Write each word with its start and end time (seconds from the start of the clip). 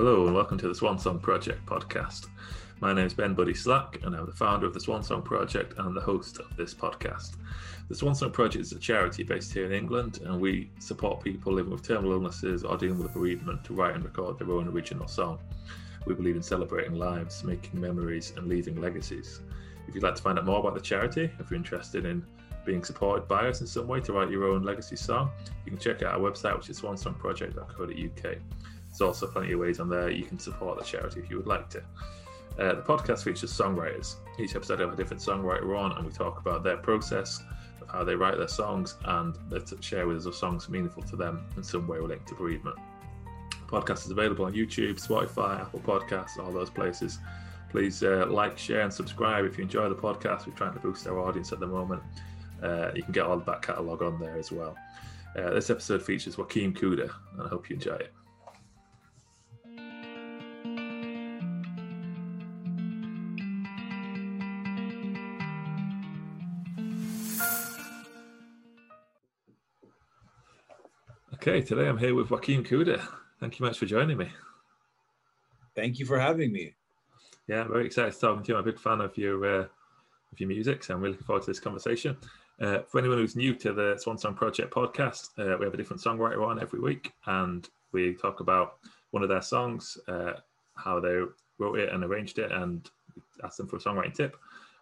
Hello 0.00 0.24
and 0.24 0.34
welcome 0.34 0.56
to 0.56 0.66
the 0.66 0.74
Swan 0.74 0.98
Song 0.98 1.18
Project 1.18 1.66
podcast. 1.66 2.28
My 2.80 2.94
name 2.94 3.04
is 3.04 3.12
Ben 3.12 3.34
Buddy 3.34 3.52
Slack 3.52 4.00
and 4.02 4.16
I'm 4.16 4.24
the 4.24 4.32
founder 4.32 4.64
of 4.64 4.72
the 4.72 4.80
Swan 4.80 5.02
Song 5.02 5.20
Project 5.20 5.74
and 5.76 5.94
the 5.94 6.00
host 6.00 6.38
of 6.38 6.56
this 6.56 6.72
podcast. 6.72 7.32
The 7.90 7.94
Swan 7.94 8.14
Song 8.14 8.30
Project 8.30 8.62
is 8.62 8.72
a 8.72 8.78
charity 8.78 9.24
based 9.24 9.52
here 9.52 9.66
in 9.66 9.72
England 9.72 10.20
and 10.24 10.40
we 10.40 10.70
support 10.78 11.22
people 11.22 11.52
living 11.52 11.70
with 11.70 11.82
terminal 11.82 12.12
illnesses 12.12 12.64
or 12.64 12.78
dealing 12.78 12.98
with 12.98 13.12
bereavement 13.12 13.62
to 13.64 13.74
write 13.74 13.94
and 13.94 14.02
record 14.02 14.38
their 14.38 14.50
own 14.50 14.68
original 14.68 15.06
song. 15.06 15.38
We 16.06 16.14
believe 16.14 16.36
in 16.36 16.42
celebrating 16.42 16.94
lives, 16.94 17.44
making 17.44 17.78
memories 17.78 18.32
and 18.38 18.46
leaving 18.46 18.80
legacies. 18.80 19.42
If 19.86 19.94
you'd 19.94 20.02
like 20.02 20.14
to 20.14 20.22
find 20.22 20.38
out 20.38 20.46
more 20.46 20.60
about 20.60 20.72
the 20.72 20.80
charity, 20.80 21.30
if 21.38 21.50
you're 21.50 21.58
interested 21.58 22.06
in 22.06 22.24
being 22.64 22.84
supported 22.84 23.28
by 23.28 23.48
us 23.50 23.60
in 23.60 23.66
some 23.66 23.86
way 23.86 24.00
to 24.00 24.14
write 24.14 24.30
your 24.30 24.46
own 24.46 24.62
legacy 24.62 24.96
song, 24.96 25.30
you 25.66 25.72
can 25.72 25.78
check 25.78 26.00
out 26.02 26.14
our 26.14 26.20
website, 26.20 26.56
which 26.56 26.70
is 26.70 26.80
swansongproject.co.uk. 26.80 28.38
There's 28.90 29.00
also 29.00 29.26
plenty 29.26 29.52
of 29.52 29.60
ways 29.60 29.80
on 29.80 29.88
there 29.88 30.10
you 30.10 30.24
can 30.24 30.38
support 30.38 30.78
the 30.78 30.84
charity 30.84 31.20
if 31.20 31.30
you 31.30 31.36
would 31.36 31.46
like 31.46 31.68
to. 31.70 31.82
Uh, 32.58 32.74
the 32.74 32.82
podcast 32.82 33.22
features 33.22 33.52
songwriters. 33.52 34.16
Each 34.38 34.54
episode 34.54 34.80
have 34.80 34.92
a 34.92 34.96
different 34.96 35.22
songwriter 35.22 35.78
on, 35.78 35.92
and 35.92 36.04
we 36.04 36.12
talk 36.12 36.40
about 36.40 36.62
their 36.62 36.76
process 36.76 37.42
of 37.80 37.88
how 37.88 38.04
they 38.04 38.14
write 38.14 38.36
their 38.36 38.48
songs 38.48 38.96
and 39.04 39.36
they 39.48 39.60
share 39.80 40.06
with 40.06 40.18
us 40.18 40.26
a 40.26 40.32
songs 40.32 40.68
meaningful 40.68 41.02
to 41.04 41.16
them 41.16 41.46
in 41.56 41.62
some 41.62 41.86
way 41.86 42.00
linked 42.00 42.28
to 42.28 42.34
bereavement. 42.34 42.76
The 43.50 43.80
podcast 43.80 44.04
is 44.04 44.10
available 44.10 44.44
on 44.44 44.52
YouTube, 44.52 45.00
Spotify, 45.04 45.60
Apple 45.60 45.80
Podcasts, 45.80 46.38
all 46.38 46.52
those 46.52 46.70
places. 46.70 47.18
Please 47.70 48.02
uh, 48.02 48.26
like, 48.28 48.58
share, 48.58 48.80
and 48.80 48.92
subscribe 48.92 49.44
if 49.44 49.56
you 49.56 49.62
enjoy 49.62 49.88
the 49.88 49.94
podcast. 49.94 50.46
We're 50.46 50.54
trying 50.54 50.74
to 50.74 50.80
boost 50.80 51.06
our 51.06 51.18
audience 51.20 51.52
at 51.52 51.60
the 51.60 51.68
moment. 51.68 52.02
Uh, 52.60 52.90
you 52.94 53.02
can 53.02 53.12
get 53.12 53.24
all 53.24 53.38
the 53.38 53.44
back 53.44 53.62
catalogue 53.62 54.02
on 54.02 54.18
there 54.18 54.36
as 54.36 54.50
well. 54.50 54.76
Uh, 55.38 55.50
this 55.50 55.70
episode 55.70 56.02
features 56.02 56.36
Joachim 56.36 56.74
Cooder, 56.74 57.10
and 57.32 57.42
I 57.42 57.48
hope 57.48 57.70
you 57.70 57.76
enjoy 57.76 57.94
it. 57.94 58.12
Okay, 71.42 71.62
today 71.62 71.88
I'm 71.88 71.96
here 71.96 72.14
with 72.14 72.28
Joachim 72.28 72.62
Cooder. 72.62 73.00
Thank 73.40 73.58
you 73.58 73.64
much 73.64 73.78
for 73.78 73.86
joining 73.86 74.18
me. 74.18 74.30
Thank 75.74 75.98
you 75.98 76.04
for 76.04 76.20
having 76.20 76.52
me. 76.52 76.74
Yeah, 77.48 77.62
I'm 77.62 77.72
very 77.72 77.86
excited 77.86 78.12
to 78.12 78.20
talk 78.20 78.44
to 78.44 78.48
you. 78.52 78.58
I'm 78.58 78.60
a 78.60 78.70
big 78.70 78.78
fan 78.78 79.00
of 79.00 79.16
your 79.16 79.46
uh, 79.46 79.64
of 80.32 80.38
your 80.38 80.50
music, 80.50 80.84
so 80.84 80.92
I'm 80.92 81.00
really 81.00 81.12
looking 81.12 81.24
forward 81.24 81.44
to 81.44 81.50
this 81.50 81.58
conversation. 81.58 82.14
Uh, 82.60 82.80
for 82.86 82.98
anyone 82.98 83.16
who's 83.16 83.36
new 83.36 83.54
to 83.54 83.72
the 83.72 83.96
Swan 83.96 84.18
Song 84.18 84.34
Project 84.34 84.70
podcast, 84.70 85.30
uh, 85.38 85.56
we 85.56 85.64
have 85.64 85.72
a 85.72 85.78
different 85.78 86.02
songwriter 86.02 86.46
on 86.46 86.60
every 86.60 86.78
week, 86.78 87.10
and 87.24 87.70
we 87.92 88.12
talk 88.12 88.40
about 88.40 88.74
one 89.12 89.22
of 89.22 89.30
their 89.30 89.40
songs, 89.40 89.96
uh, 90.08 90.32
how 90.74 91.00
they 91.00 91.20
wrote 91.56 91.78
it 91.78 91.88
and 91.90 92.04
arranged 92.04 92.38
it, 92.38 92.52
and 92.52 92.90
ask 93.42 93.56
them 93.56 93.66
for 93.66 93.76
a 93.76 93.80
songwriting 93.80 94.12
tip. 94.12 94.36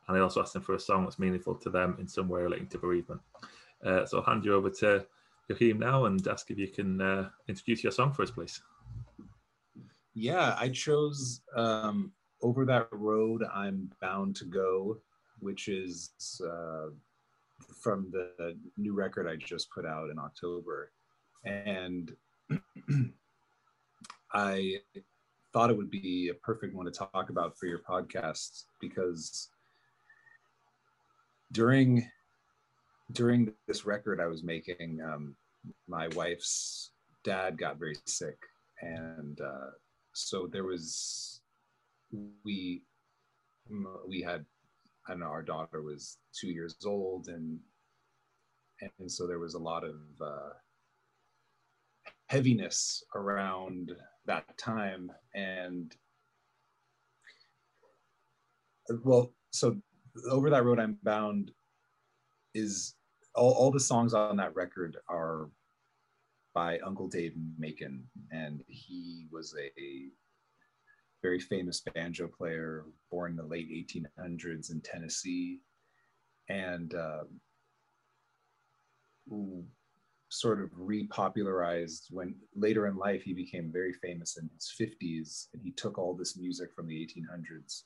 And 0.09 0.17
I 0.17 0.21
also 0.21 0.43
ask 0.43 0.55
them 0.55 0.63
for 0.63 0.75
a 0.75 0.81
song 0.81 1.05
that's 1.05 1.21
meaningful 1.21 1.55
to 1.55 1.71
them 1.71 1.97
in 2.01 2.09
some 2.09 2.29
way 2.29 2.43
relating 2.43 2.67
to 2.71 2.79
bereavement. 2.79 3.21
Uh, 3.87 4.05
so 4.05 4.19
I'll 4.19 4.25
hand 4.25 4.45
you 4.45 4.55
over 4.55 4.71
to 4.71 5.07
Joachim 5.49 5.79
now 5.79 6.05
and 6.05 6.27
ask 6.29 6.51
if 6.51 6.59
you 6.59 6.69
can 6.69 7.01
uh, 7.01 7.29
introduce 7.49 7.83
your 7.83 7.93
song 7.93 8.13
for 8.13 8.23
us, 8.23 8.31
please. 8.31 8.61
Yeah, 10.15 10.55
I 10.59 10.69
chose 10.69 11.41
um, 11.57 12.13
Over 12.43 12.65
That 12.67 12.89
Road 12.93 13.45
I'm 13.55 13.91
Bound 14.01 14.37
to 14.37 14.45
Go, 14.45 14.99
which 15.39 15.69
is 15.69 16.11
uh, 16.45 16.89
from 17.81 18.11
the 18.11 18.57
new 18.77 18.95
record 18.95 19.29
I 19.29 19.37
just 19.37 19.71
put 19.71 19.87
out 19.87 20.11
in 20.11 20.19
October. 20.19 20.93
And 21.45 22.13
I 24.33 24.75
thought 25.53 25.71
it 25.71 25.77
would 25.77 25.91
be 25.91 26.29
a 26.29 26.35
perfect 26.35 26.75
one 26.75 26.87
to 26.87 26.93
talk 26.93 27.31
about 27.31 27.57
for 27.57 27.67
your 27.67 27.81
podcast 27.89 28.65
because 28.81 29.49
during 31.53 32.07
during 33.13 33.53
this 33.67 33.87
record 33.87 34.21
I 34.21 34.27
was 34.27 34.43
making, 34.43 35.01
um, 35.03 35.35
my 35.87 36.09
wife's 36.09 36.93
dad 37.25 37.59
got 37.59 37.79
very 37.79 37.97
sick, 38.07 38.39
and 38.81 39.41
uh, 39.41 39.71
so 40.13 40.49
there 40.51 40.65
was 40.65 41.41
we 42.45 42.83
we 44.07 44.23
had 44.23 44.45
I 45.09 45.15
know 45.15 45.27
our 45.27 45.43
daughter 45.43 45.83
was 45.83 46.19
two 46.39 46.49
years 46.49 46.77
old, 46.85 47.29
and 47.29 47.59
and 48.99 49.11
so 49.11 49.27
there 49.27 49.39
was 49.39 49.55
a 49.55 49.59
lot 49.59 49.85
of 49.85 49.97
uh, 50.21 50.51
heaviness 52.29 53.03
around 53.15 53.93
that 54.27 54.57
time, 54.59 55.11
and 55.35 55.95
well, 59.03 59.33
so 59.51 59.77
over 60.31 60.51
that 60.51 60.65
road 60.65 60.79
I'm 60.79 60.99
bound 61.03 61.51
is 62.55 62.95
all, 63.35 63.53
all 63.53 63.71
the 63.71 63.81
songs 63.81 64.15
on 64.15 64.37
that 64.37 64.55
record 64.55 64.97
are 65.09 65.49
by 66.59 66.77
Uncle 66.81 67.07
Dave 67.07 67.35
Macon, 67.57 68.03
and 68.33 68.65
he 68.67 69.29
was 69.31 69.55
a, 69.57 70.09
very 71.21 71.39
famous 71.41 71.83
banjo 71.95 72.29
player 72.29 72.85
born 73.11 73.33
in 73.33 73.37
the 73.37 73.43
late 73.43 73.69
1800s 73.69 74.71
in 74.73 74.81
Tennessee, 74.81 75.61
and 76.49 76.95
uh, 76.95 77.25
sort 80.31 80.61
of 80.63 80.71
repopularized 80.71 82.07
when 82.11 82.35
later 82.57 82.87
in 82.89 82.97
life 82.97 83.23
he 83.23 83.35
became 83.35 83.73
very 83.73 83.93
famous 83.93 84.37
in 84.37 84.49
his 84.55 84.73
50s, 84.81 85.47
and 85.53 85.63
he 85.63 85.73
took 85.73 85.97
all 85.97 86.15
this 86.15 86.37
music 86.37 86.71
from 86.75 86.89
the 86.89 86.95
1800s, 86.95 87.83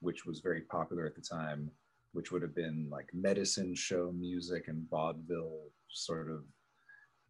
which 0.00 0.26
was 0.26 0.40
very 0.40 0.62
popular 0.62 1.06
at 1.06 1.14
the 1.14 1.22
time 1.22 1.70
which 2.12 2.32
would 2.32 2.40
have 2.40 2.54
been 2.54 2.88
like 2.90 3.08
medicine 3.12 3.74
show 3.74 4.10
music 4.12 4.64
and 4.68 4.88
vaudeville 4.88 5.68
sort 5.88 6.30
of 6.30 6.42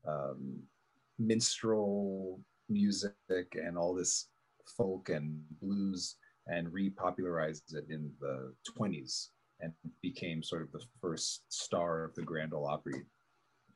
um, 0.06 0.62
minstrel 1.18 2.40
music 2.68 3.14
and 3.54 3.76
all 3.76 3.94
this 3.94 4.28
folk 4.76 5.08
and 5.08 5.40
blues 5.60 6.16
and 6.46 6.68
repopularized 6.68 7.74
it 7.74 7.86
in 7.90 8.10
the 8.20 8.52
20s 8.78 9.28
and 9.60 9.72
became 10.02 10.42
sort 10.42 10.62
of 10.62 10.72
the 10.72 10.82
first 11.00 11.42
star 11.48 12.04
of 12.04 12.14
the 12.14 12.22
Grand 12.22 12.54
Ole 12.54 12.66
Opry. 12.66 13.02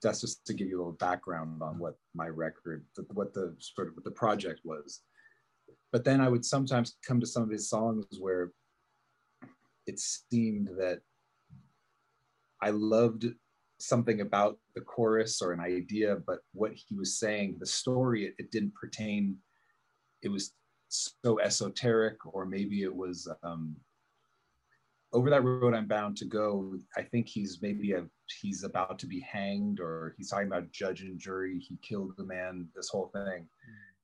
That's 0.02 0.20
just 0.20 0.44
to 0.46 0.54
give 0.54 0.68
you 0.68 0.78
a 0.78 0.80
little 0.80 0.92
background 0.92 1.62
on 1.62 1.78
what 1.78 1.96
my 2.14 2.28
record, 2.28 2.84
what 3.12 3.34
the 3.34 3.54
sort 3.58 3.88
of 3.88 3.94
what 3.94 4.04
the 4.04 4.10
project 4.10 4.60
was. 4.64 5.00
But 5.92 6.04
then 6.04 6.20
I 6.20 6.28
would 6.28 6.44
sometimes 6.44 6.96
come 7.06 7.20
to 7.20 7.26
some 7.26 7.42
of 7.42 7.50
his 7.50 7.68
songs 7.68 8.06
where 8.18 8.52
it 9.86 9.98
seemed 9.98 10.68
that 10.78 11.00
I 12.60 12.70
loved 12.70 13.26
something 13.82 14.20
about 14.20 14.58
the 14.74 14.80
chorus 14.80 15.42
or 15.42 15.52
an 15.52 15.60
idea, 15.60 16.16
but 16.26 16.38
what 16.52 16.72
he 16.72 16.94
was 16.94 17.18
saying, 17.18 17.56
the 17.58 17.66
story, 17.66 18.26
it, 18.26 18.34
it 18.38 18.50
didn't 18.50 18.74
pertain. 18.74 19.36
It 20.22 20.28
was 20.28 20.54
so 20.88 21.40
esoteric, 21.40 22.24
or 22.26 22.44
maybe 22.44 22.82
it 22.82 22.94
was 22.94 23.28
um, 23.42 23.76
over 25.12 25.30
that 25.30 25.42
road 25.42 25.74
I'm 25.74 25.88
bound 25.88 26.16
to 26.18 26.24
go. 26.24 26.76
I 26.96 27.02
think 27.02 27.28
he's 27.28 27.58
maybe 27.60 27.92
a 27.92 28.06
he's 28.40 28.62
about 28.62 28.98
to 29.00 29.06
be 29.06 29.20
hanged, 29.20 29.80
or 29.80 30.14
he's 30.16 30.30
talking 30.30 30.46
about 30.46 30.70
judge 30.70 31.02
and 31.02 31.18
jury. 31.18 31.58
He 31.58 31.76
killed 31.82 32.12
the 32.16 32.24
man. 32.24 32.68
This 32.76 32.88
whole 32.88 33.10
thing, 33.12 33.48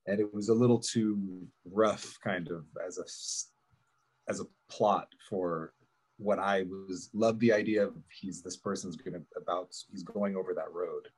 and 0.06 0.18
it 0.18 0.34
was 0.34 0.48
a 0.48 0.54
little 0.54 0.80
too 0.80 1.46
rough, 1.70 2.18
kind 2.22 2.50
of 2.50 2.64
as 2.84 2.98
a 2.98 4.30
as 4.30 4.40
a 4.40 4.46
plot 4.68 5.08
for 5.30 5.72
what 6.18 6.38
I 6.38 6.64
was 6.64 7.10
love 7.14 7.38
the 7.38 7.52
idea 7.52 7.84
of 7.84 7.94
he's 8.10 8.42
this 8.42 8.56
person's 8.56 8.96
gonna 8.96 9.22
about 9.36 9.74
he's 9.90 10.02
going 10.02 10.36
over 10.36 10.52
that 10.54 10.72
road, 10.72 11.08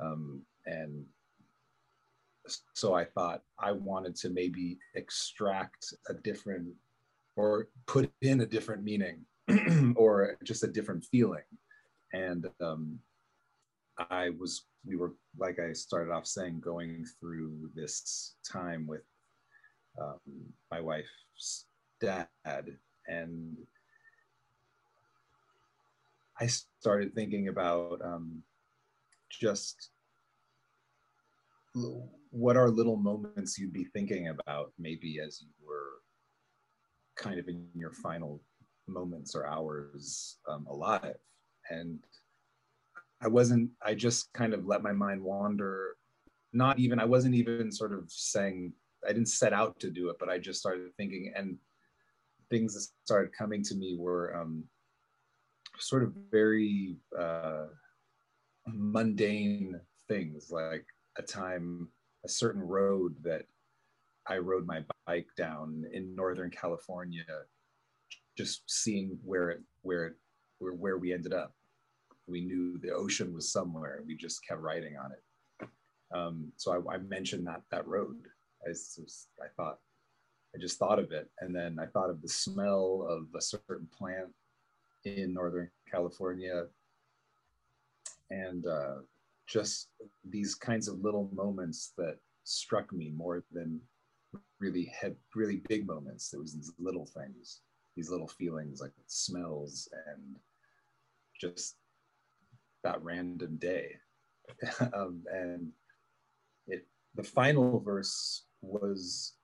um, 0.00 0.42
and 0.66 1.04
so 2.74 2.94
I 2.94 3.04
thought 3.04 3.42
I 3.58 3.72
wanted 3.72 4.16
to 4.16 4.30
maybe 4.30 4.78
extract 4.94 5.94
a 6.08 6.14
different 6.14 6.68
or 7.36 7.68
put 7.86 8.10
in 8.22 8.40
a 8.40 8.46
different 8.46 8.82
meaning 8.82 9.24
or 9.96 10.36
just 10.42 10.64
a 10.64 10.68
different 10.68 11.04
feeling, 11.04 11.44
and 12.12 12.48
um, 12.60 12.98
I 14.10 14.30
was 14.30 14.66
we 14.86 14.96
were 14.96 15.14
like 15.38 15.58
I 15.58 15.72
started 15.72 16.10
off 16.10 16.26
saying 16.26 16.60
going 16.60 17.04
through 17.20 17.70
this 17.74 18.36
time 18.50 18.86
with 18.86 19.02
um, 20.00 20.18
my 20.70 20.80
wife's 20.80 21.66
dad. 22.00 22.28
And 23.06 23.56
I 26.40 26.46
started 26.46 27.14
thinking 27.14 27.48
about 27.48 28.00
um, 28.02 28.42
just 29.30 29.90
what 32.30 32.56
are 32.56 32.70
little 32.70 32.96
moments 32.96 33.58
you'd 33.58 33.72
be 33.72 33.84
thinking 33.84 34.28
about 34.28 34.72
maybe 34.78 35.20
as 35.20 35.42
you 35.42 35.48
were 35.64 36.00
kind 37.16 37.38
of 37.38 37.46
in 37.48 37.66
your 37.74 37.92
final 37.92 38.40
moments 38.88 39.34
or 39.34 39.46
hours 39.46 40.38
um, 40.48 40.66
alive. 40.68 41.16
And 41.68 41.98
I 43.20 43.28
wasn't, 43.28 43.70
I 43.84 43.94
just 43.94 44.32
kind 44.32 44.54
of 44.54 44.66
let 44.66 44.82
my 44.82 44.92
mind 44.92 45.22
wander. 45.22 45.96
Not 46.52 46.78
even, 46.78 46.98
I 46.98 47.04
wasn't 47.04 47.34
even 47.34 47.70
sort 47.70 47.92
of 47.92 48.04
saying 48.08 48.72
I 49.06 49.12
didn't 49.12 49.28
set 49.28 49.52
out 49.52 49.78
to 49.80 49.90
do 49.90 50.08
it, 50.08 50.16
but 50.18 50.30
I 50.30 50.38
just 50.38 50.58
started 50.58 50.88
thinking, 50.96 51.32
and 51.36 51.58
things 52.50 52.74
that 52.74 52.88
started 53.04 53.32
coming 53.32 53.62
to 53.64 53.74
me 53.74 53.96
were 53.98 54.36
um, 54.36 54.64
sort 55.80 56.02
of 56.02 56.12
very 56.30 56.96
uh, 57.18 57.66
mundane 58.66 59.80
things, 60.08 60.50
like 60.50 60.84
a 61.18 61.22
time, 61.22 61.88
a 62.24 62.28
certain 62.28 62.62
road 62.62 63.16
that 63.22 63.42
I 64.26 64.38
rode 64.38 64.66
my 64.66 64.82
bike 65.06 65.28
down 65.36 65.84
in 65.92 66.14
Northern 66.14 66.50
California, 66.50 67.24
just 68.36 68.62
seeing 68.68 69.18
where 69.24 69.50
it, 69.50 69.60
where 69.82 70.06
it, 70.06 70.14
where, 70.58 70.72
where 70.72 70.98
we 70.98 71.12
ended 71.12 71.32
up. 71.32 71.54
We 72.26 72.42
knew 72.42 72.78
the 72.78 72.92
ocean 72.92 73.34
was 73.34 73.50
somewhere. 73.50 74.02
We 74.06 74.16
just 74.16 74.46
kept 74.46 74.60
riding 74.60 74.96
on 74.96 75.10
it. 75.12 75.68
Um, 76.14 76.52
so 76.56 76.84
I, 76.88 76.94
I, 76.94 76.98
mentioned 76.98 77.46
that 77.46 77.62
that 77.70 77.86
road. 77.86 78.16
I, 78.66 78.70
I 78.70 79.46
thought, 79.56 79.78
I 80.54 80.58
just 80.60 80.78
thought 80.78 80.98
of 80.98 81.12
it, 81.12 81.30
and 81.40 81.54
then 81.54 81.78
I 81.80 81.86
thought 81.86 82.10
of 82.10 82.20
the 82.20 82.28
smell 82.28 83.06
of 83.08 83.26
a 83.36 83.40
certain 83.40 83.88
plant 83.96 84.28
in 85.04 85.34
Northern 85.34 85.70
California, 85.90 86.66
and 88.30 88.66
uh, 88.66 88.96
just 89.46 89.88
these 90.24 90.54
kinds 90.54 90.88
of 90.88 91.00
little 91.00 91.28
moments 91.32 91.92
that 91.98 92.18
struck 92.44 92.92
me 92.92 93.10
more 93.10 93.44
than 93.52 93.80
really 94.58 94.92
had 94.98 95.16
really 95.34 95.62
big 95.68 95.86
moments. 95.86 96.30
There 96.30 96.40
was 96.40 96.54
these 96.54 96.72
little 96.78 97.06
things, 97.06 97.60
these 97.96 98.10
little 98.10 98.28
feelings 98.28 98.80
like 98.80 98.92
smells 99.06 99.88
and 100.06 100.36
just 101.40 101.76
that 102.84 103.02
random 103.02 103.56
day. 103.56 103.96
um, 104.94 105.22
and 105.32 105.70
it 106.66 106.86
the 107.14 107.22
final 107.22 107.80
verse 107.80 108.44
was 108.62 109.34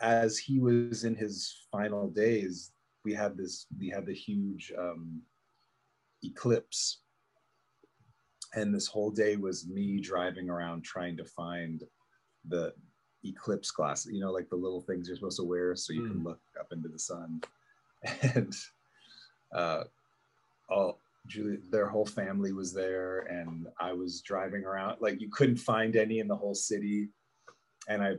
as 0.00 0.36
he 0.36 0.58
was 0.58 1.04
in 1.04 1.14
his 1.14 1.66
final 1.70 2.08
days, 2.08 2.72
we 3.04 3.12
had 3.12 3.36
this 3.36 3.66
we 3.78 3.88
had 3.88 4.06
the 4.06 4.14
huge 4.14 4.72
um, 4.78 5.20
eclipse 6.22 7.02
and 8.54 8.74
this 8.74 8.86
whole 8.86 9.10
day 9.10 9.36
was 9.36 9.66
me 9.66 10.00
driving 10.00 10.50
around 10.50 10.84
trying 10.84 11.16
to 11.16 11.24
find 11.24 11.84
the 12.48 12.72
eclipse 13.24 13.70
glasses, 13.70 14.12
you 14.12 14.20
know, 14.20 14.32
like 14.32 14.48
the 14.50 14.56
little 14.56 14.82
things 14.82 15.08
you're 15.08 15.16
supposed 15.16 15.38
to 15.38 15.44
wear 15.44 15.74
so 15.74 15.92
you 15.92 16.02
mm. 16.02 16.08
can 16.08 16.18
hmm. 16.18 16.26
look 16.28 16.40
up 16.58 16.68
into 16.72 16.88
the 16.88 16.98
sun. 16.98 17.40
And 18.34 18.52
uh, 19.54 19.84
all 20.68 20.98
Julie, 21.28 21.58
their 21.70 21.86
whole 21.86 22.04
family 22.04 22.52
was 22.52 22.74
there, 22.74 23.20
and 23.20 23.68
I 23.78 23.92
was 23.92 24.22
driving 24.22 24.64
around. 24.64 24.96
Like 25.00 25.20
you 25.20 25.30
couldn't 25.30 25.58
find 25.58 25.94
any 25.94 26.18
in 26.18 26.26
the 26.26 26.34
whole 26.34 26.56
city, 26.56 27.10
and 27.88 28.02
I 28.02 28.14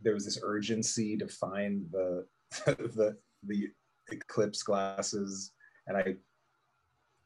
there 0.00 0.14
was 0.14 0.24
this 0.24 0.40
urgency 0.42 1.14
to 1.18 1.28
find 1.28 1.84
the 1.92 2.24
the 2.64 3.18
the 3.42 3.68
eclipse 4.10 4.62
glasses, 4.62 5.52
and 5.86 5.96
I 5.96 6.14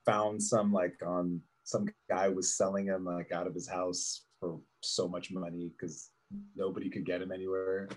found 0.04 0.42
some 0.42 0.72
like 0.72 0.98
on 1.06 1.40
some 1.64 1.88
guy 2.08 2.28
was 2.28 2.56
selling 2.56 2.86
them 2.86 3.04
like 3.04 3.32
out 3.32 3.46
of 3.46 3.54
his 3.54 3.68
house 3.68 4.24
for 4.40 4.58
so 4.80 5.08
much 5.08 5.30
money 5.30 5.70
because 5.72 6.10
nobody 6.56 6.90
could 6.90 7.06
get 7.06 7.22
him 7.22 7.32
anywhere. 7.32 7.88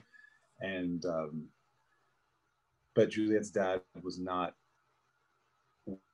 And 0.62 1.04
um, 1.06 1.48
but 2.94 3.10
Juliet's 3.10 3.50
dad 3.50 3.82
was 4.02 4.20
not 4.20 4.54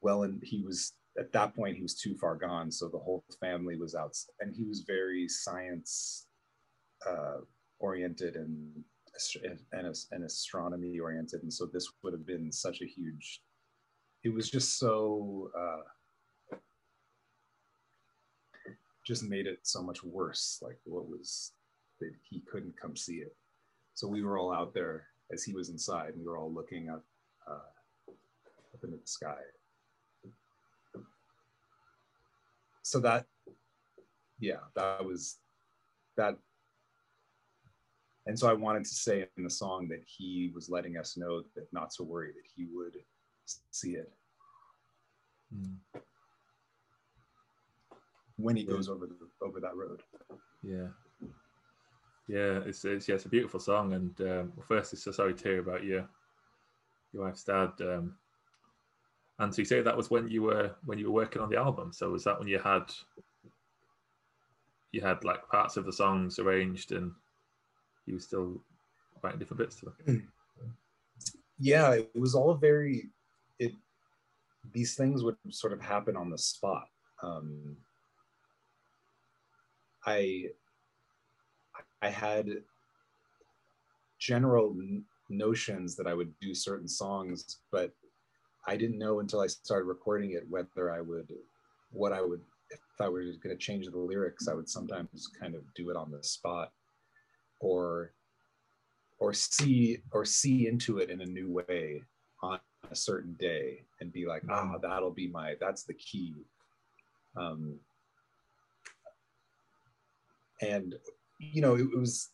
well, 0.01 0.23
and 0.23 0.41
he 0.43 0.61
was 0.61 0.93
at 1.19 1.31
that 1.33 1.55
point 1.55 1.75
he 1.75 1.83
was 1.83 1.95
too 1.95 2.15
far 2.17 2.35
gone, 2.35 2.71
so 2.71 2.87
the 2.87 2.97
whole 2.97 3.23
family 3.39 3.77
was 3.77 3.95
out, 3.95 4.15
and 4.39 4.55
he 4.55 4.63
was 4.63 4.83
very 4.87 5.27
science 5.27 6.27
uh, 7.07 7.37
oriented 7.79 8.35
and 8.35 8.83
and, 9.71 9.95
and 10.11 10.23
astronomy 10.23 10.99
oriented, 10.99 11.43
and 11.43 11.53
so 11.53 11.65
this 11.65 11.89
would 12.03 12.13
have 12.13 12.25
been 12.25 12.51
such 12.51 12.81
a 12.81 12.85
huge. 12.85 13.41
It 14.23 14.33
was 14.33 14.49
just 14.49 14.77
so. 14.79 15.51
Uh, 15.57 15.83
just 19.03 19.23
made 19.23 19.47
it 19.47 19.59
so 19.63 19.81
much 19.81 20.03
worse. 20.03 20.59
Like 20.61 20.77
what 20.85 21.09
was 21.09 21.53
that 21.99 22.11
he 22.29 22.41
couldn't 22.41 22.79
come 22.79 22.95
see 22.95 23.15
it. 23.15 23.35
So 23.93 24.07
we 24.07 24.23
were 24.23 24.37
all 24.37 24.53
out 24.53 24.73
there 24.73 25.07
as 25.31 25.43
he 25.43 25.53
was 25.53 25.69
inside. 25.69 26.13
And 26.13 26.19
we 26.19 26.27
were 26.29 26.37
all 26.37 26.51
looking 26.51 26.89
up 26.89 27.03
uh, 27.47 27.71
up 28.07 28.83
into 28.83 28.97
the 28.97 29.07
sky. 29.07 29.37
So 32.83 32.99
that, 32.99 33.25
yeah, 34.39 34.61
that 34.75 35.03
was 35.05 35.37
that. 36.17 36.37
And 38.27 38.37
so 38.37 38.49
I 38.49 38.53
wanted 38.53 38.85
to 38.85 38.93
say 38.93 39.25
in 39.37 39.43
the 39.43 39.49
song 39.49 39.87
that 39.89 40.03
he 40.05 40.51
was 40.53 40.69
letting 40.69 40.97
us 40.97 41.17
know 41.17 41.43
that 41.55 41.71
not 41.73 41.91
to 41.91 42.03
worry, 42.03 42.31
that 42.33 42.49
he 42.55 42.67
would 42.71 42.97
see 43.71 43.93
it. 43.93 44.11
Mm 45.55 46.01
when 48.41 48.55
he 48.55 48.63
goes 48.63 48.89
over 48.89 49.07
the, 49.07 49.15
over 49.41 49.59
that 49.59 49.75
road. 49.75 50.01
Yeah. 50.63 50.87
Yeah, 52.27 52.59
it's, 52.65 52.85
it's 52.85 53.07
yeah, 53.07 53.15
it's 53.15 53.25
a 53.25 53.29
beautiful 53.29 53.59
song, 53.59 53.93
and 53.93 54.21
um, 54.21 54.53
well, 54.55 54.65
first, 54.67 54.93
it's 54.93 55.03
so 55.03 55.11
sorry 55.11 55.33
to 55.33 55.43
hear 55.43 55.59
about 55.59 55.83
your 55.83 56.07
your 57.11 57.25
wife's 57.25 57.43
dad. 57.43 57.71
Um, 57.81 58.15
and 59.39 59.53
so 59.53 59.61
you 59.61 59.65
say 59.65 59.81
that 59.81 59.97
was 59.97 60.09
when 60.09 60.29
you 60.29 60.43
were 60.43 60.71
when 60.85 60.97
you 60.97 61.07
were 61.07 61.19
working 61.19 61.41
on 61.41 61.49
the 61.49 61.57
album. 61.57 61.91
So 61.91 62.09
was 62.09 62.23
that 62.23 62.39
when 62.39 62.47
you 62.47 62.59
had 62.59 62.83
you 64.93 65.01
had 65.01 65.25
like 65.25 65.47
parts 65.49 65.75
of 65.75 65.85
the 65.85 65.91
songs 65.91 66.39
arranged, 66.39 66.93
and 66.93 67.11
you 68.05 68.19
still 68.19 68.61
writing 69.21 69.39
different 69.39 69.59
bits 69.59 69.75
to 69.77 69.85
them? 70.05 70.27
Yeah, 71.63 71.91
it 71.91 72.09
was 72.15 72.33
all 72.33 72.55
very 72.55 73.11
it. 73.59 73.73
These 74.73 74.95
things 74.95 75.23
would 75.23 75.35
sort 75.51 75.73
of 75.73 75.79
happen 75.79 76.17
on 76.17 76.31
the 76.31 76.37
spot. 76.37 76.87
Um, 77.21 77.77
I 80.07 80.47
I 82.01 82.09
had 82.09 82.49
general 84.17 84.75
notions 85.29 85.95
that 85.97 86.07
I 86.07 86.15
would 86.15 86.33
do 86.39 86.55
certain 86.55 86.87
songs, 86.87 87.59
but 87.71 87.91
I 88.65 88.75
didn't 88.75 88.97
know 88.97 89.19
until 89.19 89.41
I 89.41 89.47
started 89.47 89.85
recording 89.85 90.31
it 90.31 90.49
whether 90.49 90.91
I 90.91 91.01
would 91.01 91.31
what 91.91 92.11
I 92.11 92.21
would 92.21 92.41
if 92.71 92.79
I 92.99 93.07
were 93.07 93.21
going 93.21 93.55
to 93.55 93.57
change 93.57 93.85
the 93.85 93.97
lyrics, 93.97 94.47
I 94.47 94.55
would 94.55 94.69
sometimes 94.69 95.29
kind 95.39 95.53
of 95.53 95.61
do 95.75 95.91
it 95.91 95.95
on 95.95 96.09
the 96.09 96.23
spot 96.23 96.71
or 97.61 98.13
or 99.19 99.33
see 99.33 99.99
or 100.11 100.25
see 100.25 100.67
into 100.67 100.97
it 100.97 101.09
in 101.09 101.21
a 101.21 101.25
new 101.25 101.49
way 101.51 102.01
on 102.41 102.59
a 102.89 102.95
certain 102.95 103.35
day 103.39 103.83
and 103.99 104.11
be 104.11 104.25
like, 104.25 104.41
ah, 104.49 104.73
oh, 104.75 104.79
that'll 104.81 105.11
be 105.11 105.27
my 105.27 105.55
that's 105.61 105.83
the 105.83 105.93
key. 105.93 106.33
Um, 107.37 107.79
and 110.61 110.95
you 111.39 111.61
know 111.61 111.75
it, 111.75 111.81
it 111.81 111.97
was 111.97 112.29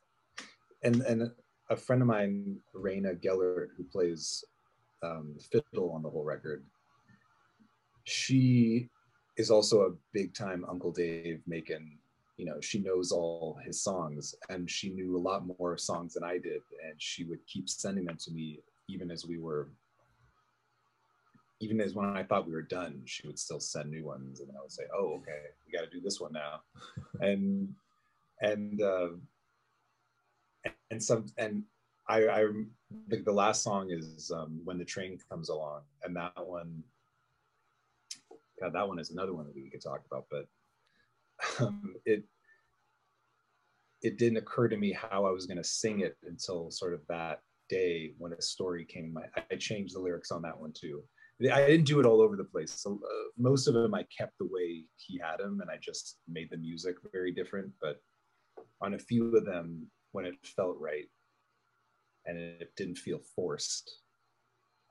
and 0.84 1.02
and 1.02 1.32
a 1.70 1.76
friend 1.76 2.02
of 2.02 2.08
mine 2.08 2.58
Rayna 2.76 3.22
Gellert 3.22 3.70
who 3.78 3.84
plays 3.84 4.44
um, 5.04 5.36
fiddle 5.52 5.92
on 5.92 6.02
the 6.02 6.10
whole 6.10 6.24
record 6.24 6.66
she 8.06 8.90
is 9.38 9.52
also 9.52 9.82
a 9.82 9.94
big 10.14 10.34
time 10.34 10.66
Uncle 10.70 10.92
Dave 10.92 11.42
Macon 11.46 11.98
you 12.38 12.46
know 12.46 12.60
she 12.62 12.80
knows 12.80 13.12
all 13.12 13.58
his 13.66 13.82
songs 13.82 14.36
and 14.50 14.70
she 14.70 14.90
knew 14.90 15.18
a 15.18 15.20
lot 15.20 15.44
more 15.60 15.78
songs 15.78 16.14
than 16.14 16.24
I 16.24 16.38
did 16.38 16.62
and 16.84 16.94
she 16.98 17.24
would 17.24 17.46
keep 17.48 17.68
sending 17.70 18.06
them 18.06 18.18
to 18.22 18.32
me 18.32 18.60
even 18.88 19.12
as 19.12 19.26
we 19.26 19.38
were 19.38 19.70
even 21.60 21.82
as 21.82 21.94
when 21.94 22.06
I 22.06 22.24
thought 22.24 22.46
we 22.46 22.54
were 22.54 22.62
done, 22.62 23.02
she 23.06 23.26
would 23.26 23.40
still 23.40 23.60
send 23.60 23.90
new 23.90 24.06
ones, 24.06 24.42
and 24.42 24.50
I 24.56 24.62
would 24.62 24.72
say, 24.72 24.84
"Oh, 24.94 25.16
okay, 25.16 25.42
we 25.66 25.72
got 25.72 25.84
to 25.84 25.90
do 25.90 26.02
this 26.02 26.20
one 26.20 26.34
now." 26.34 26.62
and 27.20 27.74
and 28.42 28.82
uh, 28.82 29.10
and 30.92 31.02
some 31.02 31.26
and 31.38 31.64
I, 32.08 32.28
I 32.28 32.46
think 33.10 33.26
the 33.26 33.32
last 33.32 33.64
song 33.64 33.90
is 33.90 34.32
um, 34.32 34.62
when 34.64 34.78
the 34.78 34.86
train 34.86 35.18
comes 35.30 35.50
along, 35.50 35.82
and 36.04 36.16
that 36.16 36.34
one, 36.36 36.84
God, 38.62 38.74
that 38.74 38.88
one 38.88 39.00
is 39.00 39.10
another 39.10 39.34
one 39.34 39.46
that 39.46 39.56
we 39.56 39.70
could 39.70 39.84
talk 39.84 40.02
about, 40.06 40.26
but 40.30 40.48
um, 41.60 41.96
it 42.06 42.24
it 44.02 44.18
didn't 44.18 44.38
occur 44.38 44.68
to 44.68 44.78
me 44.78 44.92
how 44.94 45.26
I 45.26 45.32
was 45.32 45.48
going 45.48 45.58
to 45.58 45.64
sing 45.64 46.02
it 46.02 46.16
until 46.24 46.70
sort 46.70 46.94
of 46.94 47.02
that 47.10 47.40
day 47.68 48.14
when 48.18 48.34
a 48.34 48.42
story 48.42 48.86
came. 48.86 49.18
I, 49.18 49.42
I 49.52 49.56
changed 49.56 49.96
the 49.96 50.00
lyrics 50.00 50.32
on 50.32 50.42
that 50.44 50.60
one 50.60 50.72
too. 50.72 51.04
I 51.54 51.68
didn't 51.68 51.86
do 51.86 52.00
it 52.00 52.06
all 52.06 52.22
over 52.22 52.36
the 52.36 52.44
place. 52.44 52.72
So 52.72 53.00
uh, 53.04 53.30
most 53.38 53.68
of 53.68 53.74
them 53.74 53.94
I 53.94 54.06
kept 54.16 54.34
the 54.40 54.48
way 54.50 54.86
he 54.96 55.20
had 55.20 55.38
them, 55.40 55.60
and 55.62 55.70
I 55.70 55.78
just 55.82 56.18
made 56.28 56.50
the 56.52 56.58
music 56.58 56.96
very 57.12 57.32
different. 57.32 57.72
But 57.82 57.98
on 58.82 58.94
a 58.94 59.00
few 59.00 59.36
of 59.36 59.46
them 59.46 59.88
when 60.12 60.26
it 60.26 60.36
felt 60.44 60.78
right 60.80 61.06
and 62.26 62.38
it 62.38 62.72
didn't 62.76 62.98
feel 62.98 63.20
forced, 63.36 64.00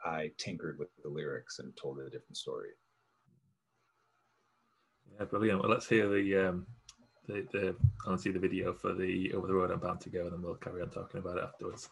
I 0.05 0.31
tinkered 0.39 0.79
with 0.79 0.89
the 1.03 1.11
lyrics 1.11 1.59
and 1.59 1.73
told 1.77 1.99
a 1.99 2.11
different 2.11 2.37
story. 2.37 2.71
Yeah, 5.19 5.25
brilliant. 5.27 5.61
Well, 5.61 5.71
let's 5.71 5.89
hear 5.89 6.09
the 6.09 6.37
um, 6.37 6.67
the, 7.27 7.47
the 7.53 7.77
to 8.07 8.19
see 8.19 8.31
the 8.31 8.39
video 8.39 8.73
for 8.73 8.95
the 8.95 9.33
Over 9.33 9.47
the 9.47 9.55
Road 9.55 9.71
I'm 9.71 9.81
Bound 9.81 10.01
to 10.03 10.11
Go, 10.11 10.25
and 10.25 10.33
then 10.33 10.43
we'll 10.43 10.55
carry 10.55 10.83
on 10.83 10.91
talking 10.91 11.21
about 11.21 11.39
it 11.39 11.45
afterwards. 11.45 11.89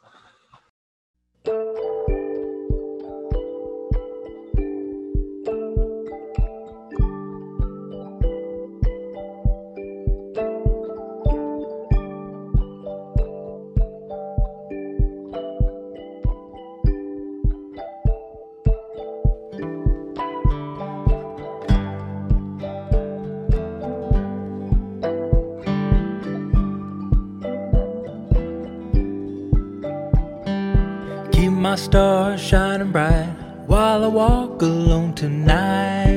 My 31.74 31.78
stars 31.78 32.40
shining 32.40 32.92
bright 32.92 33.34
while 33.66 34.04
I 34.04 34.06
walk 34.06 34.62
alone 34.62 35.12
tonight. 35.12 36.14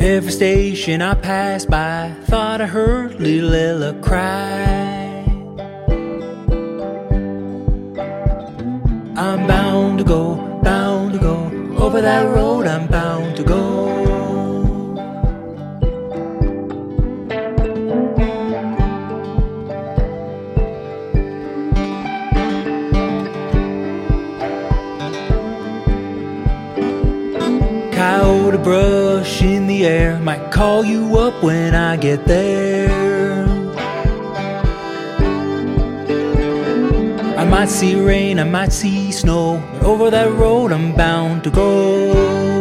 Every 0.00 0.32
station 0.32 1.02
I 1.02 1.12
pass 1.12 1.66
by, 1.66 2.14
thought 2.24 2.62
I 2.62 2.66
heard 2.66 3.20
little 3.20 3.52
Ella 3.54 3.92
cry. 4.00 5.22
I'm 9.18 9.46
bound 9.46 9.98
to 9.98 10.04
go, 10.04 10.36
bound 10.62 11.12
to 11.12 11.18
go 11.18 11.36
over 11.76 12.00
that 12.00 12.24
road. 12.34 12.66
I'm 12.66 12.86
bound 12.86 13.15
air 29.84 30.18
might 30.20 30.50
call 30.50 30.84
you 30.84 31.18
up 31.18 31.42
when 31.42 31.74
I 31.74 31.96
get 31.96 32.24
there. 32.24 33.46
I 37.36 37.44
might 37.44 37.68
see 37.68 37.94
rain, 38.00 38.38
I 38.38 38.44
might 38.44 38.72
see 38.72 39.12
snow, 39.12 39.62
but 39.72 39.82
over 39.82 40.10
that 40.10 40.32
road 40.32 40.72
I'm 40.72 40.94
bound 40.94 41.44
to 41.44 41.50
go. 41.50 42.55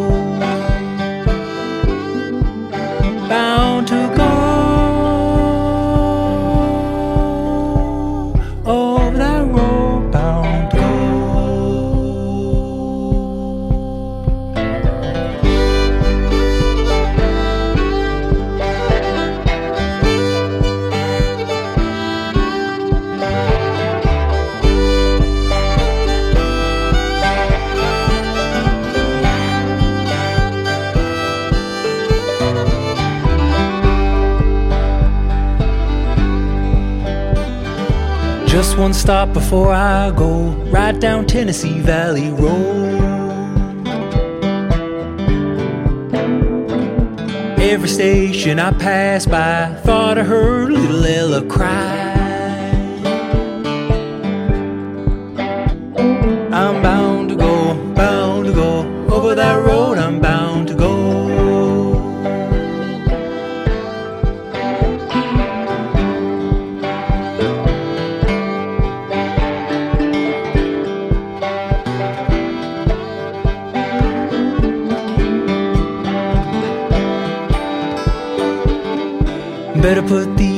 Just 38.55 38.77
one 38.77 38.93
stop 38.93 39.33
before 39.33 39.73
I 39.73 40.11
go, 40.11 40.51
right 40.71 40.97
down 40.97 41.27
Tennessee 41.27 41.79
Valley 41.79 42.29
Road. 42.29 43.01
Every 47.59 47.89
station 47.89 48.57
I 48.57 48.71
pass 48.71 49.25
by, 49.25 49.75
thought 49.83 50.17
I 50.17 50.23
heard 50.23 50.71
little 50.71 51.05
Ella 51.05 51.45
cry. 51.49 52.13
I'm 56.53 56.81
bound 56.81 56.94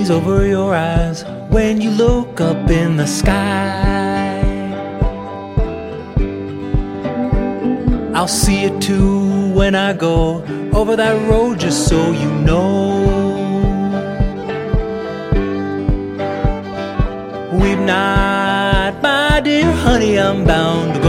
over 0.10 0.48
your 0.48 0.74
eyes 0.74 1.24
when 1.50 1.82
you 1.82 1.90
look 1.90 2.40
up 2.40 2.70
in 2.70 2.98
the 2.98 3.06
sky. 3.06 4.42
I'll 8.14 8.28
see 8.28 8.64
it 8.64 8.82
too 8.82 9.54
when 9.54 9.76
I 9.76 9.94
go 9.94 10.44
over 10.74 10.96
that 10.96 11.30
road, 11.30 11.60
just 11.60 11.88
so 11.88 12.12
you 12.12 12.32
know. 12.48 13.04
We've 17.52 17.80
not, 17.80 19.02
my 19.02 19.42
dear 19.44 19.72
honey, 19.72 20.18
I'm 20.20 20.46
bound 20.46 20.96
to 20.96 21.02
go. 21.02 21.07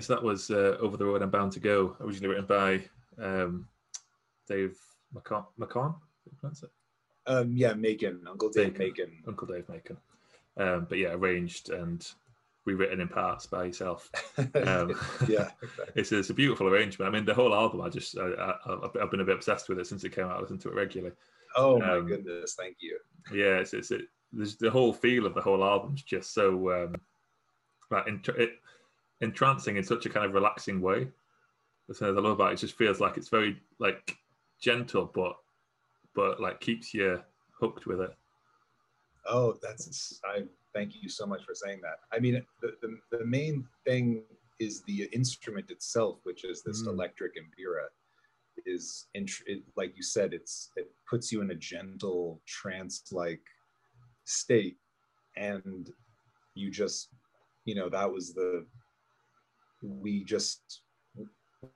So 0.00 0.14
that 0.14 0.22
was 0.22 0.50
uh, 0.50 0.76
Over 0.80 0.96
the 0.96 1.04
Road 1.04 1.22
I'm 1.22 1.30
Bound 1.30 1.52
to 1.52 1.60
Go, 1.60 1.96
originally 2.00 2.34
written 2.34 2.46
by 2.46 2.82
um, 3.22 3.68
Dave 4.48 4.78
McCon. 5.14 5.44
McCon? 5.58 5.94
That's 6.42 6.62
it. 6.62 6.70
Um, 7.26 7.52
yeah, 7.54 7.74
Macon, 7.74 8.22
Uncle 8.28 8.48
Dave 8.48 8.78
Macon. 8.78 9.12
Uncle 9.26 9.46
Dave 9.46 9.68
Macon. 9.68 9.96
Um, 10.56 10.86
but 10.88 10.98
yeah, 10.98 11.10
arranged 11.12 11.70
and 11.70 12.06
rewritten 12.64 13.00
in 13.00 13.08
parts 13.08 13.46
by 13.46 13.64
yourself. 13.64 14.10
Um, 14.54 14.98
yeah, 15.28 15.50
It's, 15.94 16.12
it's 16.12 16.30
a 16.30 16.34
beautiful 16.34 16.68
arrangement. 16.68 17.08
I 17.08 17.12
mean, 17.16 17.24
the 17.24 17.34
whole 17.34 17.54
album, 17.54 17.80
I 17.82 17.88
just, 17.88 18.16
I, 18.18 18.54
I've 19.00 19.10
been 19.10 19.20
a 19.20 19.24
bit 19.24 19.36
obsessed 19.36 19.68
with 19.68 19.78
it 19.78 19.86
since 19.86 20.04
it 20.04 20.14
came 20.14 20.24
out. 20.24 20.38
I 20.38 20.40
listen 20.40 20.58
to 20.58 20.70
it 20.70 20.74
regularly. 20.74 21.14
Oh 21.56 21.78
my 21.78 21.98
Um, 21.98 22.06
goodness, 22.06 22.54
thank 22.54 22.76
you. 22.80 22.98
Yeah, 23.32 23.58
it's, 23.58 23.74
it's 23.74 23.90
it, 23.90 24.02
there's 24.32 24.56
the 24.56 24.70
whole 24.70 24.92
feel 24.92 25.26
of 25.26 25.34
the 25.34 25.40
whole 25.40 25.64
album's 25.64 26.02
just 26.02 26.32
so 26.32 26.84
um, 26.84 26.96
like 27.90 28.06
it, 28.06 28.59
entrancing 29.20 29.76
in 29.76 29.84
such 29.84 30.06
a 30.06 30.10
kind 30.10 30.26
of 30.26 30.32
relaxing 30.32 30.80
way. 30.80 31.08
The 31.88 31.94
thing 31.94 32.08
I 32.08 32.10
love 32.12 32.24
about 32.26 32.50
it, 32.50 32.54
it 32.54 32.60
just 32.60 32.76
feels 32.76 33.00
like 33.00 33.16
it's 33.16 33.28
very 33.28 33.60
like 33.78 34.16
gentle, 34.60 35.10
but 35.14 35.36
but 36.14 36.40
like 36.40 36.60
keeps 36.60 36.92
you 36.94 37.20
hooked 37.58 37.86
with 37.86 38.00
it. 38.00 38.14
Oh, 39.26 39.56
that's 39.62 40.20
I 40.24 40.44
thank 40.74 41.02
you 41.02 41.08
so 41.08 41.26
much 41.26 41.44
for 41.44 41.54
saying 41.54 41.80
that. 41.82 41.98
I 42.12 42.20
mean, 42.20 42.42
the 42.62 42.76
the, 42.80 43.18
the 43.18 43.24
main 43.24 43.66
thing 43.86 44.22
is 44.58 44.82
the 44.82 45.08
instrument 45.12 45.70
itself, 45.70 46.18
which 46.24 46.44
is 46.44 46.62
this 46.62 46.82
Mm. 46.82 46.88
electric 46.88 47.32
mbira. 47.36 47.86
Is 48.66 49.06
int- 49.14 49.42
it, 49.46 49.62
like 49.76 49.96
you 49.96 50.02
said, 50.02 50.34
it's 50.34 50.70
it 50.76 50.90
puts 51.08 51.32
you 51.32 51.40
in 51.40 51.50
a 51.50 51.54
gentle 51.54 52.42
trance-like 52.46 53.40
state, 54.24 54.76
and 55.36 55.90
you 56.54 56.70
just, 56.70 57.08
you 57.64 57.74
know, 57.74 57.88
that 57.88 58.12
was 58.12 58.34
the 58.34 58.66
we 59.82 60.24
just 60.24 60.82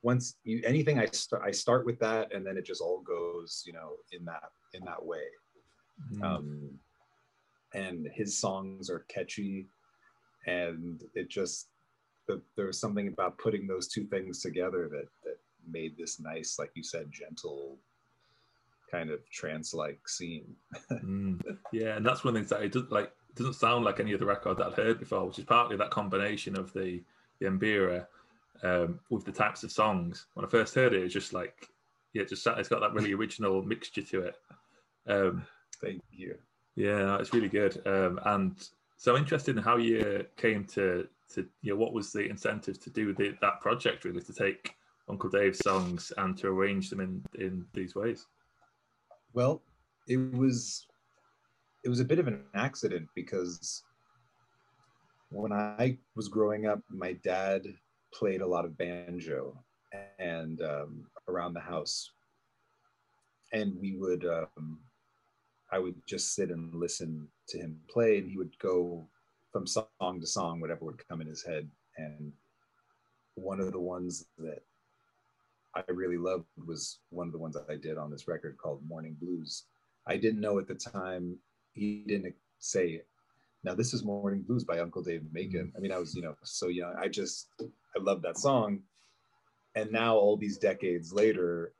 once 0.02 0.36
you 0.44 0.62
anything 0.64 0.98
I 0.98 1.06
start 1.06 1.42
I 1.44 1.50
start 1.50 1.84
with 1.84 1.98
that, 2.00 2.34
and 2.34 2.46
then 2.46 2.56
it 2.56 2.64
just 2.64 2.80
all 2.80 3.00
goes, 3.00 3.62
you 3.66 3.72
know, 3.72 3.92
in 4.12 4.24
that 4.24 4.50
in 4.72 4.84
that 4.84 5.04
way. 5.04 5.24
Um, 6.22 6.70
and 7.72 8.08
his 8.12 8.36
songs 8.36 8.90
are 8.90 9.06
catchy 9.08 9.68
and 10.46 11.02
it 11.14 11.28
just 11.28 11.68
the, 12.26 12.40
there 12.56 12.66
was 12.66 12.80
something 12.80 13.08
about 13.08 13.38
putting 13.38 13.66
those 13.66 13.88
two 13.88 14.04
things 14.04 14.40
together 14.40 14.88
that 14.90 15.06
that 15.24 15.36
made 15.70 15.96
this 15.96 16.20
nice, 16.20 16.58
like 16.58 16.70
you 16.74 16.82
said, 16.82 17.10
gentle 17.10 17.78
kind 18.90 19.10
of 19.10 19.28
trance-like 19.30 20.06
scene. 20.08 20.54
mm, 20.92 21.40
yeah, 21.72 21.96
and 21.96 22.06
that's 22.06 22.24
one 22.24 22.34
thing 22.34 22.44
that 22.44 22.62
it 22.62 22.72
does 22.72 22.90
like 22.90 23.12
doesn't 23.34 23.54
sound 23.54 23.84
like 23.84 24.00
any 24.00 24.14
other 24.14 24.26
record 24.26 24.58
that 24.58 24.68
I'd 24.68 24.74
heard 24.74 25.00
before, 25.00 25.26
which 25.26 25.38
is 25.38 25.44
partly 25.44 25.76
that 25.76 25.90
combination 25.90 26.56
of 26.56 26.72
the 26.72 27.02
the 27.40 27.46
Mbira 27.46 28.06
um, 28.62 29.00
with 29.10 29.24
the 29.24 29.32
types 29.32 29.62
of 29.62 29.72
songs. 29.72 30.26
When 30.34 30.44
I 30.44 30.48
first 30.48 30.74
heard 30.74 30.94
it, 30.94 31.00
it 31.00 31.04
was 31.04 31.12
just 31.12 31.32
like 31.32 31.68
yeah, 32.12 32.22
it 32.22 32.28
just 32.28 32.46
it's 32.46 32.68
got 32.68 32.80
that 32.80 32.94
really 32.94 33.12
original 33.12 33.62
mixture 33.62 34.02
to 34.02 34.20
it. 34.20 34.36
Um, 35.06 35.44
Thank 35.80 36.02
you. 36.12 36.36
Yeah, 36.76 37.18
it's 37.18 37.32
really 37.32 37.48
good. 37.48 37.80
Um, 37.86 38.18
and 38.24 38.68
so 38.96 39.16
interested 39.16 39.56
in 39.56 39.62
how 39.62 39.76
you 39.76 40.24
came 40.36 40.64
to 40.66 41.06
to 41.34 41.46
you 41.62 41.72
know 41.72 41.78
what 41.78 41.92
was 41.92 42.12
the 42.12 42.28
incentive 42.28 42.80
to 42.80 42.90
do 42.90 43.12
the, 43.12 43.36
that 43.40 43.60
project 43.60 44.04
really 44.04 44.22
to 44.22 44.32
take 44.32 44.76
Uncle 45.08 45.28
Dave's 45.28 45.58
songs 45.58 46.12
and 46.18 46.36
to 46.38 46.48
arrange 46.48 46.90
them 46.90 47.00
in 47.00 47.22
in 47.38 47.66
these 47.72 47.94
ways. 47.94 48.26
Well, 49.32 49.62
it 50.06 50.16
was 50.32 50.86
it 51.84 51.88
was 51.88 52.00
a 52.00 52.04
bit 52.04 52.18
of 52.18 52.28
an 52.28 52.44
accident 52.54 53.08
because 53.14 53.82
when 55.34 55.52
I 55.52 55.98
was 56.14 56.28
growing 56.28 56.66
up, 56.66 56.80
my 56.88 57.14
dad 57.24 57.66
played 58.12 58.40
a 58.40 58.46
lot 58.46 58.64
of 58.64 58.78
banjo 58.78 59.58
and 60.18 60.62
um, 60.62 61.06
around 61.28 61.54
the 61.54 61.60
house, 61.60 62.12
and 63.52 63.76
we 63.80 63.96
would 63.96 64.24
um, 64.24 64.78
I 65.72 65.78
would 65.80 65.96
just 66.06 66.34
sit 66.34 66.50
and 66.50 66.72
listen 66.74 67.26
to 67.48 67.58
him 67.58 67.80
play, 67.90 68.18
and 68.18 68.30
he 68.30 68.36
would 68.36 68.56
go 68.60 69.04
from 69.52 69.66
song 69.66 70.20
to 70.20 70.26
song, 70.26 70.60
whatever 70.60 70.84
would 70.84 71.06
come 71.08 71.20
in 71.20 71.26
his 71.26 71.44
head. 71.44 71.68
And 71.96 72.32
one 73.34 73.60
of 73.60 73.72
the 73.72 73.80
ones 73.80 74.26
that 74.38 74.62
I 75.74 75.82
really 75.88 76.18
loved 76.18 76.44
was 76.64 76.98
one 77.10 77.26
of 77.26 77.32
the 77.32 77.38
ones 77.38 77.54
that 77.54 77.66
I 77.68 77.76
did 77.76 77.98
on 77.98 78.10
this 78.10 78.28
record 78.28 78.56
called 78.56 78.86
Morning 78.86 79.16
Blues. 79.20 79.64
I 80.06 80.16
didn't 80.16 80.40
know 80.40 80.58
at 80.58 80.68
the 80.68 80.74
time, 80.74 81.36
he 81.72 82.04
didn't 82.06 82.34
say, 82.58 83.02
now 83.64 83.74
this 83.74 83.94
is 83.94 84.04
Morning 84.04 84.42
Blues 84.42 84.62
by 84.62 84.78
Uncle 84.78 85.02
Dave 85.02 85.22
Macon. 85.32 85.72
Mm. 85.72 85.76
I 85.76 85.80
mean, 85.80 85.92
I 85.92 85.98
was, 85.98 86.14
you 86.14 86.22
know, 86.22 86.36
so 86.42 86.68
young. 86.68 86.94
I 86.98 87.08
just, 87.08 87.48
I 87.60 88.00
love 88.00 88.20
that 88.22 88.38
song. 88.38 88.80
And 89.74 89.90
now, 89.90 90.16
all 90.16 90.36
these 90.36 90.58
decades 90.58 91.12
later, 91.12 91.72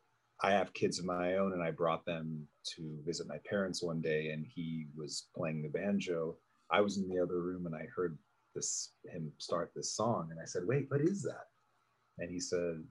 I 0.42 0.50
have 0.50 0.72
kids 0.72 0.98
of 0.98 1.04
my 1.04 1.36
own, 1.36 1.52
and 1.52 1.62
I 1.62 1.70
brought 1.70 2.04
them 2.06 2.48
to 2.74 2.98
visit 3.06 3.28
my 3.28 3.38
parents 3.48 3.82
one 3.82 4.00
day, 4.00 4.30
and 4.30 4.44
he 4.46 4.86
was 4.96 5.26
playing 5.36 5.62
the 5.62 5.68
banjo. 5.68 6.36
I 6.70 6.80
was 6.80 6.96
in 6.98 7.08
the 7.08 7.20
other 7.20 7.40
room, 7.40 7.66
and 7.66 7.74
I 7.74 7.86
heard 7.94 8.18
this 8.54 8.92
him 9.04 9.30
start 9.38 9.70
this 9.76 9.92
song, 9.94 10.28
and 10.30 10.40
I 10.40 10.44
said, 10.44 10.66
"Wait, 10.66 10.90
what 10.90 11.02
is 11.02 11.22
that?" 11.22 11.46
And 12.18 12.30
he 12.30 12.40
said, 12.40 12.82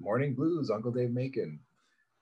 "Morning 0.00 0.34
Blues, 0.34 0.70
Uncle 0.70 0.90
Dave 0.90 1.12
Macon," 1.12 1.60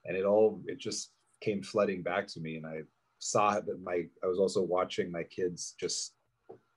and 0.05 0.17
it 0.17 0.25
all 0.25 0.61
it 0.67 0.79
just 0.79 1.13
came 1.41 1.63
flooding 1.63 2.03
back 2.03 2.27
to 2.29 2.41
me, 2.41 2.57
and 2.57 2.67
I 2.67 2.83
saw 3.25 3.59
that 3.61 3.83
my 3.83 4.05
I 4.23 4.27
was 4.27 4.39
also 4.39 4.63
watching 4.63 5.11
my 5.11 5.23
kids 5.23 5.75
just 5.81 6.15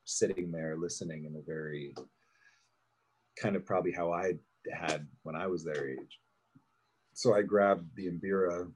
sitting 0.05 0.51
there 0.51 0.77
listening 0.77 1.25
in 1.25 1.35
a 1.35 1.41
very 1.45 1.93
kind 3.41 3.55
of 3.55 3.65
probably 3.65 3.91
how 3.91 4.13
I 4.13 4.33
had 4.71 5.05
when 5.23 5.35
I 5.35 5.47
was 5.47 5.63
their 5.63 5.89
age 5.89 6.19
so 7.13 7.33
I 7.33 7.41
grabbed 7.41 7.95
the 7.95 8.11
Mbira 8.11 8.71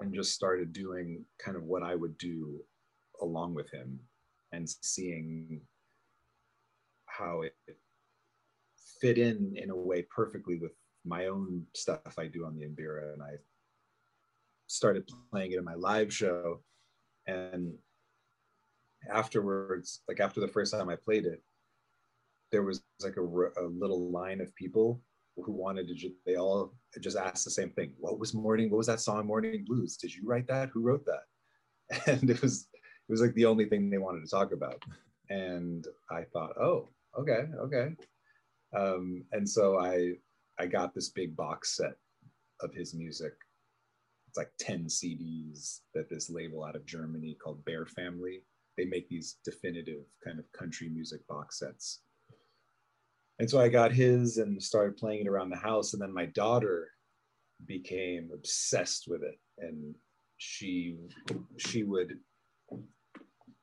and 0.00 0.12
just 0.12 0.34
started 0.34 0.72
doing 0.72 1.24
kind 1.38 1.56
of 1.56 1.62
what 1.62 1.84
I 1.84 1.94
would 1.94 2.18
do 2.18 2.58
along 3.22 3.54
with 3.54 3.70
him 3.70 4.00
and 4.50 4.68
seeing 4.68 5.60
how 7.06 7.42
it 7.42 7.54
fit 9.00 9.16
in 9.16 9.54
in 9.56 9.70
a 9.70 9.76
way 9.76 10.02
perfectly 10.02 10.58
with 10.58 10.72
my 11.04 11.26
own 11.26 11.62
stuff 11.72 12.18
I 12.18 12.26
do 12.26 12.44
on 12.44 12.58
the 12.58 12.66
Mbira. 12.66 13.12
And 13.12 13.22
I 13.22 13.36
started 14.68 15.08
playing 15.32 15.52
it 15.52 15.58
in 15.58 15.64
my 15.64 15.74
live 15.74 16.12
show. 16.14 16.62
And 17.26 17.74
afterwards, 19.12 20.02
like 20.06 20.20
after 20.20 20.40
the 20.40 20.48
first 20.48 20.72
time 20.72 20.88
I 20.88 20.96
played 20.96 21.26
it, 21.26 21.42
there 22.52 22.62
was 22.62 22.82
like 23.02 23.16
a, 23.16 23.22
a 23.22 23.66
little 23.66 24.10
line 24.10 24.40
of 24.40 24.54
people 24.54 25.02
who 25.36 25.52
wanted 25.52 25.88
to 25.88 26.10
they 26.26 26.36
all 26.36 26.74
just 27.00 27.16
asked 27.16 27.44
the 27.44 27.50
same 27.50 27.70
thing. 27.70 27.92
What 27.98 28.18
was 28.18 28.34
morning 28.34 28.70
what 28.70 28.78
was 28.78 28.86
that 28.86 29.00
song 29.00 29.26
morning 29.26 29.64
blues? 29.66 29.96
Did 29.96 30.14
you 30.14 30.22
write 30.24 30.46
that? 30.48 30.70
Who 30.70 30.82
wrote 30.82 31.04
that? 31.06 32.06
And 32.06 32.30
it 32.30 32.42
was 32.42 32.66
it 32.72 33.12
was 33.12 33.20
like 33.20 33.34
the 33.34 33.46
only 33.46 33.66
thing 33.66 33.88
they 33.88 33.98
wanted 33.98 34.24
to 34.24 34.30
talk 34.30 34.52
about. 34.52 34.82
And 35.30 35.86
i 36.10 36.22
thought 36.32 36.56
oh 36.60 36.88
okay 37.18 37.44
okay. 37.60 37.88
Um, 38.76 39.24
and 39.32 39.48
so 39.48 39.78
i 39.78 40.14
i 40.58 40.66
got 40.66 40.94
this 40.94 41.10
big 41.10 41.36
box 41.36 41.76
set 41.76 41.94
of 42.60 42.74
his 42.74 42.94
music 42.94 43.32
it's 44.28 44.38
like 44.38 44.50
10 44.60 44.84
cds 44.86 45.80
that 45.94 46.08
this 46.08 46.30
label 46.30 46.64
out 46.64 46.76
of 46.76 46.86
germany 46.86 47.36
called 47.42 47.64
bear 47.64 47.86
family 47.86 48.42
they 48.76 48.84
make 48.84 49.08
these 49.08 49.38
definitive 49.44 50.04
kind 50.24 50.38
of 50.38 50.44
country 50.52 50.88
music 50.88 51.26
box 51.26 51.58
sets 51.58 52.00
and 53.38 53.48
so 53.48 53.60
I 53.60 53.68
got 53.68 53.92
his 53.92 54.38
and 54.38 54.60
started 54.62 54.96
playing 54.96 55.22
it 55.22 55.28
around 55.28 55.50
the 55.50 55.56
house. 55.56 55.92
And 55.92 56.02
then 56.02 56.12
my 56.12 56.26
daughter 56.26 56.88
became 57.66 58.30
obsessed 58.34 59.06
with 59.08 59.22
it. 59.22 59.38
And 59.58 59.94
she 60.38 60.96
she 61.56 61.82
would 61.82 62.18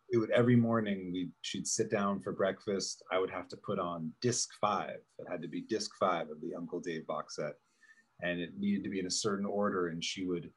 it 0.09 0.17
would 0.17 0.31
every 0.31 0.55
morning 0.55 1.11
we 1.11 1.29
she'd 1.41 1.67
sit 1.67 1.91
down 1.91 2.21
for 2.21 2.31
breakfast. 2.31 3.03
I 3.11 3.19
would 3.19 3.29
have 3.31 3.47
to 3.49 3.57
put 3.57 3.79
on 3.79 4.11
disc 4.21 4.49
five. 4.61 4.99
It 5.19 5.27
had 5.29 5.41
to 5.41 5.47
be 5.47 5.61
disc 5.61 5.91
five 5.99 6.29
of 6.29 6.39
the 6.41 6.55
Uncle 6.55 6.79
Dave 6.79 7.05
box 7.07 7.35
set. 7.35 7.55
And 8.21 8.39
it 8.39 8.57
needed 8.57 8.83
to 8.83 8.89
be 8.89 8.99
in 8.99 9.07
a 9.07 9.11
certain 9.11 9.45
order. 9.45 9.89
And 9.89 10.03
she 10.03 10.25
would 10.25 10.49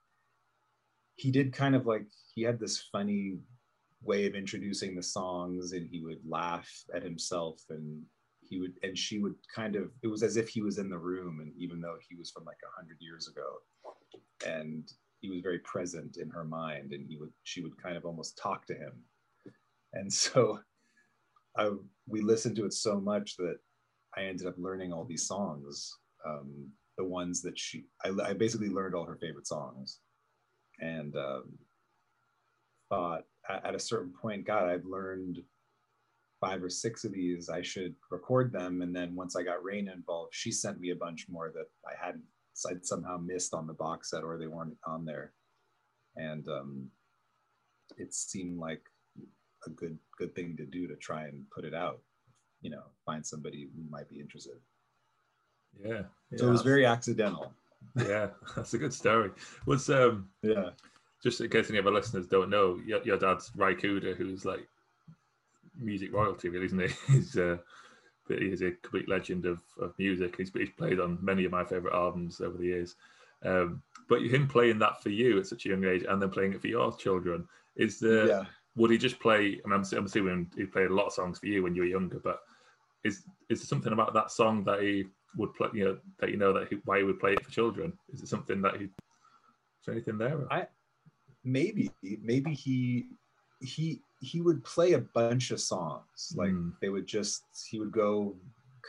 he 1.19 1.33
did 1.33 1.53
kind 1.53 1.75
of 1.75 1.85
like 1.85 2.07
he 2.35 2.43
had 2.43 2.61
this 2.61 2.81
funny 2.93 3.39
way 4.03 4.27
of 4.27 4.35
introducing 4.35 4.95
the 4.95 5.03
songs 5.03 5.73
and 5.73 5.87
he 5.91 6.01
would 6.01 6.21
laugh 6.25 6.71
at 6.95 7.03
himself 7.03 7.61
and 7.71 8.03
he 8.49 8.61
would 8.61 8.73
and 8.85 8.97
she 8.97 9.19
would 9.19 9.35
kind 9.55 9.75
of 9.75 9.91
it 10.03 10.07
was 10.07 10.23
as 10.23 10.37
if 10.37 10.49
he 10.49 10.63
was 10.63 10.79
in 10.79 10.89
the 10.89 10.97
room 10.97 11.41
and 11.41 11.53
even 11.59 11.81
though 11.81 11.97
he 12.09 12.15
was 12.15 12.31
from 12.31 12.45
like 12.45 12.57
a 12.65 12.81
hundred 12.81 12.97
years 13.01 13.29
ago 13.29 13.59
and 14.47 14.93
he 15.21 15.29
was 15.29 15.41
very 15.41 15.59
present 15.61 16.17
in 16.17 16.31
her 16.31 16.45
mind 16.45 16.93
and 16.93 17.05
he 17.09 17.17
would 17.17 17.33
she 17.43 17.63
would 17.63 17.77
kind 17.83 17.97
of 17.97 18.05
almost 18.05 18.39
talk 18.39 18.65
to 18.65 18.75
him 18.75 18.93
and 19.95 20.11
so 20.13 20.61
I, 21.57 21.71
we 22.07 22.21
listened 22.21 22.55
to 22.57 22.65
it 22.65 22.73
so 22.73 23.01
much 23.01 23.37
that 23.39 23.57
i 24.17 24.23
ended 24.23 24.47
up 24.47 24.55
learning 24.57 24.93
all 24.93 25.05
these 25.05 25.27
songs 25.27 25.93
um, 26.25 26.71
the 26.99 27.05
ones 27.05 27.41
that 27.43 27.59
she 27.59 27.87
I, 28.05 28.11
I, 28.25 28.33
basically 28.35 28.69
learned 28.69 28.95
all 28.95 29.07
her 29.07 29.17
favorite 29.17 29.47
songs 29.47 30.01
and 30.81 31.17
um, 31.17 31.45
thought 32.91 33.25
at, 33.49 33.75
a 33.75 33.79
certain 33.79 34.13
point 34.21 34.47
god 34.47 34.69
i've 34.69 34.85
learned 34.85 35.39
five 36.41 36.63
or 36.63 36.71
six 36.71 37.05
of 37.05 37.13
these, 37.13 37.49
I 37.49 37.63
should 37.63 37.95
record 38.11 38.53
them. 38.53 38.83
And 38.83 38.95
then 38.95 39.15
once 39.15 39.37
I 39.37 39.43
got 39.43 39.63
Rain 39.63 39.89
involved, 39.89 40.35
she 40.35 40.53
sent 40.53 40.81
me 40.81 40.91
a 40.91 40.97
bunch 40.97 41.27
more 41.29 41.53
that 41.55 41.67
I 41.87 42.05
hadn't 42.05 42.25
I'd 42.69 42.85
somehow 42.85 43.19
missed 43.19 43.55
on 43.55 43.69
the 43.69 43.73
box 43.73 44.11
set 44.11 44.25
or 44.25 44.37
they 44.37 44.49
weren't 44.49 44.77
on 44.85 45.05
there. 45.05 45.33
And 46.17 46.47
um, 46.49 46.89
it 47.97 48.13
seemed 48.13 48.59
like 48.59 48.83
a 49.65 49.71
good 49.71 49.97
good 50.19 50.35
thing 50.35 50.57
to 50.57 50.67
do 50.67 50.89
to 50.89 50.97
try 50.97 51.25
and 51.25 51.45
put 51.55 51.65
it 51.65 51.75
out. 51.75 52.01
You 52.61 52.71
know, 52.71 52.83
find 53.07 53.25
somebody 53.25 53.69
who 53.75 53.89
might 53.89 54.09
be 54.09 54.19
interested. 54.19 54.55
Yeah. 55.85 56.03
yeah. 56.31 56.39
So 56.39 56.49
it 56.49 56.51
was 56.51 56.63
very 56.63 56.87
accidental. 56.87 57.53
yeah, 57.97 58.29
that's 58.57 58.75
a 58.75 58.79
good 58.79 58.93
story. 58.93 59.31
Was 59.67 59.89
um 59.91 60.29
yeah. 60.43 60.71
Just 61.23 61.41
in 61.41 61.51
case 61.51 61.69
any 61.69 61.79
of 61.79 61.87
our 61.87 61.93
listeners 61.93 62.29
don't 62.29 62.51
know, 62.51 62.79
your, 62.87 63.03
your 63.03 63.19
dad's 63.19 63.51
Ry 63.57 63.75
Cooder, 63.75 64.17
who's 64.17 64.45
like 64.45 64.69
music 65.77 66.13
royalty, 66.13 66.49
really, 66.49 66.67
isn't 66.67 66.81
he? 66.81 66.89
he's, 67.13 67.37
uh, 67.37 67.57
he's 68.29 68.63
a 68.63 68.71
complete 68.71 69.09
legend 69.09 69.47
of, 69.47 69.61
of 69.81 69.99
music. 69.99 70.37
He's, 70.37 70.53
he's 70.55 70.71
played 70.71 71.01
on 71.01 71.19
many 71.21 71.45
of 71.45 71.53
my 71.53 71.65
favourite 71.65 71.97
albums 71.97 72.41
over 72.41 72.57
the 72.57 72.67
years. 72.67 72.95
Um, 73.45 73.83
but 74.09 74.23
him 74.23 74.49
playing 74.49 74.79
that 74.79 75.03
for 75.03 75.11
you 75.11 75.39
at 75.39 75.47
such 75.47 75.67
a 75.67 75.71
young 75.71 75.85
age 75.85 76.05
and 76.09 76.21
then 76.21 76.31
playing 76.31 76.53
it 76.53 76.61
for 76.61 76.69
your 76.69 76.97
children, 76.97 77.47
is 77.77 77.99
the 77.99 78.27
yeah. 78.29 78.45
would 78.77 78.91
he 78.91 78.99
just 78.99 79.21
play? 79.21 79.61
I 79.65 79.69
mean, 79.69 79.81
I'm, 79.81 79.85
I'm 79.97 80.07
assuming 80.07 80.51
he 80.57 80.65
played 80.65 80.91
a 80.91 80.95
lot 80.95 81.07
of 81.07 81.13
songs 81.13 81.39
for 81.39 81.47
you 81.47 81.63
when 81.63 81.75
you 81.75 81.83
were 81.83 81.89
younger, 81.89 82.19
but 82.19 82.41
is 83.05 83.25
is 83.49 83.61
there 83.61 83.67
something 83.67 83.93
about 83.93 84.15
that 84.15 84.31
song 84.31 84.65
that 84.65 84.83
he 84.83 85.05
would 85.37 85.55
play? 85.55 85.69
You 85.75 85.85
know, 85.85 85.99
that 86.21 86.31
you 86.31 86.37
know 86.37 86.53
that 86.53 86.69
he, 86.69 86.77
why 86.85 86.99
he 86.99 87.05
would 87.05 87.21
play 87.21 87.33
it 87.33 87.45
for 87.45 87.51
children? 87.51 87.93
Is 88.13 88.23
it 88.23 88.29
something 88.29 88.63
that 88.63 88.77
he? 88.77 88.85
Is 88.85 88.91
there 89.87 89.95
anything 89.95 90.19
there? 90.19 90.47
I 90.51 90.67
maybe 91.45 91.91
maybe 92.03 92.55
he 92.55 93.07
he 93.61 94.01
he 94.21 94.41
would 94.41 94.63
play 94.65 94.93
a 94.93 94.99
bunch 94.99 95.51
of 95.51 95.61
songs 95.61 96.35
like 96.37 96.51
mm. 96.51 96.73
they 96.81 96.89
would 96.89 97.07
just 97.07 97.45
he 97.69 97.79
would 97.79 97.93
go 97.93 98.35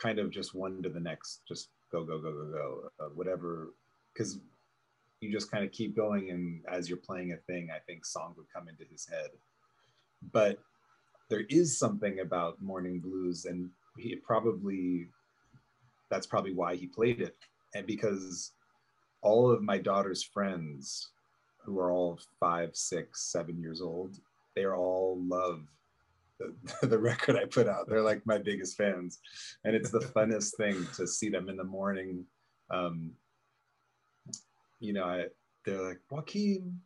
kind 0.00 0.18
of 0.18 0.30
just 0.30 0.54
one 0.54 0.82
to 0.82 0.88
the 0.88 1.00
next 1.00 1.40
just 1.46 1.68
go 1.90 2.04
go 2.04 2.18
go 2.18 2.32
go 2.32 2.44
go 2.50 2.90
uh, 3.00 3.08
whatever 3.14 3.72
because 4.12 4.38
you 5.20 5.30
just 5.30 5.50
kind 5.50 5.64
of 5.64 5.72
keep 5.72 5.96
going 5.96 6.30
and 6.30 6.62
as 6.68 6.88
you're 6.88 6.98
playing 6.98 7.32
a 7.32 7.36
thing 7.36 7.68
i 7.74 7.78
think 7.86 8.04
song 8.04 8.34
would 8.36 8.46
come 8.54 8.68
into 8.68 8.84
his 8.90 9.06
head 9.06 9.30
but 10.32 10.58
there 11.28 11.44
is 11.48 11.78
something 11.78 12.20
about 12.20 12.60
morning 12.60 12.98
blues 12.98 13.44
and 13.44 13.70
he 13.98 14.16
probably 14.16 15.06
that's 16.10 16.26
probably 16.26 16.52
why 16.52 16.76
he 16.76 16.86
played 16.86 17.20
it. 17.20 17.36
And 17.74 17.86
because 17.86 18.52
all 19.22 19.50
of 19.50 19.62
my 19.62 19.78
daughter's 19.78 20.22
friends 20.22 21.10
who 21.64 21.78
are 21.78 21.90
all 21.90 22.18
five 22.38 22.70
six 22.74 23.30
seven 23.30 23.60
years 23.60 23.82
old 23.82 24.16
they 24.56 24.62
are 24.62 24.76
all 24.76 25.20
love 25.22 25.62
the, 26.38 26.86
the 26.86 26.98
record 26.98 27.36
i 27.36 27.44
put 27.44 27.68
out. 27.68 27.88
They're 27.88 28.02
like 28.02 28.26
my 28.26 28.38
biggest 28.38 28.76
fans. 28.76 29.18
And 29.64 29.76
it's 29.76 29.90
the 29.90 30.00
funnest 30.00 30.56
thing 30.56 30.86
to 30.96 31.06
see 31.06 31.28
them 31.28 31.48
in 31.48 31.56
the 31.56 31.64
morning. 31.64 32.24
Um, 32.70 33.12
you 34.80 34.92
know 34.92 35.04
I, 35.04 35.26
they're 35.64 35.82
like 35.82 36.00
joachim. 36.10 36.80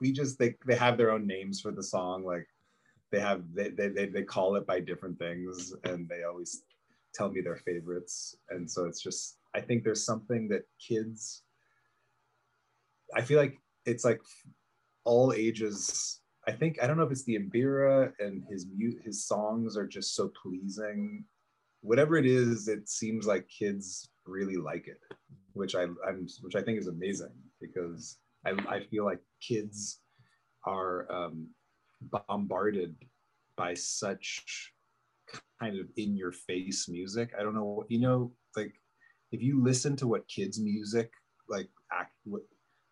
We 0.00 0.12
just 0.12 0.38
they, 0.38 0.54
they 0.66 0.76
have 0.76 0.96
their 0.96 1.10
own 1.10 1.26
names 1.26 1.60
for 1.60 1.72
the 1.72 1.82
song 1.82 2.24
like 2.24 2.46
they 3.10 3.20
have 3.20 3.42
they, 3.52 3.70
they, 3.70 3.88
they, 3.88 4.06
they 4.06 4.22
call 4.22 4.56
it 4.56 4.66
by 4.66 4.80
different 4.80 5.18
things 5.18 5.74
and 5.84 6.08
they 6.08 6.24
always 6.24 6.62
tell 7.14 7.30
me 7.30 7.40
their 7.40 7.56
favorites. 7.56 8.36
And 8.50 8.70
so 8.70 8.86
it's 8.86 9.02
just 9.02 9.38
i 9.54 9.60
think 9.60 9.84
there's 9.84 10.04
something 10.04 10.48
that 10.48 10.62
kids 10.80 11.42
i 13.14 13.20
feel 13.20 13.38
like 13.38 13.58
it's 13.86 14.04
like 14.04 14.20
all 15.04 15.32
ages 15.32 16.20
i 16.46 16.52
think 16.52 16.82
i 16.82 16.86
don't 16.86 16.96
know 16.96 17.04
if 17.04 17.12
it's 17.12 17.24
the 17.24 17.38
Mbira 17.38 18.12
and 18.18 18.44
his 18.50 18.66
mute 18.74 19.00
his 19.04 19.26
songs 19.26 19.76
are 19.76 19.86
just 19.86 20.14
so 20.14 20.30
pleasing. 20.42 21.24
Whatever 21.80 22.16
it 22.16 22.26
is 22.26 22.68
it 22.68 22.88
seems 22.88 23.26
like 23.26 23.48
kids 23.48 24.08
really 24.24 24.56
like 24.56 24.86
it 24.86 25.00
which 25.54 25.74
i 25.74 25.82
i'm 25.82 26.28
which 26.42 26.54
i 26.54 26.62
think 26.62 26.78
is 26.78 26.86
amazing 26.86 27.34
because 27.60 28.18
i, 28.46 28.50
I 28.68 28.84
feel 28.84 29.04
like 29.04 29.18
kids 29.40 30.00
are 30.64 31.10
um, 31.12 31.48
bombarded 32.00 32.94
by 33.56 33.74
such 33.74 34.72
kind 35.60 35.78
of 35.78 35.86
in 35.96 36.16
your 36.16 36.32
face 36.32 36.88
music. 36.88 37.32
I 37.38 37.42
don't 37.42 37.54
know, 37.54 37.84
you 37.88 38.00
know, 38.00 38.32
like 38.56 38.74
if 39.30 39.42
you 39.42 39.62
listen 39.62 39.96
to 39.96 40.08
what 40.08 40.28
kids 40.28 40.60
music, 40.60 41.10
like 41.48 41.68
act, 41.92 42.14
what, 42.24 42.42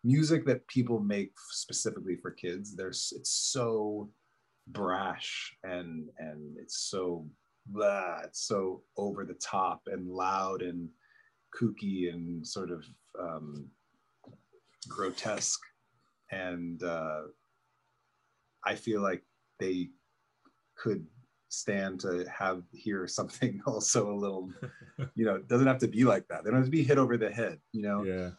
music 0.03 0.45
that 0.45 0.67
people 0.67 0.99
make 0.99 1.31
specifically 1.49 2.17
for 2.21 2.31
kids, 2.31 2.75
there's 2.75 3.13
it's 3.15 3.31
so 3.31 4.09
brash 4.67 5.55
and 5.63 6.07
and 6.19 6.57
it's 6.57 6.89
so 6.89 7.27
blah, 7.67 8.19
it's 8.23 8.47
so 8.47 8.83
over 8.97 9.25
the 9.25 9.35
top 9.35 9.81
and 9.87 10.09
loud 10.09 10.61
and 10.61 10.89
kooky 11.59 12.11
and 12.11 12.45
sort 12.45 12.71
of 12.71 12.83
um, 13.19 13.67
grotesque 14.87 15.61
and 16.31 16.81
uh, 16.83 17.21
I 18.65 18.75
feel 18.75 19.01
like 19.01 19.23
they 19.59 19.89
could 20.77 21.05
stand 21.51 21.99
to 21.99 22.25
have 22.33 22.63
hear 22.71 23.05
something 23.07 23.61
also 23.67 24.11
a 24.11 24.15
little, 24.15 24.49
you 25.15 25.25
know, 25.25 25.35
it 25.35 25.47
doesn't 25.47 25.67
have 25.67 25.79
to 25.79 25.87
be 25.87 26.03
like 26.03 26.25
that. 26.29 26.43
They 26.43 26.49
don't 26.49 26.59
have 26.59 26.65
to 26.67 26.71
be 26.71 26.83
hit 26.83 26.97
over 26.97 27.17
the 27.17 27.29
head, 27.29 27.59
you 27.73 27.81
know. 27.81 28.03
Yeah. 28.03 28.29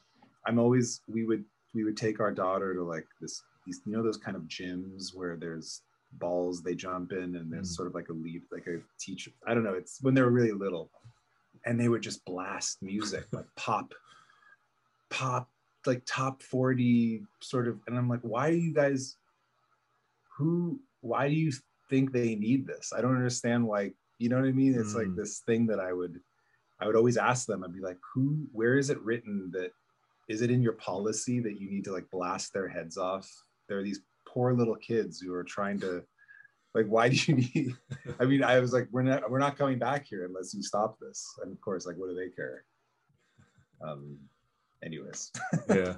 I'm 0.46 0.59
always 0.59 1.03
we 1.07 1.25
would 1.25 1.44
we 1.75 1.85
would 1.85 1.96
take 1.96 2.20
our 2.20 2.33
daughter 2.33 2.75
to 2.75 2.83
like 2.83 3.07
this 3.20 3.42
these 3.66 3.81
you 3.87 3.92
know 3.92 4.03
those 4.03 4.16
kind 4.16 4.37
of 4.37 4.42
gyms 4.44 5.14
where 5.14 5.37
there's 5.37 5.83
balls 6.14 6.62
they 6.62 6.75
jump 6.75 7.12
in 7.12 7.37
and 7.37 7.51
there's 7.53 7.70
Mm. 7.70 7.77
sort 7.77 7.88
of 7.88 7.94
like 7.94 8.09
a 8.09 8.12
lead 8.12 8.42
like 8.51 8.66
a 8.66 8.79
teacher 8.98 9.31
I 9.46 9.55
don't 9.55 9.62
know 9.62 9.75
it's 9.75 9.98
when 10.03 10.14
they 10.14 10.20
were 10.22 10.31
really 10.31 10.53
little 10.53 10.90
and 11.64 11.79
they 11.81 11.88
would 11.88 12.03
just 12.03 12.25
blast 12.25 12.83
music 12.83 13.25
like 13.33 13.46
pop 13.57 13.94
pop 15.11 15.48
like 15.87 16.03
top 16.07 16.42
40 16.42 17.22
sort 17.40 17.68
of 17.68 17.79
and 17.87 17.96
I'm 17.96 18.09
like 18.09 18.20
why 18.22 18.48
are 18.48 18.53
you 18.53 18.75
guys 18.75 19.16
who 20.37 20.81
why 21.03 21.29
do 21.29 21.35
you 21.35 21.53
think 21.92 22.11
they 22.11 22.35
need 22.35 22.66
this? 22.66 22.90
I 22.96 23.02
don't 23.02 23.16
understand 23.16 23.66
why, 23.66 23.90
you 24.18 24.31
know 24.31 24.37
what 24.37 24.48
I 24.48 24.52
mean? 24.52 24.74
It's 24.81 24.94
like 24.94 25.09
Mm. 25.09 25.16
this 25.16 25.40
thing 25.40 25.66
that 25.66 25.78
I 25.78 25.92
would 25.92 26.18
I 26.81 26.87
would 26.87 26.96
always 26.96 27.18
ask 27.18 27.46
them, 27.46 27.62
I'd 27.62 27.74
be 27.74 27.81
like, 27.81 27.98
who 28.14 28.48
where 28.50 28.78
is 28.78 28.88
it 28.88 29.00
written 29.02 29.50
that 29.52 29.72
is 30.26 30.40
it 30.40 30.50
in 30.50 30.62
your 30.62 30.72
policy 30.72 31.38
that 31.40 31.61
you 31.61 31.70
need 31.70 31.85
to 31.85 31.92
like 31.92 32.11
blast 32.11 32.52
their 32.55 32.66
heads 32.66 32.96
off? 32.96 33.28
There 33.68 33.78
are 33.78 33.83
these 33.83 34.00
poor 34.26 34.55
little 34.55 34.76
kids 34.76 35.20
who 35.20 35.35
are 35.35 35.44
trying 35.44 35.78
to 35.81 36.02
like 36.74 36.87
why 36.87 37.11
do 37.11 37.16
you 37.26 37.35
need 37.35 37.76
I 38.20 38.24
mean, 38.24 38.42
I 38.42 38.59
was 38.59 38.72
like, 38.72 38.88
we're 38.90 39.02
not 39.02 39.31
we're 39.31 39.38
not 39.46 39.59
coming 39.59 39.78
back 39.78 40.07
here 40.07 40.24
unless 40.24 40.55
you 40.55 40.62
stop 40.62 40.98
this. 40.98 41.20
And 41.42 41.52
of 41.52 41.61
course, 41.61 41.85
like 41.87 41.96
what 41.98 42.09
do 42.09 42.14
they 42.16 42.31
care? 42.31 42.64
Um 43.87 44.16
anyways. 44.83 45.33
yeah. 45.68 45.95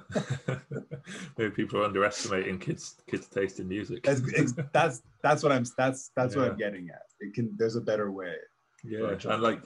Maybe 1.37 1.51
people 1.51 1.81
are 1.81 1.85
underestimating 1.85 2.59
kids 2.59 2.95
kids' 3.09 3.27
taste 3.27 3.59
in 3.59 3.67
music. 3.67 4.03
that's 4.03 4.53
that's 4.73 5.01
that's 5.21 5.43
what 5.43 5.51
I'm 5.51 5.65
that's 5.77 6.11
that's 6.15 6.35
what 6.35 6.49
I'm 6.49 6.57
getting 6.57 6.89
at. 6.89 7.03
It 7.19 7.33
can 7.33 7.53
there's 7.57 7.75
a 7.75 7.81
better 7.81 8.11
way. 8.11 8.35
yeah, 8.83 9.15
and 9.29 9.41
like, 9.41 9.61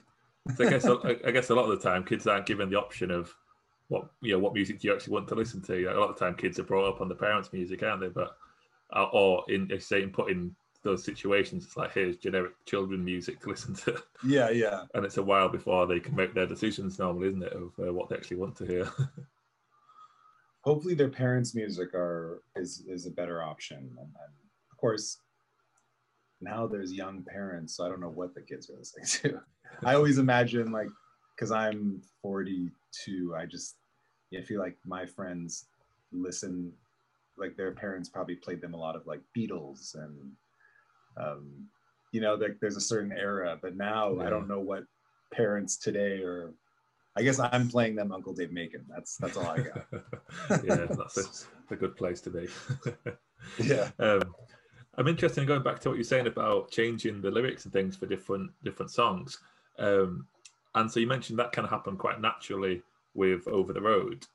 so 0.56 0.66
I 0.66 0.70
guess 0.70 0.86
I, 0.86 1.32
guess 1.32 1.50
a 1.50 1.56
lot 1.56 1.70
of 1.70 1.80
the 1.80 1.90
time 1.90 2.04
kids 2.04 2.28
aren't 2.28 2.46
given 2.46 2.70
the 2.70 2.78
option 2.78 3.12
of 3.12 3.34
what 3.90 4.10
you 4.22 4.34
know 4.34 4.40
what 4.40 4.54
music 4.54 4.80
do 4.80 4.88
you 4.88 4.94
actually 4.94 5.14
want 5.14 5.28
to 5.30 5.36
listen 5.36 5.62
to. 5.64 5.86
Like, 5.88 5.96
a 5.96 6.00
lot 6.00 6.10
of 6.10 6.18
the 6.18 6.26
time, 6.26 6.36
kids 6.36 6.60
are 6.60 6.64
brought 6.64 6.88
up 6.88 7.02
on 7.02 7.10
the 7.10 7.16
parents' 7.16 7.54
music, 7.54 7.84
aren't 7.84 8.02
they? 8.02 8.10
But 8.10 8.36
uh, 8.96 9.08
or 9.12 9.44
in 9.50 9.70
say 9.80 10.02
in 10.02 10.12
put 10.12 10.32
in 10.32 10.56
those 10.84 11.04
situations, 11.04 11.66
it's 11.66 11.78
like 11.78 11.94
here's 11.94 12.18
generic 12.18 12.54
children 12.66 13.04
music 13.04 13.40
to 13.42 13.50
listen 13.50 13.76
to, 13.76 14.02
Yeah, 14.26 14.50
yeah. 14.50 14.86
and 14.94 15.06
it's 15.06 15.18
a 15.18 15.24
while 15.24 15.50
before 15.50 15.86
they 15.88 16.00
can 16.00 16.16
make 16.16 16.34
their 16.34 16.46
decisions. 16.48 17.00
Normally, 17.00 17.30
isn't 17.30 17.44
it, 17.44 17.54
of 17.54 17.72
uh, 17.80 17.94
what 17.94 18.10
they 18.10 18.16
actually 18.16 18.38
want 18.38 18.56
to 18.58 18.66
hear? 18.66 18.90
Hopefully 20.62 20.94
their 20.94 21.10
parents' 21.10 21.56
music 21.56 21.94
are 21.94 22.42
is 22.56 22.84
is 22.88 23.06
a 23.06 23.12
better 23.12 23.42
option. 23.42 23.78
And, 23.78 23.98
and 23.98 24.34
of 24.72 24.78
course, 24.78 25.20
now 26.42 26.68
there's 26.68 26.94
young 26.94 27.24
parents, 27.24 27.76
so 27.76 27.86
I 27.86 27.90
don't 27.90 28.02
know 28.02 28.10
what 28.10 28.34
the 28.36 28.42
kids 28.42 28.70
are 28.70 28.78
listening 28.78 29.06
to. 29.22 29.42
I 29.86 29.96
always 29.96 30.18
imagine 30.18 30.72
like 30.72 30.90
because 31.36 31.52
I'm 31.52 32.02
42, 32.22 33.34
I 33.38 33.46
just 33.46 33.76
I 34.38 34.42
feel 34.42 34.60
like 34.60 34.78
my 34.86 35.06
friends 35.06 35.66
listen 36.12 36.72
like 37.38 37.56
their 37.56 37.72
parents 37.72 38.10
probably 38.10 38.36
played 38.36 38.60
them 38.62 38.74
a 38.74 38.78
lot 38.78 38.96
of 38.98 39.08
like 39.08 39.22
Beatles 39.38 39.96
and 39.96 40.32
um, 41.18 41.68
you 42.12 42.22
know 42.22 42.36
like 42.36 42.60
there's 42.60 42.78
a 42.78 42.82
certain 42.82 43.12
era, 43.12 43.58
but 43.62 43.76
now 43.76 44.20
I 44.20 44.30
don't 44.30 44.48
know 44.48 44.60
what 44.60 44.84
parents 45.34 45.78
today 45.78 46.22
are. 46.24 46.54
I 47.16 47.24
guess 47.24 47.40
I'm 47.40 47.68
playing 47.70 47.96
them 47.96 48.12
Uncle 48.12 48.34
Dave 48.34 48.52
Macon. 48.52 48.86
That's 48.88 49.18
that's 49.18 49.38
all 49.38 49.48
I 49.48 49.58
got. 49.58 49.88
yeah, 50.64 50.86
that's 50.86 51.48
a, 51.70 51.74
a 51.74 51.78
good 51.78 51.96
place 51.96 52.22
to 52.22 52.30
be. 52.30 52.48
yeah. 53.64 53.90
um, 54.00 54.22
I'm 54.98 55.08
interested 55.08 55.42
in 55.42 55.48
going 55.48 55.64
back 55.64 55.80
to 55.82 55.90
what 55.90 55.98
you're 55.98 56.04
saying 56.04 56.28
about 56.28 56.72
changing 56.72 57.22
the 57.22 57.32
lyrics 57.32 57.66
and 57.66 57.74
things 57.74 57.96
for 57.96 58.06
different 58.06 58.52
different 58.64 58.92
songs. 58.92 59.40
Um, 59.78 60.28
and 60.76 60.90
so 60.92 61.00
you 61.00 61.08
mentioned 61.08 61.40
that 61.40 61.52
kind 61.52 61.66
of 61.66 61.72
happened 61.72 62.00
quite 62.00 62.22
naturally 62.22 62.82
with 63.14 63.48
Over 63.48 63.74
the 63.74 63.82
Road, 63.82 64.26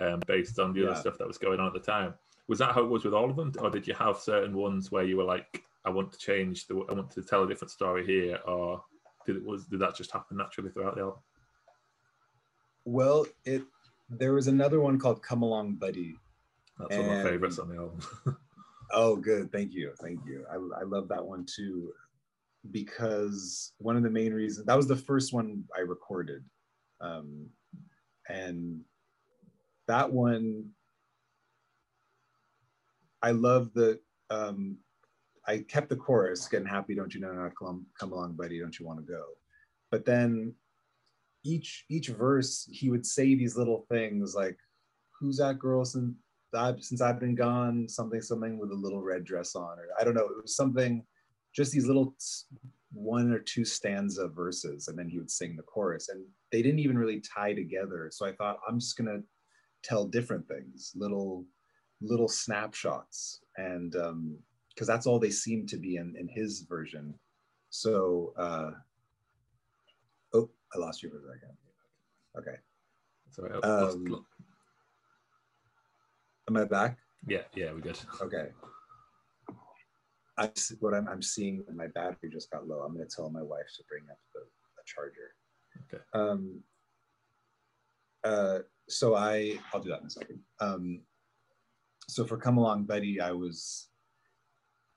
um, 0.00 0.20
based 0.26 0.58
on 0.58 0.72
the 0.72 0.80
Yeah. 0.80 0.90
other 0.90 1.00
stuff 1.00 1.18
that 1.18 1.26
was 1.26 1.38
going 1.38 1.60
on 1.60 1.66
at 1.66 1.72
the 1.72 1.80
time. 1.80 2.14
Was 2.46 2.58
that 2.58 2.74
how 2.74 2.82
it 2.82 2.88
was 2.88 3.04
with 3.04 3.14
all 3.14 3.30
of 3.30 3.36
them, 3.36 3.52
or 3.60 3.70
did 3.70 3.86
you 3.86 3.94
have 3.94 4.18
certain 4.18 4.56
ones 4.56 4.90
where 4.92 5.04
you 5.04 5.16
were 5.16 5.24
like, 5.24 5.64
"I 5.84 5.90
want 5.90 6.12
to 6.12 6.18
change 6.18 6.66
the, 6.66 6.84
I 6.88 6.92
want 6.92 7.10
to 7.12 7.22
tell 7.22 7.44
a 7.44 7.48
different 7.48 7.70
story 7.70 8.06
here," 8.06 8.38
or 8.46 8.82
did 9.26 9.36
it 9.36 9.44
was 9.44 9.66
did 9.66 9.80
that 9.80 9.94
just 9.94 10.12
happen 10.12 10.36
naturally 10.36 10.70
throughout 10.70 10.96
the 10.96 11.02
album? 11.02 11.20
Well, 12.84 13.26
it 13.44 13.62
there 14.08 14.34
was 14.34 14.48
another 14.48 14.80
one 14.80 14.98
called 14.98 15.22
Come 15.22 15.42
Along 15.42 15.74
Buddy. 15.74 16.16
That's 16.78 16.96
one 16.96 17.08
of 17.08 17.24
my 17.24 17.30
favorites 17.30 17.58
on 17.58 17.68
the 17.68 17.76
album. 17.76 18.00
Oh, 18.92 19.16
good. 19.16 19.50
Thank 19.50 19.72
you. 19.72 19.92
Thank 20.00 20.20
you. 20.24 20.44
I, 20.50 20.80
I 20.80 20.84
love 20.84 21.08
that 21.08 21.24
one 21.24 21.44
too, 21.46 21.92
because 22.70 23.72
one 23.78 23.96
of 23.96 24.02
the 24.02 24.10
main 24.10 24.32
reasons 24.32 24.66
that 24.66 24.76
was 24.76 24.86
the 24.86 24.94
first 24.94 25.32
one 25.32 25.64
I 25.76 25.80
recorded. 25.80 26.44
Um, 27.00 27.48
and 28.28 28.82
that 29.88 30.12
one, 30.12 30.70
I 33.20 33.32
love 33.32 33.72
the, 33.74 33.98
um, 34.30 34.78
I 35.46 35.58
kept 35.58 35.88
the 35.88 35.96
chorus, 35.96 36.48
getting 36.48 36.66
happy, 36.66 36.94
don't 36.94 37.14
you 37.14 37.20
know, 37.20 37.32
not 37.32 37.52
come, 37.56 37.86
come 37.98 38.12
along, 38.12 38.32
buddy, 38.32 38.58
don't 38.58 38.78
you 38.78 38.86
want 38.86 38.98
to 38.98 39.12
go? 39.12 39.24
But 39.90 40.04
then 40.04 40.54
each 41.44 41.84
each 41.90 42.08
verse, 42.08 42.68
he 42.72 42.90
would 42.90 43.04
say 43.04 43.34
these 43.34 43.56
little 43.56 43.84
things 43.90 44.34
like, 44.34 44.56
who's 45.18 45.36
that 45.38 45.58
girl 45.58 45.84
since 45.84 46.14
I've, 46.54 46.82
since 46.82 47.00
I've 47.00 47.20
been 47.20 47.34
gone, 47.34 47.88
something, 47.88 48.22
something 48.22 48.58
with 48.58 48.70
a 48.70 48.74
little 48.74 49.02
red 49.02 49.24
dress 49.24 49.54
on, 49.54 49.78
or 49.78 49.88
I 50.00 50.04
don't 50.04 50.14
know. 50.14 50.24
It 50.24 50.42
was 50.42 50.56
something, 50.56 51.04
just 51.54 51.72
these 51.72 51.86
little 51.86 52.14
one 52.92 53.32
or 53.32 53.40
two 53.40 53.64
stanza 53.64 54.28
verses, 54.28 54.88
and 54.88 54.98
then 54.98 55.08
he 55.08 55.18
would 55.18 55.30
sing 55.30 55.56
the 55.56 55.62
chorus, 55.62 56.08
and 56.08 56.24
they 56.52 56.62
didn't 56.62 56.80
even 56.80 56.96
really 56.96 57.20
tie 57.20 57.52
together. 57.52 58.08
So 58.12 58.24
I 58.26 58.32
thought 58.32 58.60
I'm 58.66 58.78
just 58.78 58.96
gonna 58.96 59.20
tell 59.82 60.06
different 60.06 60.48
things, 60.48 60.92
little, 60.94 61.44
little 62.00 62.28
snapshots, 62.28 63.40
and 63.56 63.94
um, 63.96 64.38
because 64.74 64.86
that's 64.88 65.06
all 65.06 65.18
they 65.18 65.30
seem 65.30 65.66
to 65.68 65.76
be 65.76 65.96
in 65.96 66.14
in 66.18 66.28
his 66.28 66.60
version. 66.68 67.14
So, 67.70 68.32
uh, 68.36 68.70
oh, 70.34 70.50
I 70.74 70.78
lost 70.78 71.02
you 71.02 71.10
for 71.10 71.18
a 71.18 71.32
second. 71.34 71.56
Okay, 72.36 72.56
So 73.30 73.46
I 73.62 73.66
lost- 73.66 73.96
Um, 73.96 74.26
am 76.48 76.56
I 76.56 76.64
back? 76.64 76.98
yeah, 77.26 77.42
yeah, 77.54 77.72
we're 77.72 77.80
good. 77.80 77.98
Okay. 78.20 78.48
I 80.36 80.50
see 80.56 80.74
what 80.80 80.94
I'm, 80.94 81.06
I'm 81.08 81.22
seeing 81.22 81.64
my 81.72 81.86
battery 81.86 82.28
just 82.32 82.50
got 82.50 82.66
low. 82.66 82.80
I'm 82.80 82.92
going 82.92 83.06
to 83.08 83.14
tell 83.16 83.30
my 83.30 83.42
wife 83.42 83.66
to 83.76 83.84
bring 83.88 84.02
up 84.10 84.18
the, 84.34 84.40
the 84.40 84.82
charger. 84.84 85.36
Okay. 85.84 86.02
Um, 86.12 86.60
uh, 88.24 88.58
so 88.88 89.14
I 89.14 89.58
I'll 89.72 89.80
do 89.80 89.90
that 89.90 90.00
in 90.00 90.06
a 90.06 90.10
second. 90.10 90.40
Um, 90.60 91.02
so 92.08 92.24
for 92.24 92.36
Come 92.36 92.58
Along 92.58 92.82
Buddy, 92.84 93.20
I 93.20 93.30
was 93.30 93.90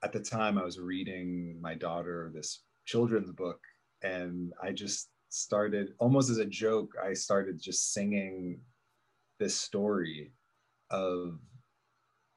at 0.04 0.14
the 0.14 0.20
time 0.20 0.58
I 0.58 0.64
was 0.64 0.80
reading 0.80 1.58
my 1.62 1.74
daughter 1.74 2.32
this 2.34 2.64
children's 2.86 3.32
book, 3.32 3.60
and 4.04 4.54
I 4.62 4.72
just 4.72 5.10
started 5.30 5.94
almost 6.00 6.30
as 6.30 6.38
a 6.38 6.46
joke. 6.46 6.94
I 7.04 7.14
started 7.14 7.62
just 7.62 7.94
singing 7.94 8.60
this 9.40 9.56
story 9.56 10.34
of 10.90 11.40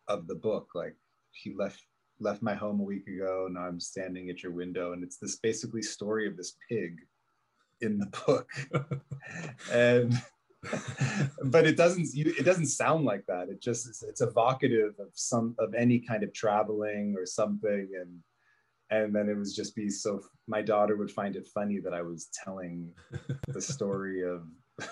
of 0.09 0.27
the 0.27 0.35
book. 0.35 0.68
Like 0.75 0.96
he 1.33 1.55
left 1.55 1.83
left 2.18 2.42
my 2.42 2.55
home 2.55 2.81
a 2.81 2.85
week 2.85 3.07
ago. 3.07 3.49
Now 3.51 3.62
I'm 3.62 3.81
standing 3.81 4.31
at 4.31 4.42
your 4.42 4.53
window, 4.53 4.92
and 4.92 5.03
it's 5.03 5.18
this 5.18 5.37
basically 5.37 5.83
story 5.83 6.27
of 6.27 6.37
this 6.37 6.57
pig 6.68 6.96
in 7.81 7.99
the 7.99 8.07
book, 8.27 8.49
and 9.73 10.14
but 11.44 11.66
it 11.66 11.77
doesn't 11.77 12.09
it 12.14 12.44
doesn't 12.44 12.66
sound 12.66 13.05
like 13.05 13.25
that. 13.27 13.49
It 13.49 13.62
just 13.62 13.88
it's, 13.88 14.03
it's 14.03 14.20
evocative 14.20 14.94
of 14.99 15.09
some 15.14 15.55
of 15.59 15.75
any 15.75 15.99
kind 15.99 16.23
of 16.23 16.33
traveling 16.33 17.14
or 17.16 17.25
something. 17.27 17.88
And 17.99 18.20
and 18.90 19.14
then 19.14 19.29
it 19.29 19.37
was 19.37 19.55
just 19.55 19.75
be 19.75 19.88
so 19.88 20.20
my 20.46 20.61
daughter 20.61 20.96
would 20.96 21.11
find 21.11 21.37
it 21.37 21.46
funny 21.55 21.79
that 21.79 21.94
i 21.94 22.03
was 22.03 22.29
telling 22.44 22.90
the 23.49 23.61
story 23.61 24.23
of 24.23 24.42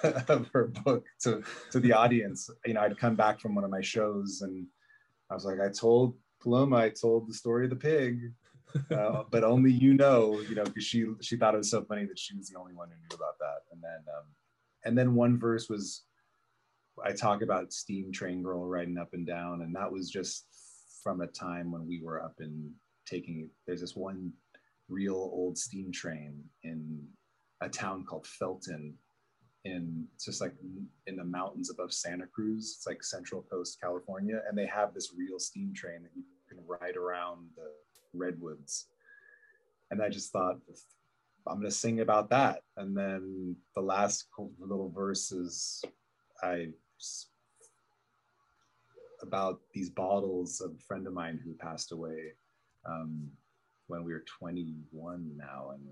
of 0.29 0.49
her 0.53 0.67
book 0.85 1.07
to 1.19 1.43
to 1.71 1.81
the 1.81 1.93
audience. 1.93 2.51
You 2.67 2.75
know 2.75 2.81
i'd 2.83 2.99
come 2.99 3.17
back 3.17 3.41
from 3.41 3.55
one 3.55 3.65
of 3.65 3.71
my 3.71 3.81
shows 3.81 4.43
and 4.43 4.67
i 5.31 5.35
was 5.35 5.45
like 5.45 5.61
i 5.61 5.69
told 5.69 6.15
paloma 6.41 6.77
i 6.77 6.91
told 6.91 7.29
the 7.29 7.35
story 7.35 7.65
of 7.65 7.71
the 7.71 7.77
pig. 7.77 8.33
Uh, 8.91 9.23
but 9.31 9.45
only 9.45 9.73
you 9.73 9.95
know 9.95 10.41
you 10.41 10.55
know 10.55 10.65
because 10.65 10.85
she 10.85 11.07
she 11.23 11.37
thought 11.37 11.55
it 11.55 11.59
was 11.59 11.71
so 11.71 11.83
funny 11.85 12.05
that 12.05 12.19
she 12.19 12.37
was 12.37 12.49
the 12.49 12.59
only 12.59 12.75
one 12.75 12.89
who 12.89 12.97
knew 12.97 13.17
about 13.17 13.39
that. 13.39 13.61
And 13.73 13.83
then 13.83 14.05
um, 14.15 14.27
and 14.89 14.97
then 14.97 15.15
one 15.15 15.39
verse 15.39 15.69
was 15.69 16.05
I 17.05 17.13
talk 17.13 17.43
about 17.43 17.75
steam 17.75 18.11
train 18.11 18.43
girl 18.43 18.67
riding 18.67 18.97
up 18.97 19.13
and 19.13 19.27
down, 19.27 19.61
and 19.61 19.77
that 19.77 19.93
was 19.93 20.11
just 20.11 20.47
from 21.03 21.21
a 21.21 21.27
time 21.27 21.71
when 21.71 21.87
we 21.87 22.01
were 22.03 22.23
up 22.23 22.37
in 22.41 22.73
taking. 23.07 23.51
There's 23.67 23.83
this 23.83 23.95
one 23.95 24.33
real 24.89 25.15
old 25.15 25.59
steam 25.59 25.93
train 25.93 26.43
in 26.63 27.07
a 27.61 27.69
town 27.69 28.07
called 28.09 28.27
Felton, 28.27 28.95
in 29.67 30.07
just 30.19 30.41
like 30.41 30.55
in 31.07 31.17
the 31.17 31.25
mountains 31.25 31.71
above 31.71 31.93
Santa 31.93 32.27
Cruz. 32.27 32.77
It's 32.79 32.87
like 32.87 33.05
Central 33.05 33.43
Coast, 33.43 33.79
California, 33.81 34.41
and 34.49 34.57
they 34.57 34.67
have 34.67 34.95
this 34.95 35.13
real 35.15 35.39
steam 35.39 35.75
train 35.75 36.03
that 36.03 36.17
you 36.17 36.25
can 36.49 36.59
ride 36.67 36.97
around 36.97 37.47
the 37.57 37.71
redwoods. 38.15 38.87
And 39.91 40.03
I 40.03 40.09
just 40.09 40.33
thought, 40.33 40.59
I'm 41.47 41.63
to 41.63 41.71
sing 41.71 42.01
about 42.01 42.31
that. 42.31 42.63
And 42.77 42.97
then 42.97 43.57
the 43.75 43.81
last 43.81 44.27
little 44.59 44.91
verse 44.91 45.33
is 45.33 45.83
I 46.43 46.69
about 49.23 49.61
these 49.73 49.91
bottles 49.91 50.61
of 50.61 50.73
a 50.73 50.85
friend 50.87 51.07
of 51.07 51.13
mine 51.13 51.41
who 51.45 51.53
passed 51.55 51.93
away 51.93 52.33
um, 52.89 53.29
when 53.89 54.05
we 54.05 54.13
were 54.13 54.25
21 54.39 55.33
now. 55.37 55.71
And 55.75 55.83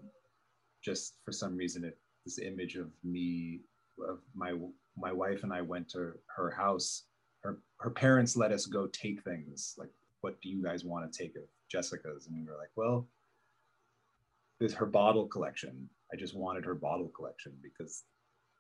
just 0.85 1.15
for 1.25 1.33
some 1.33 1.57
reason, 1.57 1.85
it, 1.85 1.99
this 2.25 2.39
image 2.39 2.77
of 2.77 2.91
me, 3.03 3.61
of 4.09 4.21
my, 4.35 4.55
my 4.97 5.13
wife 5.13 5.43
and 5.43 5.53
I 5.53 5.63
went 5.63 5.89
to 5.91 6.13
her 6.37 6.51
house. 6.51 7.05
Her, 7.43 7.59
her 7.81 7.91
parents 7.91 8.37
let 8.37 8.53
us 8.53 8.67
go 8.67 8.87
take 8.89 9.23
things 9.23 9.75
like, 9.79 9.91
what 10.21 10.41
do 10.41 10.49
you 10.49 10.63
guys 10.63 10.85
want 10.85 11.11
to 11.11 11.19
take 11.19 11.37
of 11.37 11.43
Jessica's? 11.71 12.27
And 12.27 12.37
we 12.37 12.51
were 12.51 12.59
like, 12.59 12.71
well, 12.77 13.09
this 14.61 14.75
her 14.75 14.87
bottle 14.87 15.27
collection. 15.27 15.89
I 16.13 16.17
just 16.17 16.37
wanted 16.37 16.65
her 16.65 16.75
bottle 16.75 17.09
collection 17.09 17.53
because 17.63 18.05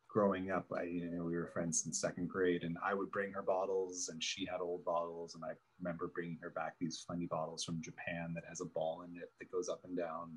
growing 0.09 0.50
up, 0.50 0.66
I 0.76 0.85
you 0.85 1.11
know 1.11 1.24
we 1.24 1.37
were 1.37 1.50
friends 1.52 1.85
in 1.87 1.92
second 1.92 2.28
grade, 2.28 2.62
and 2.62 2.76
I 2.85 2.94
would 2.94 3.11
bring 3.11 3.32
her 3.32 3.42
bottles, 3.42 4.09
and 4.11 4.22
she 4.22 4.46
had 4.46 4.61
old 4.61 4.85
bottles, 4.85 5.35
and 5.35 5.44
I 5.44 5.52
remember 5.80 6.11
bringing 6.14 6.38
her 6.42 6.50
back 6.50 6.74
these 6.80 7.04
funny 7.06 7.26
bottles 7.26 7.64
from 7.64 7.82
Japan 7.82 8.32
that 8.35 8.44
has 8.48 8.61
a 8.61 8.66
ball 8.66 9.02
in 9.02 9.16
it 9.16 9.32
that 9.38 9.50
goes 9.50 9.68
up 9.68 9.80
and 9.85 9.96
down. 9.96 10.32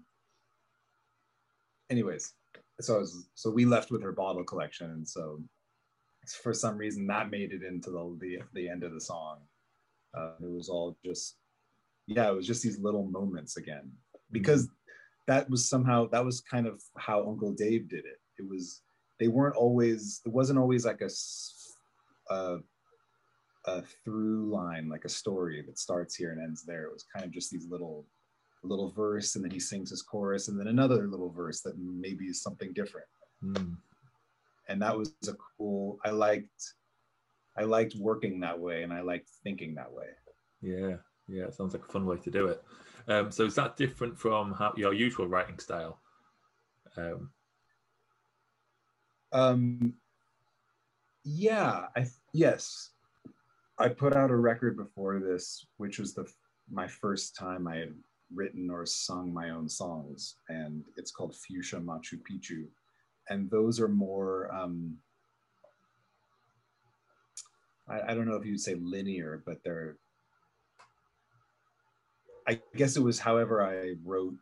Anyways, 1.89 2.34
so 2.82 3.00
was, 3.00 3.30
so 3.36 3.50
we 3.50 3.65
left 3.65 3.89
with 3.89 4.04
her 4.04 4.12
bottle 4.12 4.43
collection, 4.43 4.91
and 4.91 5.08
so 5.08 5.41
for 6.43 6.54
some 6.54 6.78
reason 6.78 7.08
that 7.08 7.32
made 7.32 7.52
it 7.52 7.63
into 7.63 7.89
the 7.89 8.17
the, 8.19 8.39
the 8.54 8.69
end 8.69 8.84
of 8.84 8.93
the 8.93 9.02
song. 9.02 9.39
Uh, 10.13 10.32
it 10.41 10.52
was 10.52 10.69
all 10.69 10.98
just 11.06 11.38
yeah, 12.08 12.30
it 12.30 12.36
was 12.36 12.48
just 12.48 12.63
these 12.63 12.80
little 12.80 13.06
moments 13.06 13.58
again 13.58 13.91
because 14.32 14.67
that 15.30 15.48
was 15.48 15.70
somehow 15.70 16.08
that 16.08 16.26
was 16.26 16.42
kind 16.42 16.65
of 16.65 16.82
how 16.98 17.20
Uncle 17.20 17.54
Dave 17.54 17.88
did 17.88 18.04
it. 18.04 18.20
It 18.39 18.50
was 18.50 18.82
they 19.20 19.28
weren't 19.28 19.56
always 19.56 20.22
it 20.26 20.32
wasn't 20.32 20.58
always 20.58 20.86
like 20.86 21.02
a 21.02 21.10
a, 22.34 22.58
a 23.65 23.84
through 24.04 24.50
line 24.50 24.89
like 24.89 25.06
a 25.06 25.10
story 25.10 25.63
that 25.68 25.78
starts 25.78 26.15
here 26.15 26.32
and 26.32 26.42
ends 26.42 26.63
there. 26.65 26.86
It 26.86 26.94
was 26.94 27.06
kind 27.13 27.24
of 27.24 27.32
just 27.32 27.52
these 27.52 27.68
little 27.70 28.08
little 28.63 28.89
verse 28.89 29.36
and 29.36 29.46
then 29.46 29.52
he 29.52 29.60
sings 29.60 29.92
his 29.92 30.02
chorus 30.02 30.48
and 30.48 30.60
then 30.60 30.68
another 30.68 31.08
little 31.08 31.30
verse 31.30 31.62
that 31.62 31.78
maybe 31.78 32.26
is 32.26 32.42
something 32.42 32.74
different. 32.74 33.08
Mm. 33.44 33.78
And 34.68 34.82
that 34.82 34.98
was 34.98 35.13
a 35.28 35.36
cool 35.58 36.00
I 36.04 36.10
liked 36.10 36.74
I 37.56 37.65
liked 37.65 37.94
working 38.00 38.39
that 38.39 38.60
way 38.60 38.82
and 38.82 38.92
I 38.92 39.02
liked 39.02 39.30
thinking 39.44 39.76
that 39.76 39.94
way. 39.94 40.08
Yeah, 40.60 40.96
yeah, 41.28 41.44
it 41.44 41.54
sounds 41.54 41.74
like 41.74 41.84
a 41.88 41.92
fun 41.92 42.08
way 42.08 42.18
to 42.18 42.32
do 42.32 42.48
it. 42.48 42.63
Um, 43.08 43.32
so 43.32 43.46
is 43.46 43.56
that 43.56 43.78
different 43.78 44.18
from 44.18 44.54
how, 44.54 44.74
your 44.76 44.94
usual 44.94 45.28
writing 45.28 45.60
style? 45.60 46.00
Um, 46.98 47.30
um, 49.32 49.94
yeah, 51.24 51.88
I 51.96 52.08
yes, 52.34 52.92
I 53.78 53.90
put 53.90 54.16
out 54.16 54.32
a 54.32 54.36
record 54.36 54.78
before 54.78 55.20
this, 55.20 55.66
which 55.78 56.00
was 56.00 56.14
the 56.14 56.26
my 56.72 56.88
first 56.88 57.36
time 57.36 57.68
I 57.68 57.78
had 57.78 57.94
written 58.34 58.70
or 58.70 58.86
sung 58.86 59.34
my 59.34 59.50
own 59.50 59.68
songs, 59.68 60.36
and 60.50 60.84
it's 60.98 61.12
called 61.12 61.36
Fuchsia 61.36 61.78
Machu 61.78 62.20
Picchu, 62.30 62.66
and 63.30 63.50
those 63.50 63.80
are 63.80 63.88
more. 63.88 64.54
Um, 64.54 64.98
I, 67.88 68.12
I 68.12 68.14
don't 68.14 68.28
know 68.28 68.36
if 68.36 68.46
you'd 68.46 68.60
say 68.60 68.76
linear, 68.76 69.44
but 69.46 69.64
they're 69.64 69.98
I 72.50 72.60
guess 72.76 72.98
it 72.98 73.04
was 73.04 73.20
however 73.20 73.64
I 73.64 73.94
wrote 74.04 74.34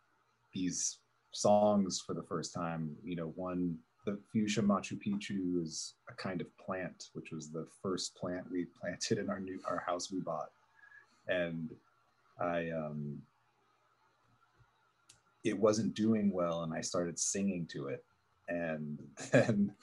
these 0.54 1.00
songs 1.32 2.00
for 2.00 2.14
the 2.14 2.24
first 2.24 2.54
time. 2.54 2.96
You 3.04 3.18
know, 3.18 3.34
one, 3.36 3.78
the 4.06 4.18
Fuchsia 4.32 4.62
Machu 4.62 4.98
Picchu 4.98 5.62
is 5.62 5.96
a 6.10 6.14
kind 6.14 6.40
of 6.40 6.48
plant, 6.58 7.10
which 7.12 7.32
was 7.34 7.50
the 7.50 7.68
first 7.84 8.16
plant 8.16 8.50
we 8.50 8.66
planted 8.80 9.18
in 9.18 9.30
our 9.30 9.42
new 9.42 9.60
our 9.70 9.84
house 9.86 10.10
we 10.10 10.22
bought, 10.22 10.52
and 11.28 11.70
I 12.40 12.70
um, 12.70 13.22
it 15.44 15.60
wasn't 15.60 15.94
doing 15.94 16.32
well, 16.32 16.64
and 16.64 16.74
I 16.74 16.80
started 16.80 17.20
singing 17.20 17.68
to 17.74 17.88
it, 17.88 18.06
and 18.48 18.98
then 19.34 19.74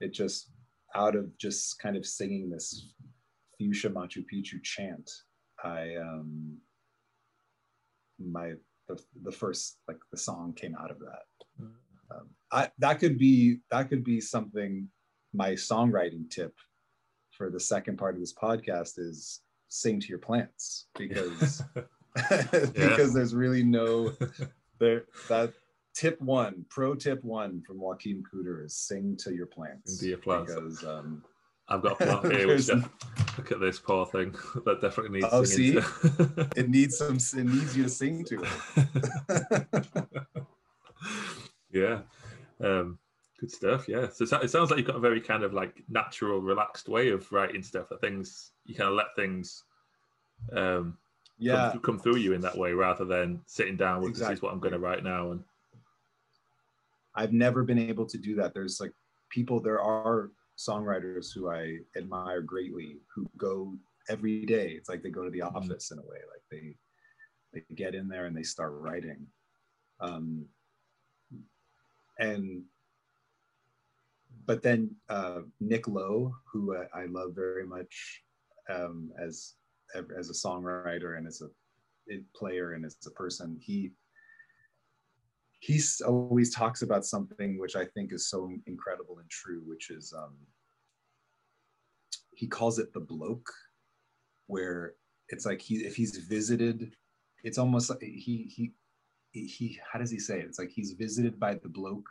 it 0.00 0.12
just 0.12 0.48
out 0.94 1.16
of 1.16 1.34
just 1.38 1.78
kind 1.78 1.96
of 1.96 2.04
singing 2.04 2.50
this 2.50 2.88
Fuchsia 3.56 3.88
Machu 3.88 4.22
Picchu 4.30 4.62
chant, 4.62 5.10
I 5.64 5.94
um, 5.94 6.58
my 8.20 8.52
the, 8.88 9.00
the 9.22 9.32
first 9.32 9.78
like 9.88 9.98
the 10.10 10.18
song 10.18 10.52
came 10.54 10.76
out 10.76 10.90
of 10.90 10.98
that. 11.00 11.22
Mm. 11.60 11.70
um, 12.10 12.28
I, 12.52 12.70
that 12.78 12.98
could 12.98 13.18
be 13.18 13.58
that 13.70 13.88
could 13.88 14.04
be 14.04 14.20
something 14.20 14.88
my 15.32 15.52
songwriting 15.52 16.28
tip 16.28 16.54
for 17.30 17.50
the 17.50 17.60
second 17.60 17.96
part 17.96 18.14
of 18.14 18.20
this 18.20 18.34
podcast 18.34 18.98
is 18.98 19.40
sing 19.68 20.00
to 20.00 20.08
your 20.08 20.18
plants 20.18 20.86
because 20.98 21.62
because 22.72 23.14
there's 23.14 23.34
really 23.34 23.62
no 23.62 24.12
there 24.80 25.04
that 25.28 25.52
tip 25.94 26.20
one 26.20 26.64
pro 26.68 26.94
tip 26.94 27.22
one 27.22 27.62
from 27.66 27.78
Joachim 27.80 28.22
Cooder 28.32 28.64
is 28.64 28.76
sing 28.76 29.16
to 29.20 29.34
your 29.34 29.46
plants. 29.46 29.98
To 29.98 30.08
your 30.08 30.18
plants 30.18 30.54
because 30.54 30.84
um, 30.84 31.22
I've 31.70 31.82
got 31.82 32.00
a 32.00 32.04
plant 32.04 32.32
here. 32.32 32.48
Which 32.48 32.66
def- 32.66 32.88
look 33.38 33.52
at 33.52 33.60
this 33.60 33.78
poor 33.78 34.04
thing. 34.06 34.34
That 34.64 34.80
definitely 34.80 35.20
needs. 35.20 35.28
Oh, 35.32 35.44
see, 35.44 35.78
it 36.56 36.68
needs 36.68 36.98
some. 36.98 37.16
It 37.16 37.46
needs 37.46 37.76
you 37.76 37.84
to 37.84 37.88
sing 37.88 38.24
to 38.24 38.42
it. 38.42 39.66
yeah, 41.72 42.00
um, 42.60 42.98
good 43.38 43.50
stuff. 43.50 43.88
Yeah, 43.88 44.08
so 44.12 44.24
it 44.24 44.50
sounds 44.50 44.70
like 44.70 44.78
you've 44.78 44.86
got 44.86 44.96
a 44.96 45.00
very 45.00 45.20
kind 45.20 45.44
of 45.44 45.54
like 45.54 45.82
natural, 45.88 46.40
relaxed 46.40 46.88
way 46.88 47.10
of 47.10 47.30
writing 47.32 47.62
stuff. 47.62 47.88
That 47.88 48.00
things 48.00 48.50
you 48.66 48.74
kind 48.74 48.90
of 48.90 48.96
let 48.96 49.14
things, 49.16 49.62
um, 50.52 50.98
yeah, 51.38 51.70
come, 51.72 51.80
come 51.80 51.98
through 52.00 52.16
you 52.16 52.32
in 52.32 52.40
that 52.40 52.58
way 52.58 52.72
rather 52.72 53.04
than 53.04 53.40
sitting 53.46 53.76
down 53.76 54.00
with 54.00 54.10
exactly. 54.10 54.34
this 54.34 54.38
is 54.38 54.42
what 54.42 54.52
I'm 54.52 54.60
going 54.60 54.72
to 54.72 54.80
write 54.80 55.04
now. 55.04 55.30
And 55.30 55.44
I've 57.14 57.32
never 57.32 57.62
been 57.62 57.78
able 57.78 58.06
to 58.06 58.18
do 58.18 58.34
that. 58.36 58.54
There's 58.54 58.80
like 58.80 58.92
people. 59.30 59.60
There 59.60 59.80
are 59.80 60.30
songwriters 60.60 61.32
who 61.34 61.50
I 61.50 61.78
admire 61.96 62.42
greatly 62.42 62.98
who 63.14 63.26
go 63.38 63.74
every 64.08 64.44
day. 64.44 64.70
It's 64.70 64.88
like 64.88 65.02
they 65.02 65.10
go 65.10 65.24
to 65.24 65.30
the 65.30 65.40
mm-hmm. 65.40 65.56
office 65.56 65.90
in 65.90 65.98
a 65.98 66.02
way, 66.02 66.18
like 66.30 66.42
they 66.50 66.76
they 67.52 67.74
get 67.74 67.94
in 67.94 68.08
there 68.08 68.26
and 68.26 68.36
they 68.36 68.42
start 68.42 68.72
writing. 68.74 69.26
Um, 70.00 70.46
and 72.18 72.62
but 74.46 74.62
then 74.62 74.94
uh, 75.08 75.40
Nick 75.60 75.88
Lowe, 75.88 76.34
who 76.50 76.76
I, 76.76 77.02
I 77.02 77.06
love 77.06 77.32
very 77.34 77.66
much 77.66 78.22
um, 78.68 79.10
as 79.18 79.54
as 80.16 80.30
a 80.30 80.32
songwriter 80.32 81.18
and 81.18 81.26
as 81.26 81.42
a 81.42 81.48
player 82.34 82.72
and 82.72 82.84
as 82.84 82.96
a 83.06 83.10
person, 83.10 83.58
he 83.60 83.92
he 85.60 85.80
always 86.06 86.52
talks 86.52 86.80
about 86.80 87.04
something 87.04 87.58
which 87.58 87.76
I 87.76 87.84
think 87.84 88.12
is 88.12 88.28
so 88.28 88.50
incredible 88.66 89.18
and 89.18 89.28
true, 89.28 89.62
which 89.66 89.90
is 89.90 90.12
um, 90.16 90.34
he 92.34 92.46
calls 92.46 92.78
it 92.78 92.94
the 92.94 93.00
bloke, 93.00 93.52
where 94.46 94.94
it's 95.28 95.44
like 95.44 95.60
he 95.60 95.76
if 95.76 95.94
he's 95.94 96.16
visited, 96.16 96.96
it's 97.44 97.58
almost 97.58 97.90
like 97.90 98.00
he 98.00 98.50
he 98.50 98.72
he 99.32 99.78
how 99.92 99.98
does 99.98 100.10
he 100.10 100.18
say 100.18 100.38
it? 100.38 100.46
It's 100.46 100.58
like 100.58 100.70
he's 100.70 100.92
visited 100.92 101.38
by 101.38 101.54
the 101.54 101.68
bloke. 101.68 102.08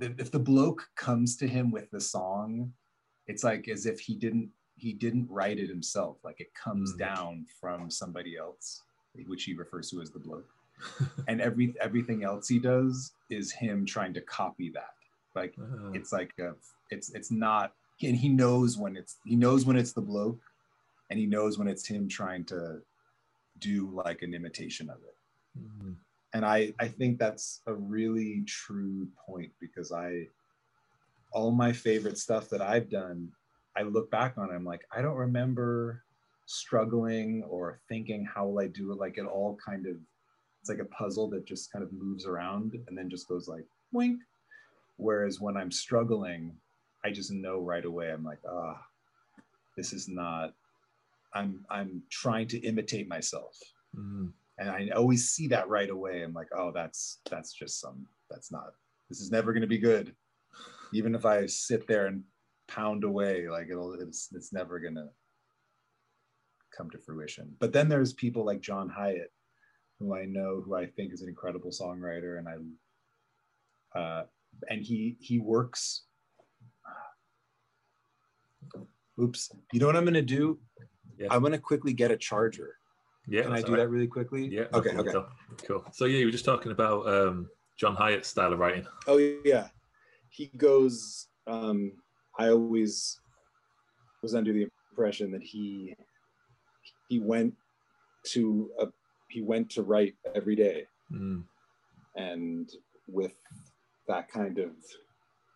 If 0.00 0.32
the 0.32 0.38
bloke 0.40 0.82
comes 0.96 1.36
to 1.36 1.46
him 1.46 1.70
with 1.70 1.90
the 1.92 2.00
song, 2.00 2.72
it's 3.28 3.44
like 3.44 3.68
as 3.68 3.86
if 3.86 4.00
he 4.00 4.16
didn't 4.16 4.50
he 4.74 4.92
didn't 4.92 5.30
write 5.30 5.60
it 5.60 5.68
himself. 5.68 6.16
Like 6.24 6.40
it 6.40 6.52
comes 6.54 6.94
mm. 6.94 6.98
down 6.98 7.46
from 7.60 7.88
somebody 7.88 8.36
else, 8.36 8.82
which 9.26 9.44
he 9.44 9.54
refers 9.54 9.90
to 9.90 10.00
as 10.00 10.10
the 10.10 10.18
bloke. 10.18 10.50
And 11.28 11.40
every 11.40 11.74
everything 11.80 12.24
else 12.24 12.48
he 12.48 12.58
does 12.58 13.12
is 13.30 13.52
him 13.52 13.84
trying 13.84 14.14
to 14.14 14.20
copy 14.20 14.70
that. 14.70 14.94
Like 15.34 15.54
uh. 15.58 15.90
it's 15.92 16.12
like 16.12 16.32
a, 16.38 16.54
it's 16.90 17.10
it's 17.14 17.30
not 17.30 17.72
and 18.02 18.16
he 18.16 18.28
knows 18.28 18.78
when 18.78 18.96
it's 18.96 19.16
he 19.24 19.36
knows 19.36 19.64
when 19.64 19.76
it's 19.76 19.92
the 19.92 20.00
bloke 20.00 20.40
and 21.10 21.18
he 21.18 21.26
knows 21.26 21.58
when 21.58 21.68
it's 21.68 21.86
him 21.86 22.08
trying 22.08 22.44
to 22.44 22.80
do 23.58 23.90
like 23.92 24.22
an 24.22 24.34
imitation 24.34 24.88
of 24.88 24.96
it 24.96 25.16
mm-hmm. 25.60 25.92
and 26.34 26.44
i 26.44 26.72
i 26.78 26.86
think 26.86 27.18
that's 27.18 27.60
a 27.66 27.74
really 27.74 28.44
true 28.46 29.08
point 29.26 29.50
because 29.60 29.90
i 29.90 30.26
all 31.32 31.50
my 31.50 31.72
favorite 31.72 32.18
stuff 32.18 32.48
that 32.48 32.62
i've 32.62 32.88
done 32.88 33.28
i 33.76 33.82
look 33.82 34.10
back 34.10 34.34
on 34.38 34.50
it, 34.50 34.54
i'm 34.54 34.64
like 34.64 34.82
i 34.96 35.02
don't 35.02 35.16
remember 35.16 36.02
struggling 36.46 37.42
or 37.48 37.80
thinking 37.88 38.24
how 38.24 38.46
will 38.46 38.60
i 38.60 38.66
do 38.68 38.92
it 38.92 38.98
like 38.98 39.18
it 39.18 39.26
all 39.26 39.58
kind 39.64 39.86
of 39.86 39.96
it's 40.60 40.68
like 40.68 40.78
a 40.78 40.84
puzzle 40.86 41.28
that 41.30 41.46
just 41.46 41.72
kind 41.72 41.82
of 41.82 41.92
moves 41.92 42.26
around 42.26 42.76
and 42.86 42.96
then 42.96 43.08
just 43.08 43.28
goes 43.28 43.48
like 43.48 43.64
wink 43.92 44.20
whereas 44.96 45.40
when 45.40 45.56
i'm 45.56 45.70
struggling 45.70 46.52
I 47.04 47.10
just 47.10 47.30
know 47.30 47.60
right 47.60 47.84
away. 47.84 48.10
I'm 48.10 48.24
like, 48.24 48.40
ah, 48.46 48.50
oh, 48.50 48.76
this 49.76 49.92
is 49.92 50.08
not. 50.08 50.52
I'm 51.34 51.64
I'm 51.70 52.02
trying 52.10 52.48
to 52.48 52.58
imitate 52.58 53.08
myself, 53.08 53.56
mm-hmm. 53.96 54.26
and 54.58 54.70
I 54.70 54.88
always 54.96 55.30
see 55.30 55.46
that 55.48 55.68
right 55.68 55.90
away. 55.90 56.22
I'm 56.22 56.32
like, 56.32 56.48
oh, 56.56 56.72
that's 56.74 57.20
that's 57.30 57.52
just 57.52 57.80
some. 57.80 58.06
That's 58.30 58.50
not. 58.50 58.72
This 59.08 59.20
is 59.20 59.30
never 59.30 59.52
going 59.52 59.62
to 59.62 59.68
be 59.68 59.78
good. 59.78 60.14
Even 60.92 61.14
if 61.14 61.24
I 61.24 61.46
sit 61.46 61.86
there 61.86 62.06
and 62.06 62.24
pound 62.66 63.04
away, 63.04 63.48
like 63.48 63.68
it'll 63.70 63.94
it's 63.94 64.28
it's 64.34 64.52
never 64.52 64.80
going 64.80 64.96
to 64.96 65.08
come 66.76 66.90
to 66.90 66.98
fruition. 66.98 67.54
But 67.60 67.72
then 67.72 67.88
there's 67.88 68.12
people 68.12 68.44
like 68.44 68.60
John 68.60 68.88
Hiatt, 68.88 69.30
who 69.98 70.14
I 70.14 70.24
know, 70.24 70.62
who 70.64 70.74
I 70.74 70.86
think 70.86 71.12
is 71.12 71.22
an 71.22 71.28
incredible 71.28 71.70
songwriter, 71.70 72.38
and 72.38 72.48
I, 72.48 73.98
uh, 73.98 74.24
and 74.68 74.82
he 74.82 75.16
he 75.20 75.38
works 75.38 76.04
Oops. 79.20 79.50
You 79.72 79.80
know 79.80 79.86
what 79.86 79.96
I'm 79.96 80.04
going 80.04 80.14
to 80.14 80.22
do? 80.22 80.58
Yeah. 81.18 81.28
I'm 81.30 81.42
to 81.42 81.58
quickly 81.58 81.92
get 81.92 82.10
a 82.10 82.16
charger. 82.16 82.76
Yeah. 83.26 83.42
Can 83.42 83.52
I 83.52 83.60
do 83.60 83.72
right. 83.72 83.78
that 83.78 83.88
really 83.88 84.06
quickly? 84.06 84.46
Yeah. 84.46 84.64
Okay. 84.72 84.90
Okay. 84.90 85.12
Cool. 85.66 85.84
So 85.92 86.04
yeah, 86.04 86.18
you 86.18 86.26
were 86.26 86.32
just 86.32 86.44
talking 86.44 86.72
about 86.72 87.06
um, 87.08 87.48
John 87.76 87.96
Hiatt's 87.96 88.28
style 88.28 88.52
of 88.52 88.58
writing. 88.58 88.86
Oh 89.06 89.18
yeah, 89.44 89.68
he 90.30 90.50
goes. 90.56 91.26
Um, 91.46 91.92
I 92.38 92.48
always 92.48 93.18
was 94.22 94.34
under 94.34 94.52
the 94.52 94.68
impression 94.90 95.32
that 95.32 95.42
he 95.42 95.94
he 97.08 97.18
went 97.18 97.54
to 98.26 98.70
a 98.80 98.86
he 99.28 99.42
went 99.42 99.70
to 99.70 99.82
write 99.82 100.14
every 100.34 100.56
day, 100.56 100.84
mm. 101.12 101.42
and 102.16 102.70
with 103.06 103.34
that 104.06 104.30
kind 104.30 104.58
of 104.58 104.70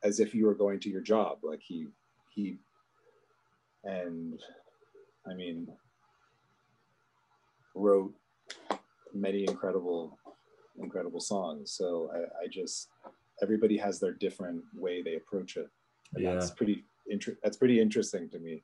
as 0.04 0.20
if 0.20 0.34
you 0.34 0.46
were 0.46 0.54
going 0.54 0.80
to 0.80 0.90
your 0.90 1.00
job, 1.00 1.38
like 1.42 1.60
he 1.62 1.86
he 2.34 2.58
and 3.84 4.40
I 5.28 5.34
mean, 5.34 5.68
wrote 7.74 8.12
many 9.14 9.44
incredible, 9.44 10.18
incredible 10.78 11.20
songs. 11.20 11.72
So 11.72 12.10
I, 12.14 12.44
I 12.44 12.46
just 12.50 12.88
everybody 13.42 13.76
has 13.78 14.00
their 14.00 14.12
different 14.12 14.62
way 14.74 15.02
they 15.02 15.14
approach 15.14 15.56
it. 15.56 15.68
And 16.14 16.24
yeah, 16.24 16.34
that's 16.34 16.50
pretty 16.50 16.84
inter- 17.08 17.38
That's 17.42 17.56
pretty 17.56 17.80
interesting 17.80 18.28
to 18.30 18.38
me. 18.38 18.62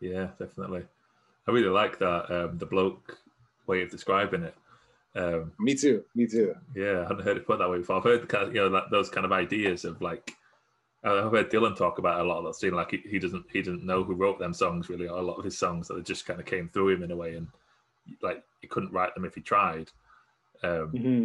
Yeah, 0.00 0.28
definitely. 0.38 0.82
I 1.48 1.50
really 1.50 1.68
like 1.68 1.98
that 1.98 2.30
um, 2.30 2.58
the 2.58 2.66
bloke 2.66 3.18
way 3.66 3.82
of 3.82 3.90
describing 3.90 4.42
it. 4.42 4.54
Um, 5.14 5.52
me 5.58 5.74
too. 5.74 6.04
Me 6.14 6.26
too. 6.26 6.54
Yeah, 6.74 7.00
I 7.00 7.08
hadn't 7.08 7.24
heard 7.24 7.36
it 7.38 7.46
put 7.46 7.58
that 7.58 7.70
way 7.70 7.78
before. 7.78 7.96
I've 7.96 8.04
heard 8.04 8.22
the 8.22 8.26
kind 8.26 8.48
of, 8.48 8.54
you 8.54 8.68
know 8.68 8.82
those 8.90 9.08
kind 9.08 9.24
of 9.24 9.32
ideas 9.32 9.84
of 9.84 10.00
like 10.02 10.32
I've 11.06 11.30
heard 11.30 11.50
Dylan 11.50 11.76
talk 11.76 11.98
about 11.98 12.20
a 12.20 12.24
lot 12.24 12.38
of 12.38 12.44
that 12.44 12.54
scene. 12.54 12.74
Like 12.74 12.90
he, 12.90 13.02
he 13.08 13.18
doesn't 13.18 13.44
he 13.52 13.62
didn't 13.62 13.86
know 13.86 14.02
who 14.02 14.14
wrote 14.14 14.38
them 14.38 14.52
songs 14.52 14.88
really, 14.88 15.08
or 15.08 15.18
a 15.18 15.22
lot 15.22 15.38
of 15.38 15.44
his 15.44 15.58
songs 15.58 15.88
that 15.88 16.04
just 16.04 16.26
kind 16.26 16.40
of 16.40 16.46
came 16.46 16.68
through 16.68 16.90
him 16.90 17.02
in 17.02 17.12
a 17.12 17.16
way, 17.16 17.36
and 17.36 17.46
like 18.22 18.42
he 18.60 18.66
couldn't 18.66 18.92
write 18.92 19.14
them 19.14 19.24
if 19.24 19.34
he 19.34 19.40
tried. 19.40 19.90
Um, 20.62 20.92
mm-hmm. 20.92 21.24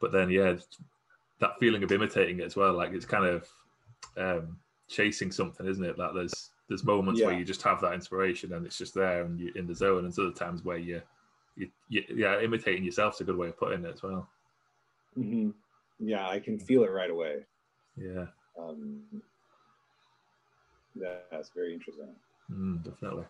But 0.00 0.12
then 0.12 0.30
yeah, 0.30 0.56
that 1.40 1.58
feeling 1.58 1.82
of 1.82 1.92
imitating 1.92 2.40
it 2.40 2.44
as 2.44 2.56
well. 2.56 2.74
Like 2.74 2.92
it's 2.92 3.04
kind 3.06 3.26
of 3.26 3.48
um, 4.16 4.58
chasing 4.88 5.32
something, 5.32 5.66
isn't 5.66 5.84
it? 5.84 5.96
That 5.96 6.14
there's 6.14 6.50
there's 6.68 6.84
moments 6.84 7.20
yeah. 7.20 7.26
where 7.26 7.38
you 7.38 7.44
just 7.44 7.62
have 7.62 7.80
that 7.80 7.94
inspiration 7.94 8.52
and 8.52 8.64
it's 8.64 8.78
just 8.78 8.94
there 8.94 9.24
and 9.24 9.38
you're 9.38 9.56
in 9.56 9.66
the 9.66 9.74
zone, 9.74 10.04
and 10.04 10.18
other 10.18 10.30
times 10.30 10.64
where 10.64 10.78
you, 10.78 11.02
you, 11.56 11.70
you 11.88 12.02
yeah, 12.14 12.40
imitating 12.40 12.84
yourself's 12.84 13.20
a 13.20 13.24
good 13.24 13.36
way 13.36 13.48
of 13.48 13.58
putting 13.58 13.84
it 13.84 13.94
as 13.94 14.02
well. 14.02 14.28
Mm-hmm. 15.18 15.50
Yeah, 16.00 16.28
I 16.28 16.40
can 16.40 16.58
feel 16.58 16.84
it 16.84 16.90
right 16.90 17.10
away. 17.10 17.44
Yeah 17.96 18.26
um, 18.58 19.02
that's 20.96 21.50
very 21.54 21.74
interesting. 21.74 22.14
Mm, 22.50 22.84
definitely. 22.84 23.24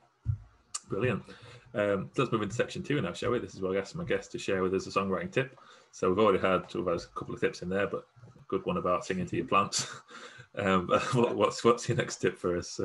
Brilliant. 0.89 1.23
Um, 1.75 2.11
so 2.15 2.23
let's 2.23 2.33
move 2.33 2.43
into 2.43 2.55
section 2.55 2.83
two 2.83 3.01
now, 3.01 3.13
shall 3.13 3.31
we? 3.31 3.39
This 3.39 3.55
is 3.55 3.61
where 3.61 3.77
I 3.77 3.81
ask 3.81 3.95
my 3.95 4.05
guests 4.05 4.31
to 4.33 4.39
share 4.39 4.63
with 4.63 4.75
us 4.75 4.87
a 4.87 4.91
songwriting 4.91 5.33
tip. 5.33 5.59
So 5.93 6.09
we've 6.11 6.19
already 6.19 6.39
had 6.39 6.63
had 6.71 6.87
a 6.87 6.99
couple 7.15 7.35
of 7.35 7.41
tips 7.41 7.63
in 7.63 7.69
there, 7.69 7.87
but 7.87 8.07
a 8.27 8.43
good 8.49 8.65
one 8.67 8.77
about 8.77 9.07
singing 9.07 9.27
to 9.27 9.37
your 9.37 9.47
plants. 9.47 9.91
um, 10.59 10.89
what's 11.15 11.65
what's 11.65 11.89
your 11.89 11.97
next 11.97 12.17
tip 12.17 12.39
for 12.39 12.57
us? 12.57 12.79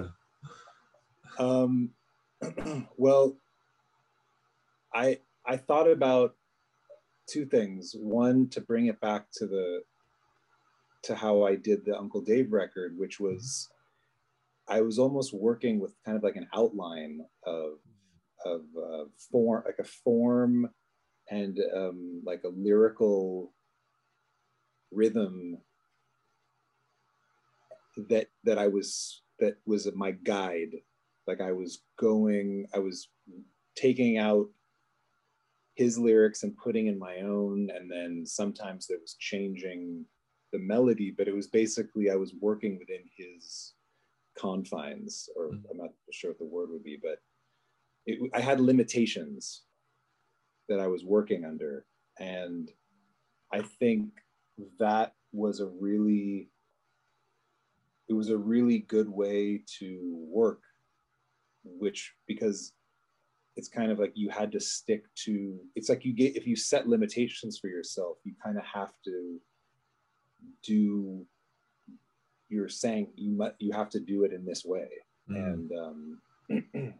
Um, 1.38 1.91
well, 2.97 3.36
I 4.93 5.19
I 5.50 5.58
thought 5.58 5.90
about 5.90 6.36
two 7.28 7.46
things. 7.46 7.96
One 7.98 8.50
to 8.50 8.62
bring 8.62 8.86
it 8.86 9.02
back 9.02 9.26
to 9.38 9.48
the 9.48 9.82
to 11.06 11.16
how 11.16 11.44
I 11.44 11.56
did 11.56 11.86
the 11.86 11.98
Uncle 11.98 12.22
Dave 12.22 12.52
record, 12.52 12.94
which 12.96 13.20
was 13.20 13.68
I 14.68 14.82
was 14.82 15.00
almost 15.00 15.34
working 15.34 15.80
with 15.80 15.96
kind 16.06 16.16
of 16.16 16.24
like 16.24 16.36
an 16.36 16.48
outline 16.54 17.22
of 17.48 17.80
of 18.46 18.62
uh, 18.78 19.06
form, 19.32 19.64
like 19.66 19.80
a 19.80 19.84
form 19.84 20.70
and 21.32 21.58
um, 21.76 22.22
like 22.24 22.44
a 22.46 22.50
lyrical 22.50 23.52
rhythm 24.92 25.58
that 28.08 28.28
that 28.44 28.60
I 28.60 28.68
was 28.68 29.24
that 29.40 29.56
was 29.66 29.90
my 29.96 30.12
guide. 30.12 30.76
Like 31.26 31.42
I 31.42 31.54
was 31.54 31.82
going, 31.98 32.68
I 32.74 32.80
was 32.80 33.10
taking 33.76 34.20
out 34.20 34.48
his 35.80 35.98
lyrics 35.98 36.44
and 36.44 36.58
putting 36.58 36.88
in 36.88 37.00
my 37.00 37.20
own, 37.22 37.70
and 37.74 37.90
then 37.90 38.25
sometimes 38.25 38.86
there 38.86 39.00
was 39.00 39.15
changing 39.17 40.04
the 40.52 40.60
melody, 40.60 41.10
but 41.17 41.30
it 41.30 41.34
was 41.34 41.48
basically 41.48 42.10
I 42.12 42.15
was 42.15 42.34
working 42.42 42.77
within 42.77 43.04
his 43.15 43.75
confines, 44.38 45.30
or 45.38 45.46
mm-hmm. 45.46 45.65
I'm 45.71 45.77
not 45.77 45.92
sure 46.12 46.32
what 46.32 46.40
the 46.40 46.46
word 46.46 46.69
would 46.71 46.84
be, 46.84 47.00
but 47.02 47.19
it, 48.06 48.19
I 48.34 48.42
had 48.42 48.60
limitations 48.60 49.62
that 50.67 50.82
I 50.82 50.88
was 50.88 51.06
working 51.06 51.46
under, 51.46 51.86
and 52.19 52.69
I 53.54 53.62
think 53.62 54.10
that 54.80 55.13
was 55.32 55.62
a 55.62 55.67
really 55.67 56.50
it 58.10 58.13
was 58.13 58.32
a 58.32 58.38
really 58.38 58.80
good 58.80 59.08
way 59.08 59.63
to 59.80 60.00
work 60.27 60.62
which 61.63 62.13
because 62.27 62.73
it's 63.60 63.68
kind 63.68 63.92
of 63.92 64.00
like 64.00 64.14
you 64.16 64.30
had 64.30 64.54
to 64.54 64.60
stick 64.60 65.04
to 65.16 65.60
it's 65.76 65.90
like 65.90 66.06
you 66.06 66.14
get 66.14 66.38
if 66.38 66.48
you 66.48 66.56
set 66.56 66.88
limitations 66.88 67.60
for 67.60 67.68
yourself 67.68 68.16
you 68.24 68.34
kind 68.42 68.58
of 68.58 68.64
have 68.64 68.94
to 69.04 69.38
do 70.64 71.26
you're 72.48 72.70
saying 72.70 73.10
you 73.18 73.32
must 73.32 73.56
you 73.60 73.74
have 73.74 73.90
to 73.90 74.00
do 74.00 74.24
it 74.24 74.32
in 74.32 74.46
this 74.46 74.64
way 74.64 74.88
mm. 75.30 75.36
and 75.36 75.72
um, 75.74 76.22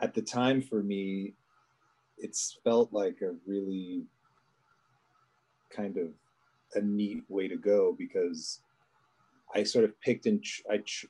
at 0.00 0.14
the 0.14 0.22
time 0.22 0.62
for 0.62 0.84
me 0.84 1.34
it's 2.16 2.58
felt 2.62 2.92
like 2.92 3.18
a 3.22 3.34
really 3.44 4.04
kind 5.68 5.96
of 5.96 6.10
a 6.76 6.80
neat 6.80 7.24
way 7.28 7.48
to 7.48 7.56
go 7.56 7.92
because 7.98 8.60
I 9.52 9.64
sort 9.64 9.84
of 9.84 10.00
picked 10.00 10.26
and 10.26 10.40
ch- 10.40 10.62
I 10.70 10.78
ch- 10.78 11.06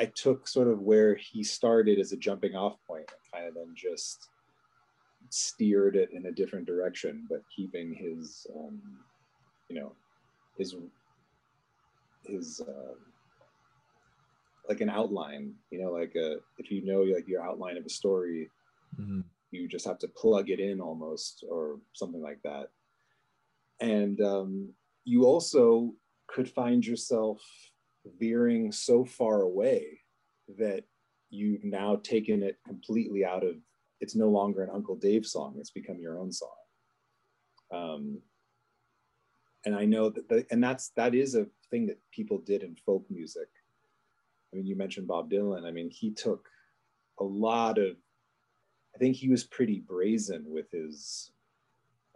I 0.00 0.06
took 0.06 0.48
sort 0.48 0.68
of 0.68 0.80
where 0.80 1.14
he 1.14 1.44
started 1.44 1.98
as 1.98 2.12
a 2.12 2.16
jumping 2.16 2.54
off 2.56 2.78
point 2.86 3.04
and 3.10 3.32
kind 3.34 3.46
of 3.46 3.54
then 3.54 3.74
just 3.74 4.30
steered 5.28 5.94
it 5.94 6.08
in 6.14 6.24
a 6.24 6.32
different 6.32 6.66
direction, 6.66 7.26
but 7.28 7.42
keeping 7.54 7.92
his, 7.92 8.46
um, 8.56 8.80
you 9.68 9.78
know, 9.78 9.92
his 10.56 10.74
his 12.24 12.62
uh, 12.66 12.94
like 14.70 14.80
an 14.80 14.88
outline. 14.88 15.52
You 15.70 15.82
know, 15.82 15.90
like 15.92 16.14
a 16.16 16.36
if 16.56 16.70
you 16.70 16.82
know 16.82 17.02
like 17.02 17.28
your 17.28 17.42
outline 17.42 17.76
of 17.76 17.84
a 17.84 17.90
story, 17.90 18.50
Mhm. 18.98 19.24
you 19.50 19.68
just 19.68 19.84
have 19.84 19.98
to 19.98 20.08
plug 20.08 20.48
it 20.48 20.60
in 20.60 20.80
almost 20.80 21.44
or 21.46 21.78
something 21.92 22.22
like 22.22 22.40
that. 22.44 22.68
And 23.80 24.18
um, 24.22 24.74
you 25.04 25.26
also 25.26 25.94
could 26.26 26.48
find 26.48 26.86
yourself 26.86 27.42
veering 28.18 28.72
so 28.72 29.04
far 29.04 29.42
away 29.42 30.00
that 30.58 30.84
you've 31.30 31.64
now 31.64 31.96
taken 32.02 32.42
it 32.42 32.58
completely 32.66 33.24
out 33.24 33.44
of 33.44 33.56
it's 34.00 34.16
no 34.16 34.28
longer 34.28 34.62
an 34.62 34.70
Uncle 34.72 34.96
Dave 34.96 35.26
song, 35.26 35.56
it's 35.58 35.70
become 35.70 35.98
your 35.98 36.18
own 36.18 36.32
song. 36.32 36.48
Um, 37.72 38.22
and 39.64 39.76
I 39.76 39.84
know 39.84 40.08
that, 40.08 40.28
the, 40.28 40.46
and 40.50 40.64
that's 40.64 40.90
that 40.96 41.14
is 41.14 41.34
a 41.34 41.46
thing 41.70 41.86
that 41.86 42.00
people 42.10 42.38
did 42.38 42.62
in 42.62 42.76
folk 42.86 43.04
music. 43.10 43.48
I 44.52 44.56
mean, 44.56 44.66
you 44.66 44.74
mentioned 44.74 45.06
Bob 45.06 45.30
Dylan. 45.30 45.66
I 45.66 45.70
mean, 45.70 45.90
he 45.90 46.12
took 46.12 46.48
a 47.20 47.24
lot 47.24 47.78
of. 47.78 47.96
I 48.94 48.98
think 48.98 49.16
he 49.16 49.28
was 49.28 49.44
pretty 49.44 49.84
brazen 49.86 50.44
with 50.48 50.70
his 50.72 51.30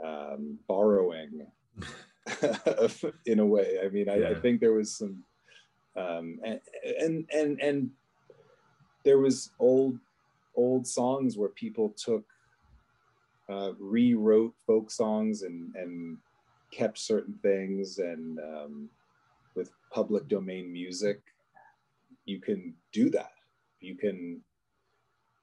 um, 0.04 0.58
borrowing, 0.66 1.46
in 3.26 3.38
a 3.38 3.46
way. 3.46 3.76
I 3.84 3.88
mean, 3.88 4.08
I, 4.08 4.30
I 4.30 4.34
think 4.34 4.60
there 4.60 4.72
was 4.72 4.96
some, 4.96 5.22
um, 5.96 6.40
and 6.44 6.60
and 7.00 7.26
and 7.32 7.60
and 7.60 7.90
there 9.04 9.18
was 9.18 9.50
old 9.58 9.98
old 10.56 10.86
songs 10.86 11.36
where 11.36 11.50
people 11.50 11.94
took 11.96 12.24
uh, 13.50 13.72
rewrote 13.78 14.54
folk 14.66 14.90
songs 14.90 15.42
and 15.42 15.74
and 15.74 16.18
kept 16.72 16.98
certain 16.98 17.38
things 17.42 17.98
and 17.98 18.38
um, 18.40 18.88
with 19.54 19.70
public 19.92 20.26
domain 20.28 20.72
music 20.72 21.20
you 22.24 22.40
can 22.40 22.74
do 22.92 23.10
that. 23.10 23.32
You 23.80 23.96
can 23.96 24.40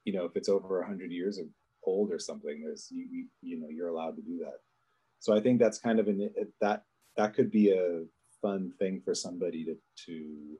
you 0.04 0.12
know 0.12 0.24
if 0.24 0.36
it's 0.36 0.48
over 0.48 0.80
100 0.80 1.12
years 1.12 1.38
old 1.84 2.12
or 2.12 2.18
something 2.18 2.60
there's 2.60 2.88
you, 2.90 3.06
you 3.10 3.26
you 3.40 3.60
know 3.60 3.68
you're 3.70 3.88
allowed 3.88 4.16
to 4.16 4.22
do 4.22 4.38
that. 4.38 4.58
So 5.20 5.34
i 5.34 5.40
think 5.40 5.60
that's 5.60 5.78
kind 5.78 6.00
of 6.00 6.08
an 6.08 6.30
that 6.60 6.84
that 7.16 7.34
could 7.34 7.50
be 7.50 7.70
a 7.70 8.02
fun 8.42 8.72
thing 8.78 9.00
for 9.04 9.14
somebody 9.14 9.64
to 9.64 9.76
to 10.06 10.58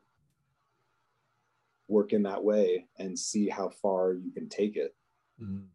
work 1.89 2.13
in 2.13 2.23
that 2.23 2.43
way 2.43 2.87
and 2.99 3.19
see 3.19 3.49
how 3.49 3.69
far 3.69 4.15
you 4.15 4.31
can 4.33 4.49
take 4.49 4.77
it 4.77 4.95
Mhm. 5.41 5.69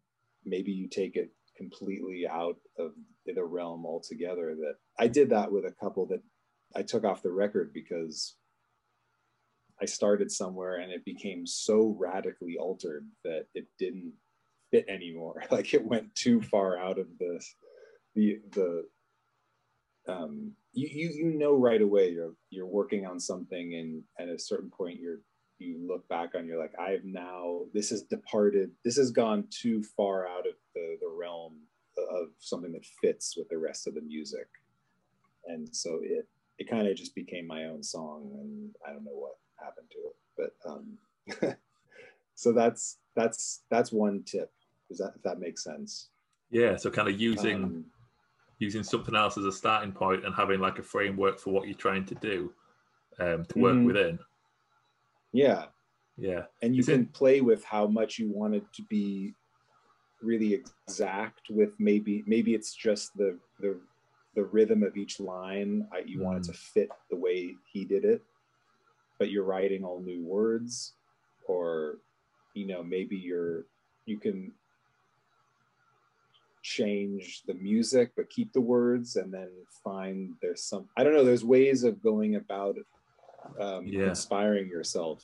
maybe 0.45 0.71
you 0.71 0.87
take 0.87 1.15
it 1.15 1.33
completely 1.55 2.27
out 2.27 2.59
of 2.77 2.95
the 3.25 3.43
realm 3.43 3.85
altogether 3.85 4.55
that 4.55 4.75
i 4.97 5.07
did 5.07 5.29
that 5.29 5.51
with 5.51 5.65
a 5.65 5.71
couple 5.71 6.05
that 6.07 6.23
i 6.75 6.81
took 6.81 7.03
off 7.03 7.21
the 7.23 7.31
record 7.31 7.73
because 7.73 8.37
i 9.81 9.85
started 9.85 10.31
somewhere 10.31 10.75
and 10.77 10.91
it 10.91 11.03
became 11.03 11.45
so 11.45 11.95
radically 11.99 12.57
altered 12.57 13.05
that 13.23 13.47
it 13.53 13.67
didn't 13.77 14.13
fit 14.71 14.85
anymore 14.87 15.43
like 15.51 15.73
it 15.73 15.83
went 15.83 16.13
too 16.15 16.41
far 16.41 16.77
out 16.77 16.97
of 16.97 17.07
the 17.19 17.43
the 18.15 18.39
the 18.51 18.87
um 20.09 20.51
you 20.73 20.87
you, 20.91 21.09
you 21.09 21.37
know 21.37 21.55
right 21.55 21.81
away 21.81 22.09
you're 22.09 22.33
you're 22.49 22.65
working 22.65 23.05
on 23.05 23.19
something 23.19 23.75
and 23.75 24.03
at 24.19 24.33
a 24.33 24.39
certain 24.39 24.69
point 24.69 24.99
you're 24.99 25.19
you 25.59 25.79
look 25.87 26.07
back 26.07 26.35
on 26.35 26.45
you're 26.45 26.59
like 26.59 26.73
i've 26.79 27.03
now 27.03 27.61
this 27.73 27.89
has 27.89 28.03
departed 28.03 28.69
this 28.85 28.95
has 28.95 29.11
gone 29.11 29.43
too 29.49 29.81
far 29.83 30.27
out 30.27 30.45
of 30.47 30.53
the 30.75 30.97
the 31.01 31.09
realm 31.09 31.53
of 32.11 32.29
something 32.39 32.71
that 32.71 32.85
fits 33.01 33.35
with 33.37 33.49
the 33.49 33.57
rest 33.57 33.87
of 33.87 33.95
the 33.95 34.01
music. 34.01 34.47
And 35.47 35.67
so 35.75 35.99
it 36.01 36.27
it 36.59 36.69
kind 36.69 36.87
of 36.87 36.95
just 36.95 37.13
became 37.13 37.45
my 37.45 37.65
own 37.65 37.83
song 37.83 38.31
and 38.33 38.73
i 38.83 38.91
don't 38.91 39.05
know 39.05 39.11
what 39.11 39.37
happened 39.63 39.85
to 39.91 39.97
it 39.99 40.15
but 40.35 40.55
um 40.67 41.55
so 42.35 42.51
that's 42.51 42.97
that's 43.15 43.61
that's 43.69 43.91
one 43.91 44.23
tip. 44.25 44.51
Is 44.89 44.97
that 44.99 45.13
if 45.15 45.23
that 45.23 45.39
makes 45.39 45.63
sense? 45.63 46.09
Yeah, 46.49 46.77
so 46.77 46.89
kind 46.89 47.09
of 47.09 47.19
using 47.19 47.63
Um, 47.63 47.85
using 48.59 48.83
something 48.83 49.15
else 49.15 49.37
as 49.37 49.45
a 49.45 49.51
starting 49.51 49.91
point 49.91 50.25
and 50.25 50.33
having 50.33 50.59
like 50.59 50.79
a 50.79 50.83
framework 50.83 51.39
for 51.39 51.51
what 51.51 51.67
you're 51.67 51.77
trying 51.77 52.05
to 52.05 52.15
do 52.15 52.53
um, 53.19 53.45
to 53.45 53.59
work 53.59 53.75
Mhm. 53.75 53.85
within. 53.85 54.19
yeah 55.33 55.67
Yeah, 56.19 56.47
and 56.63 56.75
you 56.75 56.79
Is 56.79 56.89
it- 56.89 56.93
can 56.93 57.05
play 57.07 57.41
with 57.41 57.63
how 57.63 57.85
much 57.85 58.17
you 58.17 58.27
want 58.31 58.55
it 58.55 58.65
to 58.73 58.81
be 58.83 59.35
really 60.21 60.55
exact 60.55 61.47
with 61.51 61.79
maybe 61.79 62.23
maybe 62.25 62.55
it's 62.55 62.73
just 62.73 63.15
the 63.15 63.37
the 63.59 63.79
the 64.33 64.43
rhythm 64.45 64.81
of 64.81 64.97
each 64.97 65.19
line 65.19 65.87
I, 65.91 65.99
you 65.99 66.19
want 66.21 66.37
it 66.39 66.43
to 66.51 66.53
fit 66.57 66.89
the 67.11 67.15
way 67.15 67.55
he 67.71 67.85
did 67.85 68.03
it 68.03 68.23
but 69.19 69.29
you're 69.29 69.43
writing 69.43 69.83
all 69.83 70.01
new 70.01 70.23
words 70.23 70.95
or 71.47 71.99
you 72.55 72.65
know 72.65 72.81
maybe 72.81 73.15
you're 73.15 73.67
you 74.07 74.17
can 74.17 74.51
change 76.67 77.43
the 77.47 77.53
music 77.53 78.11
but 78.17 78.29
keep 78.29 78.51
the 78.51 78.59
words 78.75 79.15
and 79.15 79.33
then 79.33 79.49
find 79.83 80.33
there's 80.41 80.63
some 80.63 80.85
i 80.97 81.03
don't 81.03 81.13
know 81.13 81.23
there's 81.23 81.45
ways 81.45 81.83
of 81.85 82.03
going 82.03 82.35
about 82.35 82.75
um, 83.61 83.85
Yeah. 83.87 84.09
inspiring 84.09 84.67
yourself 84.67 85.23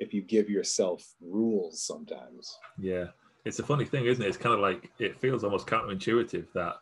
if 0.00 0.14
you 0.14 0.22
give 0.22 0.48
yourself 0.48 1.00
rules 1.20 1.82
sometimes 1.82 2.56
yeah. 2.80 3.08
It's 3.44 3.58
a 3.58 3.64
funny 3.64 3.84
thing, 3.84 4.06
isn't 4.06 4.24
it? 4.24 4.28
It's 4.28 4.36
kind 4.46 4.54
of 4.54 4.60
like 4.60 4.90
it 4.98 5.20
feels 5.20 5.42
almost 5.44 5.66
counterintuitive 5.66 6.46
that 6.54 6.76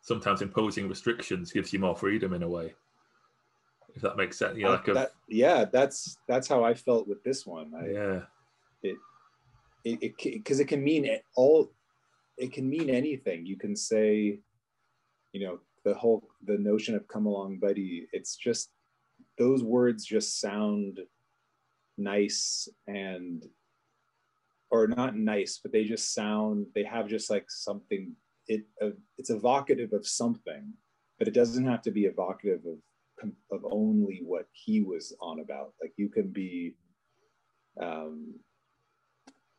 sometimes 0.00 0.40
imposing 0.42 0.88
restrictions 0.88 1.52
gives 1.52 1.70
you 1.72 1.78
more 1.78 1.94
freedom 1.94 2.32
in 2.32 2.42
a 2.42 2.48
way. 2.48 2.74
If 3.94 4.00
that 4.02 4.16
makes 4.16 4.38
sense, 4.38 4.56
you 4.56 4.64
know, 4.64 4.70
I- 4.70 4.76
like 4.76 4.88
a, 4.88 5.10
yeah 5.28 5.66
that's 5.76 6.16
that's 6.26 6.48
how 6.48 6.64
i 6.64 6.72
felt 6.74 7.06
with 7.06 7.22
this 7.22 7.46
one 7.46 7.68
I, 7.82 7.84
yeah, 7.98 8.20
it 8.82 8.96
it 9.84 10.14
because 10.16 10.60
it, 10.60 10.68
can 10.72 10.82
mean 10.82 11.04
it- 11.04 11.24
all 11.36 11.70
it 12.42 12.52
can 12.52 12.68
mean 12.68 12.90
anything. 12.90 13.46
You 13.46 13.56
can 13.56 13.76
say 13.76 14.38
you 15.32 15.46
know 15.46 15.58
the 15.84 15.94
whole 15.94 16.22
the 16.44 16.58
notion 16.58 16.94
of 16.94 17.08
come 17.08 17.26
along 17.26 17.58
buddy 17.58 18.06
it's 18.12 18.36
just 18.36 18.70
those 19.38 19.64
words 19.64 20.04
just 20.04 20.40
sound 20.40 21.00
nice 21.98 22.68
and 22.86 23.46
or 24.70 24.86
not 24.86 25.16
nice 25.16 25.58
but 25.62 25.72
they 25.72 25.84
just 25.84 26.14
sound 26.14 26.66
they 26.74 26.84
have 26.84 27.08
just 27.08 27.30
like 27.30 27.46
something 27.48 28.12
it 28.46 28.64
uh, 28.82 28.90
it's 29.18 29.30
evocative 29.30 29.92
of 29.92 30.06
something 30.06 30.72
but 31.18 31.26
it 31.26 31.34
doesn't 31.34 31.66
have 31.66 31.82
to 31.82 31.90
be 31.90 32.04
evocative 32.04 32.60
of 32.66 32.78
of 33.50 33.64
only 33.70 34.20
what 34.24 34.46
he 34.52 34.80
was 34.80 35.14
on 35.20 35.40
about. 35.40 35.72
Like 35.80 35.92
you 35.96 36.08
can 36.08 36.28
be 36.28 36.74
um 37.80 38.34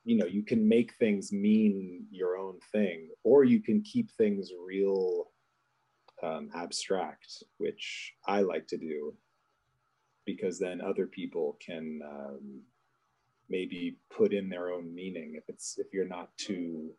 you 0.04 0.18
know 0.18 0.26
you 0.26 0.44
can 0.44 0.68
make 0.68 0.94
things 0.96 1.32
mean 1.32 2.06
your 2.12 2.38
own 2.38 2.60
thing 2.72 3.10
or 3.24 3.44
you 3.44 3.62
can 3.62 3.82
keep 3.82 4.12
things 4.12 4.52
real 4.66 5.32
um, 6.22 6.50
abstract 6.56 7.44
which 7.58 8.14
i 8.28 8.42
like 8.42 8.68
to 8.68 8.78
do 8.78 9.14
because 10.26 10.58
then 10.58 10.80
other 10.80 11.06
people 11.06 11.58
can 11.66 12.02
um, 12.10 12.62
maybe 13.50 13.98
put 14.10 14.34
in 14.34 14.50
their 14.50 14.70
own 14.72 14.94
meaning 14.94 15.34
if 15.36 15.44
it's 15.48 15.78
if 15.78 15.88
you're 15.94 16.08
not 16.08 16.30
too 16.38 16.92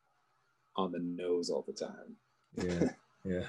on 0.77 0.93
the 0.93 0.99
nose 0.99 1.51
all 1.51 1.65
the 1.67 1.73
time 1.73 2.17
yeah, 2.57 2.89
yeah, 3.25 3.45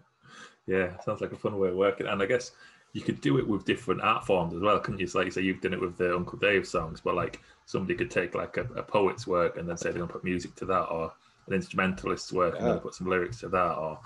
yeah. 0.66 0.98
Sounds 1.00 1.20
like 1.20 1.32
a 1.32 1.36
fun 1.36 1.58
way 1.58 1.68
of 1.68 1.76
working, 1.76 2.06
and 2.06 2.22
I 2.22 2.26
guess 2.26 2.52
you 2.92 3.00
could 3.00 3.20
do 3.20 3.38
it 3.38 3.46
with 3.46 3.64
different 3.64 4.02
art 4.02 4.26
forms 4.26 4.54
as 4.54 4.60
well, 4.60 4.78
couldn't 4.78 5.00
you? 5.00 5.06
So 5.06 5.18
like 5.18 5.26
you 5.26 5.30
say, 5.32 5.42
you've 5.42 5.60
done 5.60 5.72
it 5.72 5.80
with 5.80 5.96
the 5.96 6.14
Uncle 6.14 6.38
Dave 6.38 6.66
songs, 6.66 7.00
but 7.00 7.14
like 7.14 7.40
somebody 7.64 7.94
could 7.94 8.10
take 8.10 8.34
like 8.34 8.56
a, 8.58 8.64
a 8.76 8.82
poet's 8.82 9.26
work 9.26 9.56
and 9.56 9.68
then 9.68 9.76
say 9.76 9.90
they're 9.90 10.00
gonna 10.00 10.12
put 10.12 10.24
music 10.24 10.54
to 10.56 10.66
that, 10.66 10.84
or 10.84 11.12
an 11.46 11.54
instrumentalist's 11.54 12.32
work 12.32 12.56
and 12.58 12.66
then 12.66 12.78
put 12.80 12.94
some 12.94 13.08
lyrics 13.08 13.40
to 13.40 13.48
that, 13.48 13.72
or 13.76 13.98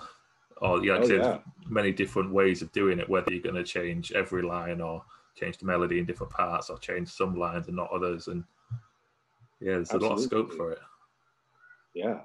or 0.59 0.85
yeah, 0.85 0.95
like 0.95 1.03
Oh, 1.03 1.07
said, 1.09 1.21
yeah. 1.21 1.39
many 1.69 1.93
different 1.93 2.31
ways 2.33 2.63
of 2.63 2.73
doing 2.73 2.99
it. 2.99 3.09
Whether 3.09 3.33
you're 3.33 3.43
gonna 3.43 3.65
change 3.65 4.13
every 4.13 4.43
line 4.43 4.81
or 4.81 5.05
change 5.35 5.59
the 5.59 5.67
melody 5.67 5.99
in 5.99 6.07
different 6.07 6.33
parts, 6.33 6.71
or 6.71 6.79
change 6.79 7.09
some 7.09 7.35
lines 7.35 7.67
and 7.67 7.77
not 7.77 7.91
others, 7.91 8.29
and 8.29 8.45
yeah, 9.61 9.75
there's 9.75 9.91
a 9.91 9.99
lot 9.99 10.13
of 10.13 10.21
scope 10.21 10.53
for 10.53 10.73
it. 10.73 10.79
yeah 11.95 12.21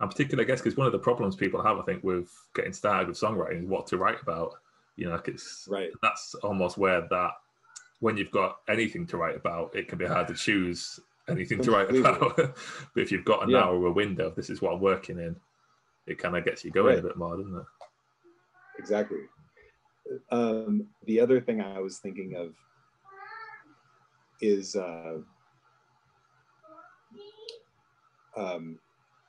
And 0.00 0.10
particularly, 0.10 0.46
I 0.46 0.48
guess, 0.48 0.60
because 0.60 0.76
one 0.76 0.86
of 0.86 0.92
the 0.92 0.98
problems 0.98 1.36
people 1.36 1.62
have, 1.62 1.78
I 1.78 1.82
think, 1.82 2.04
with 2.04 2.30
getting 2.54 2.72
started 2.72 3.08
with 3.08 3.18
songwriting 3.18 3.62
is 3.62 3.66
what 3.66 3.86
to 3.88 3.96
write 3.96 4.20
about. 4.20 4.54
You 4.96 5.06
know, 5.06 5.12
like 5.12 5.28
it's 5.28 5.66
right 5.70 5.90
that's 6.02 6.34
almost 6.42 6.76
where 6.78 7.06
that 7.10 7.30
when 8.00 8.16
you've 8.16 8.30
got 8.30 8.58
anything 8.68 9.06
to 9.06 9.16
write 9.16 9.36
about, 9.36 9.74
it 9.74 9.88
can 9.88 9.98
be 9.98 10.06
hard 10.06 10.28
to 10.28 10.34
choose 10.34 10.98
anything 11.28 11.60
to 11.62 11.70
write 11.70 11.90
about. 11.90 12.36
but 12.36 12.54
if 12.96 13.12
you've 13.12 13.24
got 13.24 13.46
a 13.46 13.50
Yeah. 13.50 13.60
narrower 13.60 13.92
window, 13.92 14.32
this 14.34 14.50
is 14.50 14.60
what 14.60 14.74
I'm 14.74 14.80
working 14.80 15.18
in, 15.18 15.36
it 16.06 16.18
kind 16.18 16.36
of 16.36 16.44
gets 16.44 16.64
you 16.64 16.72
going 16.72 16.98
a 16.98 17.02
bit 17.02 17.16
more, 17.16 17.36
doesn't 17.36 17.56
it? 17.56 17.66
exactly 18.78 19.18
um, 20.30 20.86
the 21.06 21.20
other 21.20 21.40
thing 21.40 21.60
I 21.60 21.78
was 21.78 21.98
thinking 21.98 22.34
of 22.36 22.54
is 24.40 24.74
uh, 24.74 25.18
um, 28.36 28.78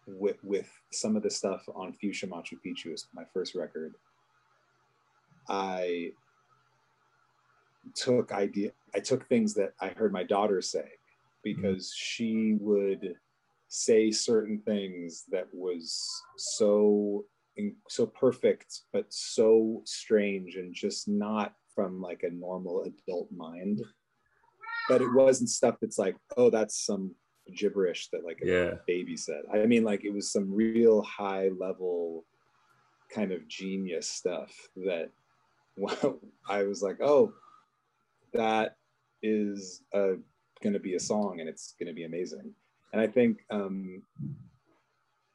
with 0.07 0.37
with 0.43 0.69
some 0.91 1.15
of 1.15 1.23
the 1.23 1.29
stuff 1.29 1.63
on 1.75 1.93
Fuchsia 1.93 2.27
Machu 2.27 2.57
Picchu, 2.65 2.93
is 2.93 3.07
my 3.13 3.23
first 3.33 3.55
record. 3.55 3.95
I 5.47 6.11
took 7.95 8.31
idea 8.31 8.71
I 8.95 8.99
took 8.99 9.27
things 9.27 9.53
that 9.55 9.73
I 9.81 9.89
heard 9.89 10.13
my 10.13 10.23
daughter 10.23 10.61
say 10.61 10.87
because 11.43 11.93
she 11.95 12.55
would 12.59 13.15
say 13.67 14.11
certain 14.11 14.61
things 14.65 15.25
that 15.31 15.47
was 15.53 16.09
so 16.37 17.25
so 17.89 18.05
perfect 18.05 18.81
but 18.91 19.05
so 19.09 19.81
strange 19.85 20.55
and 20.55 20.73
just 20.73 21.07
not 21.07 21.53
from 21.75 22.01
like 22.01 22.23
a 22.23 22.29
normal 22.33 22.83
adult 22.83 23.29
mind 23.35 23.81
but 24.89 25.01
it 25.01 25.13
wasn't 25.13 25.49
stuff 25.49 25.75
that's 25.81 25.97
like 25.97 26.15
oh 26.37 26.49
that's 26.49 26.85
some 26.85 27.13
gibberish 27.55 28.09
that 28.11 28.23
like 28.23 28.39
a 28.43 28.47
Yeah. 28.47 28.73
baby 28.87 29.17
said 29.17 29.41
i 29.53 29.65
mean 29.65 29.83
like 29.83 30.03
it 30.05 30.13
was 30.13 30.31
some 30.31 30.53
real 30.53 31.01
high 31.03 31.49
level 31.49 32.25
kind 33.13 33.31
of 33.31 33.47
genius 33.47 34.09
stuff 34.09 34.51
that 34.77 35.09
i 36.49 36.63
was 36.63 36.81
like 36.81 36.97
oh 37.01 37.33
that 38.33 38.77
is 39.21 39.83
uh, 39.93 40.13
going 40.61 40.73
to 40.73 40.79
be 40.79 40.95
a 40.95 40.99
song 40.99 41.39
and 41.39 41.47
it's 41.47 41.75
going 41.79 41.87
to 41.87 41.93
be 41.93 42.03
amazing. 42.03 42.53
And 42.91 43.01
i 43.01 43.07
think 43.07 43.39
um 43.49 44.01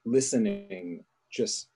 listening 0.04 1.04
just 1.30 1.68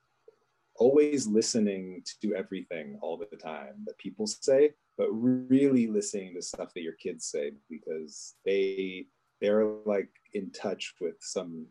always 0.75 1.27
listening 1.27 2.01
to 2.21 2.33
everything 2.35 2.97
all 3.01 3.17
the 3.17 3.37
time 3.37 3.83
that 3.85 3.97
people 3.97 4.25
say 4.25 4.71
but 4.97 5.07
really 5.11 5.87
listening 5.87 6.33
to 6.33 6.41
stuff 6.41 6.73
that 6.73 6.81
your 6.81 6.93
kids 6.93 7.25
say 7.25 7.51
because 7.69 8.35
they 8.45 9.05
they're 9.39 9.65
like 9.85 10.09
in 10.33 10.49
touch 10.51 10.95
with 10.99 11.15
some 11.19 11.67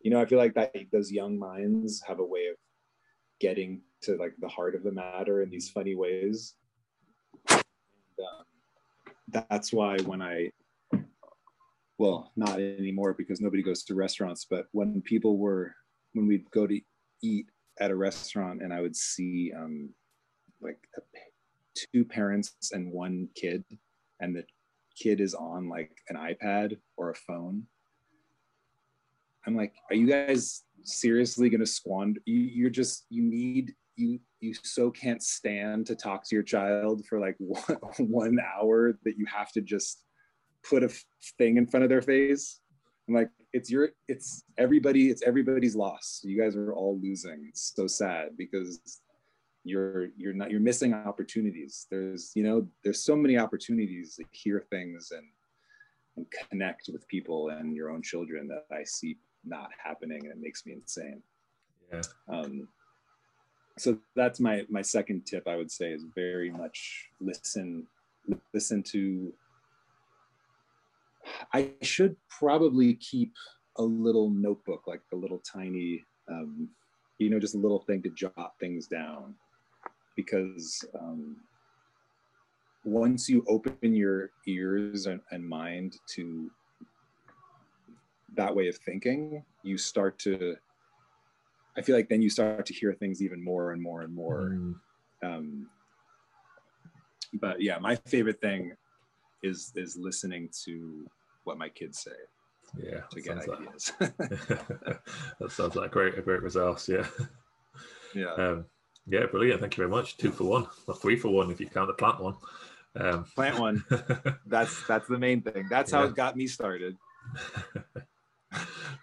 you 0.00 0.10
know 0.10 0.20
i 0.20 0.24
feel 0.24 0.38
like 0.38 0.54
that 0.54 0.74
those 0.92 1.12
young 1.12 1.38
minds 1.38 2.02
have 2.06 2.20
a 2.20 2.24
way 2.24 2.46
of 2.46 2.56
getting 3.42 3.80
to 4.02 4.16
like 4.16 4.34
the 4.38 4.48
heart 4.48 4.76
of 4.76 4.84
the 4.84 4.92
matter 4.92 5.42
in 5.42 5.50
these 5.50 5.68
funny 5.68 5.96
ways. 5.96 6.54
And, 7.50 7.60
um, 8.20 8.44
that's 9.48 9.72
why 9.72 9.98
when 10.00 10.20
i 10.22 10.50
well 11.98 12.30
not 12.36 12.60
anymore 12.60 13.14
because 13.14 13.40
nobody 13.40 13.62
goes 13.62 13.82
to 13.84 13.94
restaurants 13.94 14.46
but 14.48 14.66
when 14.72 15.00
people 15.02 15.38
were 15.38 15.74
when 16.12 16.26
we'd 16.26 16.50
go 16.50 16.66
to 16.66 16.80
eat 17.22 17.46
at 17.80 17.90
a 17.90 17.96
restaurant 17.96 18.62
and 18.62 18.72
i 18.72 18.80
would 18.80 18.94
see 18.94 19.52
um 19.56 19.88
like 20.60 20.78
a, 20.96 21.00
two 21.74 22.04
parents 22.04 22.52
and 22.72 22.92
one 22.92 23.28
kid 23.34 23.64
and 24.20 24.36
the 24.36 24.44
kid 24.96 25.20
is 25.20 25.34
on 25.34 25.68
like 25.68 25.90
an 26.08 26.16
ipad 26.16 26.76
or 26.98 27.10
a 27.10 27.14
phone 27.14 27.64
i'm 29.46 29.56
like 29.56 29.74
are 29.90 29.96
you 29.96 30.06
guys 30.06 30.62
seriously 30.84 31.48
going 31.48 31.60
to 31.60 31.66
squander 31.66 32.20
you, 32.26 32.40
you're 32.40 32.70
just 32.70 33.06
you 33.08 33.22
need 33.22 33.74
you 33.96 34.18
you 34.40 34.54
so 34.62 34.90
can't 34.90 35.22
stand 35.22 35.86
to 35.86 35.94
talk 35.94 36.28
to 36.28 36.34
your 36.34 36.42
child 36.42 37.04
for 37.06 37.18
like 37.20 37.36
one, 37.38 37.78
one 37.98 38.38
hour 38.40 38.98
that 39.04 39.16
you 39.16 39.26
have 39.26 39.52
to 39.52 39.60
just 39.60 40.02
put 40.68 40.82
a 40.82 40.90
thing 41.38 41.56
in 41.56 41.66
front 41.66 41.84
of 41.84 41.90
their 41.90 42.02
face? 42.02 42.60
I'm 43.08 43.14
like 43.14 43.30
it's 43.52 43.70
your 43.70 43.90
it's 44.08 44.44
everybody 44.58 45.10
it's 45.10 45.22
everybody's 45.22 45.76
loss. 45.76 46.20
You 46.24 46.40
guys 46.40 46.56
are 46.56 46.72
all 46.72 46.98
losing. 47.00 47.46
It's 47.48 47.72
so 47.74 47.86
sad 47.86 48.36
because 48.36 48.80
you're 49.64 50.08
you're 50.16 50.32
not 50.32 50.50
you're 50.50 50.60
missing 50.60 50.94
opportunities. 50.94 51.86
There's 51.90 52.32
you 52.34 52.44
know 52.44 52.66
there's 52.82 53.04
so 53.04 53.16
many 53.16 53.38
opportunities 53.38 54.16
to 54.16 54.24
hear 54.30 54.64
things 54.70 55.12
and 55.12 55.26
and 56.16 56.26
connect 56.50 56.90
with 56.92 57.06
people 57.08 57.48
and 57.48 57.74
your 57.74 57.90
own 57.90 58.02
children 58.02 58.46
that 58.46 58.66
i 58.70 58.84
see 58.84 59.16
not 59.44 59.70
happening 59.82 60.20
and 60.24 60.32
it 60.32 60.40
makes 60.40 60.64
me 60.66 60.72
insane 60.72 61.22
Yeah. 61.92 62.02
um, 62.28 62.68
so 63.78 63.98
that's 64.14 64.38
my 64.40 64.66
my 64.68 64.82
second 64.82 65.24
tip 65.24 65.48
i 65.48 65.56
would 65.56 65.70
say 65.70 65.92
is 65.92 66.04
very 66.14 66.50
much 66.50 67.08
listen 67.20 67.86
listen 68.52 68.82
to 68.82 69.32
i 71.54 71.70
should 71.80 72.16
probably 72.28 72.94
keep 72.94 73.32
a 73.76 73.82
little 73.82 74.28
notebook 74.30 74.82
like 74.86 75.00
a 75.12 75.16
little 75.16 75.40
tiny 75.40 76.04
um, 76.30 76.68
you 77.18 77.30
know 77.30 77.38
just 77.38 77.54
a 77.54 77.58
little 77.58 77.80
thing 77.80 78.02
to 78.02 78.10
jot 78.10 78.52
things 78.60 78.86
down 78.86 79.34
because 80.16 80.84
um, 81.00 81.36
once 82.84 83.28
you 83.28 83.44
open 83.48 83.94
your 83.94 84.30
ears 84.46 85.06
and, 85.06 85.20
and 85.30 85.46
mind 85.48 85.96
to 86.14 86.50
that 88.36 88.54
way 88.54 88.68
of 88.68 88.76
thinking 88.78 89.44
you 89.62 89.76
start 89.78 90.18
to 90.18 90.56
i 91.76 91.82
feel 91.82 91.94
like 91.96 92.08
then 92.08 92.22
you 92.22 92.30
start 92.30 92.64
to 92.66 92.74
hear 92.74 92.92
things 92.92 93.22
even 93.22 93.42
more 93.42 93.72
and 93.72 93.82
more 93.82 94.02
and 94.02 94.14
more 94.14 94.50
Mm, 94.50 94.74
um, 95.24 95.66
but 97.34 97.60
yeah 97.60 97.78
my 97.78 97.94
favorite 97.96 98.40
thing 98.40 98.72
is 99.42 99.72
is 99.76 99.96
listening 99.96 100.48
to 100.64 101.06
what 101.44 101.58
my 101.58 101.68
kids 101.68 101.98
say 102.00 102.12
yeah. 102.82 103.00
to 103.10 103.20
get 103.20 103.42
sounds 103.42 103.48
like- 103.48 103.58
ideas 103.60 103.92
that 105.40 105.50
sounds 105.50 105.74
like 105.76 105.86
a 105.90 105.92
great, 105.92 106.16
a 106.18 106.22
great 106.22 106.42
resource. 106.42 106.88
Yeah. 106.88 107.06
yeah 108.14 108.32
Um, 108.34 108.64
yeah, 109.06 109.26
brilliant. 109.26 109.60
Thank 109.60 109.76
you 109.76 109.82
very 109.82 109.90
much. 109.90 110.16
Two 110.16 110.30
for 110.30 110.44
one, 110.44 110.66
or 110.86 110.94
three 110.94 111.16
for 111.16 111.28
one 111.30 111.50
if 111.50 111.60
you 111.60 111.66
count 111.66 111.88
the 111.88 111.94
plant 111.94 112.20
one. 112.20 112.36
Um, 112.94 113.24
plant 113.34 113.58
one 113.58 113.84
that's 114.46 114.86
that's 114.86 115.08
the 115.08 115.18
main 115.18 115.40
thing 115.42 115.66
that's 115.68 115.90
how 115.90 116.02
Yeah. 116.02 116.08
it 116.10 116.14
got 116.14 116.36
me 116.36 116.46
started 116.46 116.96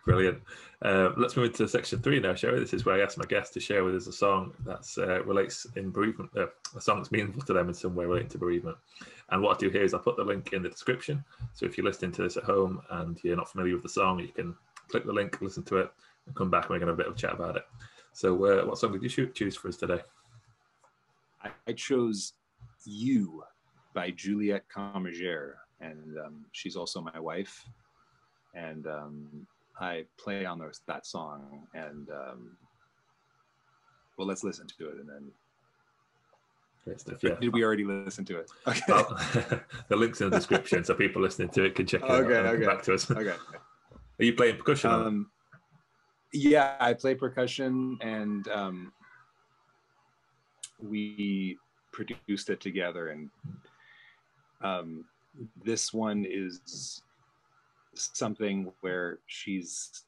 brilliant. 0.05 0.41
Uh, 0.81 1.11
let's 1.17 1.35
move 1.35 1.47
into 1.47 1.67
section 1.67 1.99
three 1.99 2.19
now, 2.19 2.33
Sherry. 2.33 2.59
This 2.59 2.73
is 2.73 2.85
where 2.85 2.95
I 2.95 3.03
ask 3.03 3.17
my 3.17 3.25
guests 3.25 3.53
to 3.53 3.59
share 3.59 3.83
with 3.83 3.95
us 3.95 4.07
a 4.07 4.13
song 4.13 4.53
that 4.65 4.85
uh, 4.97 5.23
relates 5.23 5.65
in 5.75 5.91
bereavement, 5.91 6.29
uh, 6.37 6.47
a 6.75 6.81
song 6.81 6.97
that's 6.97 7.11
meaningful 7.11 7.41
to 7.43 7.53
them 7.53 7.67
in 7.67 7.73
some 7.73 7.95
way 7.95 8.05
relating 8.05 8.29
to 8.29 8.37
bereavement. 8.37 8.77
And 9.29 9.41
what 9.41 9.57
I 9.57 9.59
do 9.59 9.69
here 9.69 9.83
is 9.83 9.93
I 9.93 9.97
put 9.97 10.15
the 10.15 10.23
link 10.23 10.53
in 10.53 10.63
the 10.63 10.69
description. 10.69 11.23
So 11.53 11.65
if 11.65 11.77
you're 11.77 11.85
listening 11.85 12.11
to 12.13 12.23
this 12.23 12.37
at 12.37 12.43
home 12.43 12.81
and 12.91 13.19
you're 13.23 13.35
not 13.35 13.49
familiar 13.49 13.73
with 13.73 13.83
the 13.83 13.89
song, 13.89 14.19
you 14.19 14.29
can 14.29 14.55
click 14.87 15.05
the 15.05 15.13
link, 15.13 15.39
listen 15.41 15.63
to 15.63 15.77
it, 15.77 15.91
and 16.25 16.35
come 16.35 16.49
back 16.49 16.63
and 16.63 16.71
we're 16.71 16.79
going 16.79 16.87
to 16.87 16.93
have 16.93 16.99
a 16.99 17.03
bit 17.03 17.11
of 17.11 17.17
chat 17.17 17.33
about 17.33 17.57
it. 17.57 17.63
So, 18.13 18.33
uh, 18.45 18.65
what 18.65 18.77
song 18.77 18.91
did 18.91 19.17
you 19.17 19.27
choose 19.27 19.55
for 19.55 19.67
us 19.67 19.77
today? 19.77 19.99
I, 21.41 21.73
chose 21.73 22.33
"You" 22.85 23.43
by 23.93 24.11
Juliette 24.11 24.65
Commagere, 24.75 25.53
and 25.79 26.17
um, 26.17 26.45
she's 26.51 26.75
also 26.75 27.01
my 27.01 27.19
wife. 27.19 27.65
And 28.55 28.87
um, 28.87 29.47
I 29.79 30.05
play 30.17 30.45
on 30.45 30.59
those, 30.59 30.81
that 30.87 31.05
song, 31.05 31.67
and 31.73 32.09
um, 32.09 32.57
well, 34.17 34.27
let's 34.27 34.43
listen 34.43 34.67
to 34.77 34.89
it, 34.89 34.95
and 34.99 35.07
then 35.09 35.31
Great 36.85 36.99
stuff. 37.01 37.23
Yeah. 37.23 37.35
did 37.39 37.53
we 37.53 37.63
already 37.63 37.83
listen 37.83 38.25
to 38.25 38.39
it? 38.39 38.49
Okay, 38.67 38.81
Well, 38.87 39.05
the 39.89 39.95
link's 39.95 40.21
in 40.21 40.29
the 40.29 40.37
description, 40.37 40.83
so 40.83 40.93
people 40.93 41.21
listening 41.21 41.49
to 41.49 41.65
it 41.65 41.75
can 41.75 41.85
check 41.85 42.01
it 42.01 42.09
out 42.09 42.23
Okay, 42.23 42.37
and 42.37 42.47
okay. 42.47 42.65
back 42.65 42.83
to 42.83 42.93
us. 42.93 43.09
Okay. 43.09 43.29
Are 43.29 44.25
you 44.25 44.33
playing 44.33 44.57
percussion? 44.57 44.91
Um, 44.91 45.31
yeah, 46.33 46.75
I 46.79 46.93
play 46.93 47.15
percussion, 47.15 47.97
and 48.01 48.47
um, 48.49 48.93
we 50.81 51.57
produced 51.91 52.49
it 52.49 52.59
together. 52.61 53.09
And 53.09 53.29
um, 54.61 55.05
this 55.63 55.93
one 55.93 56.25
is 56.27 57.01
something 57.99 58.71
where 58.81 59.19
she's. 59.27 60.03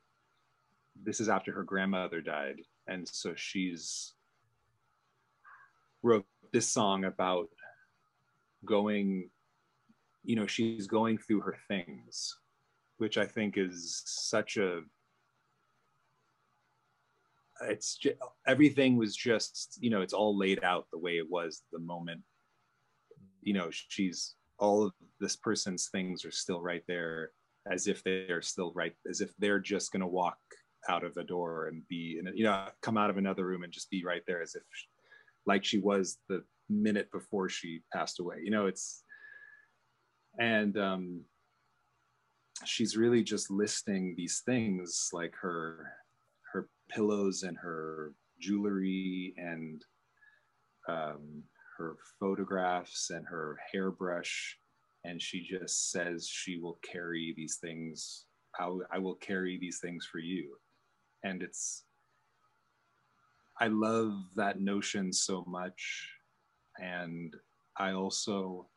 This 1.04 1.20
is 1.20 1.30
after 1.30 1.52
her 1.54 1.64
grandmother 1.64 2.22
died, 2.22 2.62
and 2.88 3.08
so 3.08 3.34
she's 3.36 4.14
wrote 6.04 6.26
this 6.52 6.68
song 6.68 7.06
about 7.06 7.50
going. 8.66 9.30
You 10.24 10.36
know, 10.36 10.46
she's 10.46 10.86
going 10.86 11.18
through 11.18 11.42
her 11.42 11.58
things, 11.68 12.38
which 12.98 13.18
I 13.18 13.26
think 13.26 13.58
is 13.58 14.04
such 14.06 14.58
a 14.58 14.82
it's 17.64 17.96
just, 17.96 18.16
everything 18.48 18.98
was 18.98 19.16
just 19.16 19.78
you 19.80 19.90
know 19.90 20.02
it's 20.02 20.14
all 20.14 20.38
laid 20.38 20.64
out 20.64 20.88
the 20.92 20.98
way 20.98 21.18
it 21.18 21.30
was 21.30 21.64
the 21.72 21.80
moment 21.80 22.22
you 23.42 23.54
know 23.54 23.70
she's 23.72 24.36
all 24.58 24.84
of 24.84 24.94
this 25.20 25.36
person's 25.36 25.90
things 25.90 26.26
are 26.26 26.32
still 26.32 26.62
right 26.62 26.84
there 26.88 27.32
as 27.70 27.88
if 27.88 28.04
they're 28.04 28.42
still 28.42 28.72
right 28.76 28.94
as 29.10 29.22
if 29.22 29.32
they're 29.38 29.60
just 29.60 29.92
going 29.92 30.02
to 30.02 30.08
walk 30.08 30.38
out 30.90 31.04
of 31.04 31.14
the 31.14 31.24
door 31.24 31.68
and 31.68 31.88
be 31.88 32.18
in 32.20 32.28
a, 32.28 32.32
you 32.34 32.44
know 32.44 32.66
come 32.82 32.98
out 32.98 33.10
of 33.10 33.18
another 33.18 33.46
room 33.46 33.64
and 33.64 33.74
just 33.74 33.90
be 33.90 34.04
right 34.04 34.24
there 34.28 34.42
as 34.42 34.56
if 34.56 34.64
like 35.46 35.64
she 35.64 35.80
was 35.80 36.18
the 36.30 36.44
minute 36.70 37.12
before 37.12 37.50
she 37.50 37.82
passed 37.94 38.20
away 38.20 38.38
you 38.44 38.50
know 38.50 38.66
it's 38.66 39.04
and 40.40 40.78
um 40.78 41.22
she's 42.66 42.98
really 42.98 43.24
just 43.24 43.52
listing 43.52 44.14
these 44.16 44.42
things 44.46 45.10
like 45.14 45.34
her 45.40 45.92
her 46.52 46.68
pillows 46.90 47.44
and 47.44 47.58
her 47.58 48.14
jewelry 48.40 49.34
and 49.38 49.84
um, 50.88 51.44
her 51.78 51.96
photographs 52.20 53.10
and 53.12 53.26
her 53.28 53.58
hairbrush 53.72 54.58
and 55.04 55.22
she 55.22 55.44
just 55.44 55.92
says 55.92 56.28
she 56.28 56.60
will 56.60 56.80
carry 56.84 57.34
these 57.36 57.58
things 57.58 58.26
I, 58.92 59.00
will 59.00 59.16
carry 59.16 59.58
these 59.58 59.80
things 59.80 60.06
for 60.12 60.20
you. 60.20 60.56
And 61.24 61.42
it's 61.42 61.86
i 63.60 63.68
love 63.68 64.14
that 64.36 64.60
notion 64.60 65.14
so 65.14 65.44
much. 65.48 66.10
And 66.80 67.36
i 67.78 67.92
also 67.92 68.68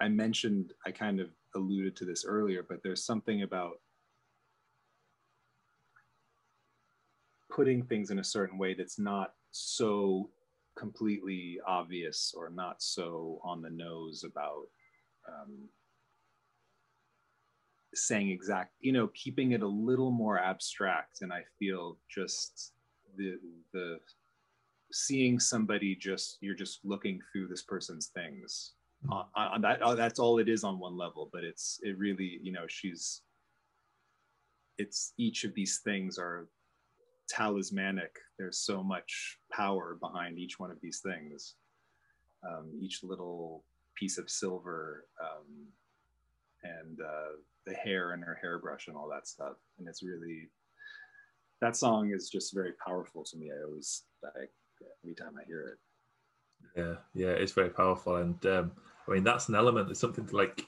i 0.00 0.08
mentioned 0.08 0.72
i 0.86 0.90
kind 0.90 1.20
of 1.20 1.28
alluded 1.54 1.96
to 1.96 2.04
this 2.04 2.24
earlier 2.26 2.64
but 2.68 2.80
there's 2.82 3.04
something 3.04 3.42
about 3.42 3.76
putting 7.50 7.84
things 7.84 8.10
in 8.10 8.18
a 8.18 8.24
certain 8.24 8.58
way 8.58 8.74
that's 8.74 8.98
not 8.98 9.34
so 9.52 10.28
completely 10.76 11.58
obvious 11.66 12.34
or 12.36 12.50
not 12.50 12.82
so 12.82 13.40
on 13.44 13.62
the 13.62 13.70
nose 13.70 14.24
about 14.24 14.66
um, 15.28 15.68
saying 17.94 18.30
exact 18.30 18.72
you 18.80 18.92
know 18.92 19.08
keeping 19.14 19.52
it 19.52 19.62
a 19.62 19.66
little 19.66 20.10
more 20.10 20.38
abstract 20.38 21.18
and 21.22 21.32
i 21.32 21.42
feel 21.58 21.96
just 22.10 22.72
the 23.16 23.38
the 23.72 23.98
seeing 24.92 25.38
somebody 25.38 25.94
just 25.94 26.38
you're 26.40 26.56
just 26.56 26.80
looking 26.84 27.20
through 27.32 27.46
this 27.46 27.62
person's 27.62 28.08
things 28.08 28.72
on, 29.08 29.24
on 29.36 29.60
that 29.60 29.80
oh, 29.82 29.94
that's 29.94 30.18
all 30.18 30.38
it 30.38 30.48
is 30.48 30.64
on 30.64 30.78
one 30.78 30.96
level 30.96 31.28
but 31.32 31.44
it's 31.44 31.78
it 31.82 31.96
really 31.98 32.40
you 32.42 32.50
know 32.50 32.64
she's 32.68 33.22
it's 34.78 35.12
each 35.18 35.44
of 35.44 35.54
these 35.54 35.80
things 35.84 36.18
are 36.18 36.48
talismanic. 37.28 38.16
There's 38.38 38.58
so 38.58 38.82
much 38.82 39.38
power 39.52 39.96
behind 40.00 40.38
each 40.38 40.58
one 40.58 40.70
of 40.70 40.80
these 40.82 41.00
things. 41.00 41.54
Um, 42.46 42.70
each 42.80 43.02
little 43.02 43.64
piece 43.94 44.18
of 44.18 44.30
silver 44.30 45.06
um, 45.20 45.66
and 46.62 47.00
uh, 47.00 47.36
the 47.66 47.74
hair 47.74 48.12
and 48.12 48.24
her 48.24 48.38
hairbrush 48.40 48.88
and 48.88 48.96
all 48.96 49.08
that 49.08 49.26
stuff. 49.26 49.56
And 49.78 49.88
it's 49.88 50.02
really, 50.02 50.48
that 51.60 51.76
song 51.76 52.12
is 52.14 52.28
just 52.30 52.54
very 52.54 52.72
powerful 52.84 53.24
to 53.24 53.36
me. 53.36 53.50
I 53.50 53.64
always, 53.64 54.02
like 54.22 54.50
every 55.02 55.14
time 55.14 55.34
I 55.40 55.44
hear 55.46 55.68
it. 55.68 55.78
Yeah, 56.76 56.94
yeah, 57.14 57.32
it's 57.32 57.52
very 57.52 57.70
powerful. 57.70 58.16
And 58.16 58.44
um, 58.46 58.72
I 59.08 59.12
mean, 59.12 59.24
that's 59.24 59.48
an 59.48 59.54
element, 59.54 59.86
there's 59.86 60.00
something 60.00 60.26
to 60.26 60.36
like, 60.36 60.66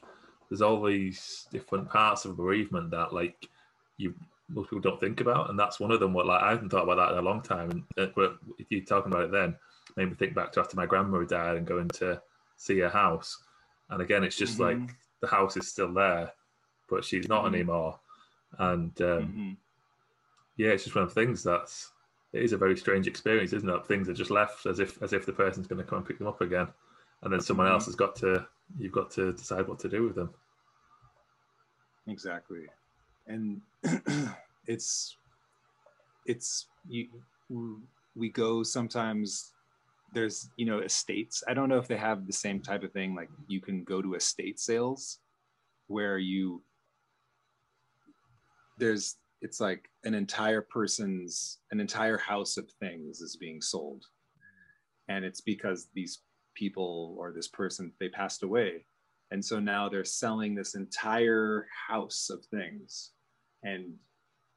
there's 0.49 0.63
all 0.63 0.83
these 0.83 1.47
different 1.51 1.89
parts 1.89 2.25
of 2.25 2.37
bereavement 2.37 2.91
that 2.93 3.13
like 3.13 3.49
you 3.97 4.15
most 4.49 4.71
people 4.71 4.81
don't 4.81 5.01
think 5.01 5.21
about, 5.21 5.51
and 5.51 5.59
that's 5.59 5.81
one 5.81 5.91
of 5.91 6.01
them. 6.01 6.13
What 6.13 6.27
like 6.27 6.43
I 6.43 6.51
haven't 6.51 6.69
thought 6.69 6.85
about 6.85 6.97
that 6.97 7.13
in 7.13 7.19
a 7.19 7.29
long 7.29 7.43
time, 7.43 7.71
and 7.71 7.83
uh, 7.99 8.13
but 8.15 8.37
if 8.59 8.67
you're 8.71 8.85
talking 8.85 9.11
about 9.11 9.25
it 9.25 9.33
then, 9.33 9.57
made 9.97 10.09
me 10.09 10.15
think 10.15 10.35
back 10.35 10.53
to 10.53 10.61
after 10.61 10.77
my 10.77 10.87
grandmother 10.87 11.25
died 11.25 11.57
and 11.57 11.67
going 11.67 11.89
to 11.89 12.21
see 12.57 12.79
her 12.81 12.89
house, 12.89 13.43
and 13.91 14.01
again 14.01 14.25
it's 14.25 14.37
just 14.37 14.59
mm-hmm. 14.59 14.83
like 14.83 14.95
the 15.21 15.27
house 15.27 15.57
is 15.57 15.69
still 15.69 15.93
there, 15.93 16.33
but 16.89 17.05
she's 17.05 17.29
not 17.29 17.45
mm-hmm. 17.45 17.55
anymore, 17.55 17.99
and 18.59 19.01
um, 19.01 19.07
mm-hmm. 19.07 19.51
yeah, 20.57 20.71
it's 20.71 20.85
just 20.85 20.97
one 20.97 21.05
of 21.05 21.15
the 21.15 21.21
things 21.21 21.43
that's 21.43 21.93
it 22.33 22.43
is 22.43 22.53
a 22.53 22.59
very 22.59 22.77
strange 22.77 23.07
experience, 23.07 23.53
isn't 23.53 23.69
it? 23.69 23.87
Things 23.87 24.09
are 24.09 24.15
just 24.15 24.31
left 24.31 24.67
as 24.67 24.81
if 24.81 25.03
as 25.03 25.13
if 25.13 25.27
the 25.27 25.33
person's 25.33 25.67
going 25.67 25.83
to 25.83 25.89
come 25.89 25.99
and 25.99 26.07
pick 26.07 26.19
them 26.19 26.27
up 26.27 26.41
again, 26.41 26.69
and 27.23 27.33
then 27.33 27.41
someone 27.41 27.67
else 27.67 27.85
mm-hmm. 27.85 27.91
has 27.91 27.97
got 27.97 28.17
to 28.17 28.47
you've 28.79 28.93
got 28.93 29.11
to 29.13 29.33
decide 29.33 29.69
what 29.69 29.79
to 29.81 29.89
do 29.89 30.03
with 30.03 30.15
them. 30.15 30.31
Exactly 32.09 32.67
and 33.27 33.61
it's 34.67 35.17
it's 36.27 36.67
you 36.89 37.09
we 38.15 38.29
go 38.31 38.63
sometimes 38.63 39.53
there's 40.13 40.51
you 40.57 40.67
know 40.67 40.81
estates. 40.81 41.43
I 41.49 41.55
don't 41.55 41.69
know 41.69 41.79
if 41.79 41.89
they 41.89 41.97
have 41.97 42.27
the 42.27 42.33
same 42.33 42.61
type 42.61 42.83
of 42.83 42.93
thing 42.93 43.15
like 43.15 43.29
you 43.49 43.61
can 43.61 43.85
go 43.85 44.01
to 44.03 44.15
estate 44.15 44.59
sales 44.59 45.19
where 45.89 46.19
you 46.19 46.63
there's 48.79 49.17
it's 49.43 49.61
like 49.61 49.89
an 50.05 50.15
entire 50.15 50.63
person's 50.63 51.59
an 51.71 51.81
entire 51.81 52.19
house 52.19 52.57
of 52.57 52.71
things 52.81 53.21
is 53.21 53.37
being 53.37 53.61
sold. 53.61 54.05
And 55.09 55.25
it's 55.25 55.41
because 55.41 55.89
these 55.95 56.21
people 56.55 57.15
or 57.19 57.33
this 57.33 57.49
person 57.49 57.93
they 58.01 58.09
passed 58.09 58.43
away. 58.43 58.85
And 59.31 59.45
so 59.45 59.59
now 59.59 59.89
they're 59.89 60.05
selling 60.05 60.55
this 60.55 60.75
entire 60.75 61.67
house 61.89 62.31
of 62.31 62.45
things. 62.47 63.11
And 63.63 63.95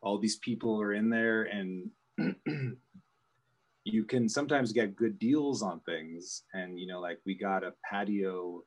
all 0.02 0.18
these 0.20 0.38
people 0.38 0.80
are 0.82 0.94
in 0.94 1.10
there 1.10 1.44
and 1.44 1.90
you 3.94 4.04
can 4.04 4.28
sometimes 4.30 4.72
get 4.72 4.96
good 4.96 5.20
deals 5.20 5.62
on 5.62 5.80
things. 5.82 6.44
And 6.54 6.80
you 6.80 6.88
know 6.88 7.00
like 7.00 7.20
we 7.26 7.36
got 7.36 7.64
a 7.64 7.74
patio 7.90 8.64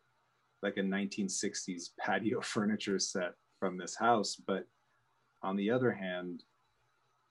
like 0.63 0.77
a 0.77 0.83
1960s 0.83 1.91
patio 1.99 2.41
furniture 2.43 2.99
set 2.99 3.33
from 3.59 3.77
this 3.77 3.97
house. 3.97 4.37
But 4.37 4.67
on 5.43 5.57
the 5.57 5.71
other 5.71 5.93
hand 5.93 6.43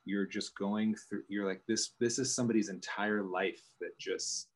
you're 0.04 0.26
just 0.26 0.58
going 0.58 0.96
through 0.96 1.22
you're 1.30 1.48
like 1.48 1.62
this 1.68 1.92
this 2.00 2.18
is 2.18 2.34
somebody's 2.34 2.70
entire 2.70 3.22
life 3.22 3.62
that 3.80 3.98
just 4.00 4.48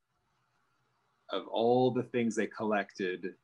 of 1.31 1.47
all 1.47 1.91
the 1.91 2.03
things 2.03 2.36
they 2.36 2.47
collected 2.47 3.36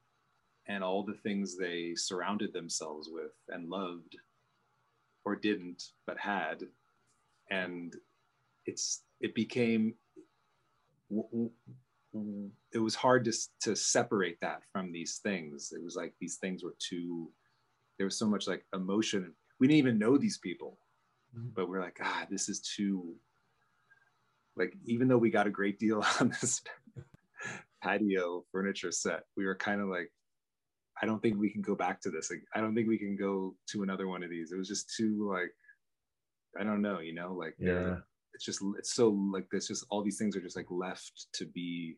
and 0.68 0.84
all 0.84 1.04
the 1.04 1.18
things 1.24 1.58
they 1.58 1.94
surrounded 1.96 2.54
themselves 2.54 3.10
with 3.12 3.32
and 3.50 3.70
loved 3.70 4.16
or 5.26 5.36
didn't 5.36 5.84
but 6.08 6.18
had. 6.18 6.64
And 7.50 7.96
it's 8.66 9.04
it 9.20 9.34
became 9.36 9.94
it 12.74 12.80
was 12.80 12.96
hard 12.96 13.26
to, 13.26 13.34
to 13.62 13.76
separate 13.76 14.38
that 14.42 14.62
from 14.72 14.92
these 14.92 15.20
things 15.24 15.74
it 15.76 15.84
was 15.84 15.96
like 15.96 16.14
these 16.20 16.38
things 16.38 16.64
were 16.64 16.76
too 16.80 17.30
there 17.98 18.06
was 18.06 18.18
so 18.18 18.28
much 18.28 18.48
like 18.48 18.66
emotion 18.74 19.34
we 19.60 19.68
didn't 19.68 19.80
even 19.80 20.00
know 20.00 20.18
these 20.18 20.38
people 20.38 20.78
mm-hmm. 21.38 21.50
but 21.56 21.68
we're 21.68 21.82
like 21.82 21.98
ah 22.04 22.26
this 22.30 22.48
is 22.50 22.62
too 22.62 23.16
like 24.56 24.74
even 24.86 25.08
though 25.08 25.18
we 25.18 25.30
got 25.30 25.48
a 25.48 25.52
great 25.52 25.80
deal 25.80 26.04
on 26.20 26.30
this 26.30 26.62
patio 27.84 28.44
furniture 28.52 28.92
set 28.92 29.24
we 29.36 29.46
were 29.46 29.56
kind 29.56 29.82
of 29.82 29.88
like 29.88 30.12
I 31.02 31.08
don't 31.08 31.22
think 31.22 31.40
we 31.40 31.50
can 31.50 31.62
go 31.62 31.76
back 31.76 32.00
to 32.02 32.12
this. 32.12 32.30
Like, 32.30 32.44
I 32.54 32.62
don't 32.62 32.76
think 32.76 32.88
we 32.88 32.98
can 32.98 33.16
go 33.16 33.56
to 33.72 33.84
another 33.84 34.08
one 34.08 34.24
of 34.24 34.30
these. 34.30 34.52
It 34.52 34.58
was 34.58 34.68
just 34.68 34.94
too 34.96 35.28
like, 35.34 35.52
I 36.60 36.64
don't 36.64 36.82
know, 36.82 37.00
you 37.00 37.14
know, 37.14 37.34
like 37.34 37.56
yeah, 37.58 37.98
it's 38.34 38.46
just 38.46 38.62
it's 38.78 38.94
so 38.94 39.10
like 39.10 39.48
this. 39.52 39.68
Just 39.68 39.86
all 39.90 40.04
these 40.04 40.18
things 40.18 40.36
are 40.36 40.42
just 40.42 40.56
like 40.56 40.68
left 40.70 41.28
to 41.36 41.46
be 41.46 41.98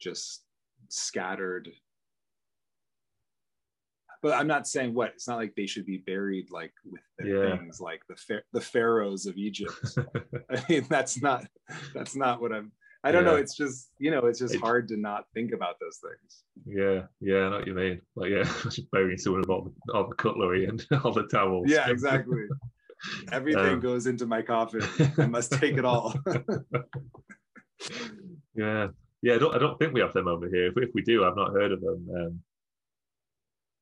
just 0.00 0.44
scattered. 0.88 1.68
But 4.20 4.32
I'm 4.32 4.48
not 4.48 4.66
saying 4.66 4.94
what 4.94 5.10
it's 5.14 5.28
not 5.28 5.36
like 5.36 5.54
they 5.54 5.66
should 5.66 5.86
be 5.86 5.98
buried 5.98 6.48
like 6.50 6.72
with 6.84 7.02
yeah. 7.24 7.56
things 7.56 7.80
like 7.80 8.02
the 8.08 8.42
the 8.52 8.60
pharaohs 8.60 9.26
of 9.26 9.36
Egypt. 9.36 9.74
I 10.50 10.64
mean, 10.68 10.86
that's 10.88 11.22
not 11.22 11.46
that's 11.94 12.16
not 12.16 12.40
what 12.40 12.52
I'm 12.52 12.72
I 13.04 13.12
don't 13.12 13.24
yeah. 13.24 13.30
know. 13.30 13.36
It's 13.36 13.56
just 13.56 13.90
you 13.98 14.10
know, 14.10 14.26
it's 14.26 14.38
just 14.38 14.54
it's, 14.54 14.62
hard 14.62 14.88
to 14.88 14.96
not 14.96 15.24
think 15.34 15.52
about 15.52 15.76
those 15.80 15.98
things. 15.98 16.42
Yeah, 16.66 17.06
yeah, 17.20 17.46
I 17.46 17.50
know 17.50 17.58
what 17.58 17.66
you 17.66 17.74
mean. 17.74 18.00
Like, 18.16 18.30
yeah, 18.30 18.42
just 18.64 18.90
burying 18.90 19.18
someone 19.18 19.42
the, 19.42 19.94
all 19.94 20.08
the 20.08 20.16
cutlery 20.16 20.66
and 20.66 20.84
all 21.04 21.12
the 21.12 21.28
towels. 21.28 21.70
Yeah, 21.70 21.88
exactly. 21.88 22.46
Everything 23.32 23.74
um, 23.74 23.80
goes 23.80 24.06
into 24.06 24.26
my 24.26 24.42
coffin. 24.42 24.82
I 25.18 25.26
must 25.30 25.52
take 25.52 25.76
it 25.76 25.84
all. 25.84 26.14
yeah, 28.54 28.88
yeah. 29.22 29.34
I 29.34 29.38
don't. 29.38 29.54
I 29.54 29.58
don't 29.58 29.78
think 29.78 29.92
we 29.92 30.00
have 30.00 30.12
them 30.12 30.28
over 30.28 30.48
here. 30.48 30.66
If, 30.66 30.74
if 30.76 30.90
we 30.94 31.02
do, 31.02 31.24
I've 31.24 31.36
not 31.36 31.52
heard 31.52 31.72
of 31.72 31.80
them. 31.80 32.08
Um, 32.14 32.40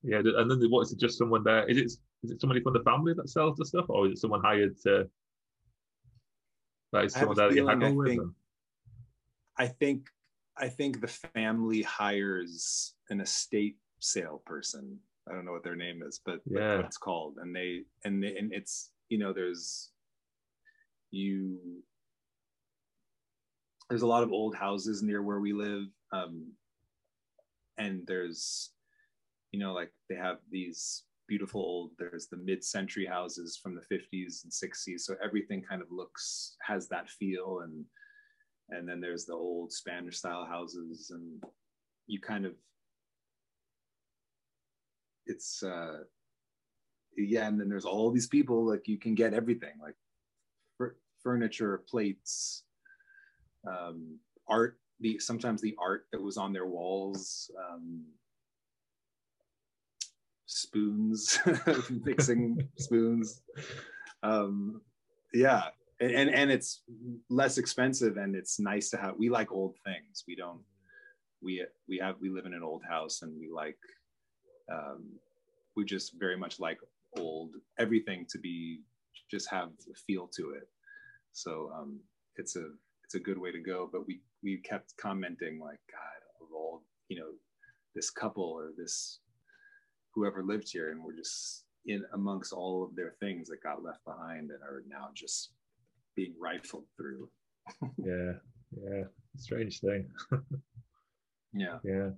yeah, 0.03 0.19
and 0.19 0.51
then 0.51 0.61
what 0.71 0.83
is 0.83 0.93
it? 0.93 1.01
Just 1.01 1.19
someone 1.19 1.45
there? 1.45 1.69
Is 1.69 1.79
it? 1.79 1.93
Is 2.23 2.31
it 2.31 2.41
somebody 2.41 2.61
from 2.61 2.73
the 2.73 2.83
family 2.83 3.15
that 3.15 3.29
sells 3.29 3.57
the 3.57 3.65
stuff, 3.65 3.87
or 3.89 4.07
is 4.07 4.13
it 4.13 4.19
someone 4.19 4.43
hired 4.43 4.77
to? 4.83 5.09
Like 6.93 7.11
someone 7.11 7.37
that 7.37 7.53
you 7.53 7.67
haggle 7.67 7.95
with? 7.95 8.17
Them? 8.17 8.35
I 9.59 9.67
think 9.67 10.09
I 10.57 10.69
think 10.69 11.01
the 11.01 11.09
family 11.09 11.83
hires 11.83 12.95
an 13.11 13.21
estate 13.21 13.77
sale 13.99 14.43
person. 14.47 14.99
I 15.29 15.33
don't 15.33 15.45
know 15.45 15.53
what 15.53 15.65
their 15.65 15.77
name 15.77 16.03
is, 16.03 16.21
but 16.25 16.41
yeah, 16.47 16.77
what 16.77 16.87
it's 16.87 16.99
called. 16.99 17.39
And 17.41 17.55
they 17.55 17.83
and 18.05 18.23
they, 18.23 18.37
and 18.37 18.53
it's 18.53 18.91
you 19.09 19.19
know 19.19 19.33
there's 19.33 19.91
you 21.11 21.59
there's 23.89 24.03
a 24.03 24.07
lot 24.07 24.23
of 24.23 24.33
old 24.33 24.55
houses 24.55 25.03
near 25.03 25.23
where 25.23 25.39
we 25.39 25.53
live, 25.53 25.85
um, 26.13 26.53
and 27.79 28.05
there's 28.07 28.71
you 29.53 29.61
know 29.61 29.73
like 29.73 29.93
they 30.09 30.17
have 30.17 30.39
these 30.51 31.05
beautiful 31.29 31.61
old 31.61 31.91
there's 31.99 32.29
the 32.29 32.37
mid-century 32.37 33.05
houses 33.05 33.59
from 33.61 33.75
the 33.75 33.81
50s 33.93 34.45
and 34.45 34.53
60s 34.53 35.01
so 35.01 35.17
everything 35.21 35.61
kind 35.61 35.83
of 35.83 35.89
looks 35.91 36.55
has 36.65 36.87
that 36.87 37.11
feel 37.11 37.63
and 37.65 37.85
and 38.71 38.89
then 38.89 39.01
there's 39.01 39.25
the 39.27 39.35
old 39.35 39.73
Spanish 39.73 40.19
style 40.19 40.45
houses, 40.45 41.11
and 41.15 41.43
you 42.07 42.21
kind 42.21 42.45
of 42.45 42.55
it's 45.27 45.63
uh 45.63 45.99
yeah, 47.17 47.47
and 47.47 47.61
then 47.61 47.69
there's 47.69 47.85
all 47.85 48.11
these 48.11 48.27
people 48.27 48.67
like 48.67 48.89
you 48.89 48.99
can 48.99 49.15
get 49.15 49.35
everything 49.35 49.73
like 49.81 49.95
furniture, 51.23 51.83
plates, 51.89 52.65
um, 53.67 54.19
art 54.49 54.79
the 55.01 55.19
sometimes 55.19 55.61
the 55.61 55.75
art 55.79 56.07
that 56.13 56.23
was 56.23 56.37
on 56.37 56.53
their 56.53 56.67
walls 56.67 57.51
um, 57.69 58.03
spoons 60.47 61.39
mixing 62.05 62.67
spoons. 62.79 63.43
Um, 64.23 64.81
yeah 65.35 65.65
and, 66.01 66.11
and 66.11 66.31
and 66.31 66.51
it's 66.51 66.83
less 67.29 67.59
expensive 67.59 68.17
and 68.17 68.35
it's 68.37 68.61
nice 68.61 68.91
to 68.91 68.97
have 68.97 69.15
we 69.19 69.29
like 69.29 69.53
old 69.53 69.75
things. 69.85 70.25
We 70.27 70.37
don't 70.37 70.61
we 71.43 71.65
we 71.89 71.99
have 71.99 72.17
we 72.21 72.31
live 72.31 72.47
in 72.47 72.55
an 72.55 72.63
old 72.63 72.83
house 72.89 73.23
and 73.23 73.39
we 73.39 73.49
like 73.51 73.79
um, 74.71 75.05
we 75.77 75.85
just 75.85 76.19
very 76.19 76.37
much 76.37 76.61
like 76.61 76.79
old 77.19 77.51
everything 77.79 78.27
to 78.31 78.39
be 78.39 78.81
just 79.31 79.51
have 79.51 79.69
a 79.91 79.95
feel 80.07 80.29
to 80.37 80.51
it. 80.51 80.69
So 81.33 81.71
um, 81.77 82.01
it's 82.37 82.57
a 82.57 82.69
it's 83.05 83.15
a 83.15 83.21
good 83.21 83.39
way 83.39 83.53
to 83.53 83.61
go 83.61 83.89
but 83.91 84.07
we 84.07 84.21
we 84.43 84.59
kept 84.59 84.97
commenting 84.97 85.59
like 85.61 85.79
god 85.91 86.21
of 86.43 86.49
all 86.53 86.83
you 87.09 87.19
know 87.19 87.31
this 87.95 88.11
couple 88.11 88.45
or 88.45 88.71
this 88.77 89.21
whoever 90.13 90.43
lived 90.43 90.69
here 90.71 90.91
and 90.91 91.03
we're 91.03 91.17
just 91.17 91.65
in 91.87 92.03
amongst 92.15 92.53
all 92.53 92.83
of 92.83 92.97
their 92.97 93.15
things 93.21 93.49
that 93.49 93.63
got 93.63 93.83
left 93.83 94.05
behind 94.05 94.51
and 94.51 94.63
are 94.63 94.83
now 94.89 95.09
just 95.15 95.51
being 96.17 96.35
rifled 96.41 96.85
through. 96.97 97.29
Yeah 97.99 98.33
yeah 98.83 99.05
strange 99.37 99.81
thing. 99.81 100.09
Yeah. 101.59 101.79
Yeah 101.85 102.11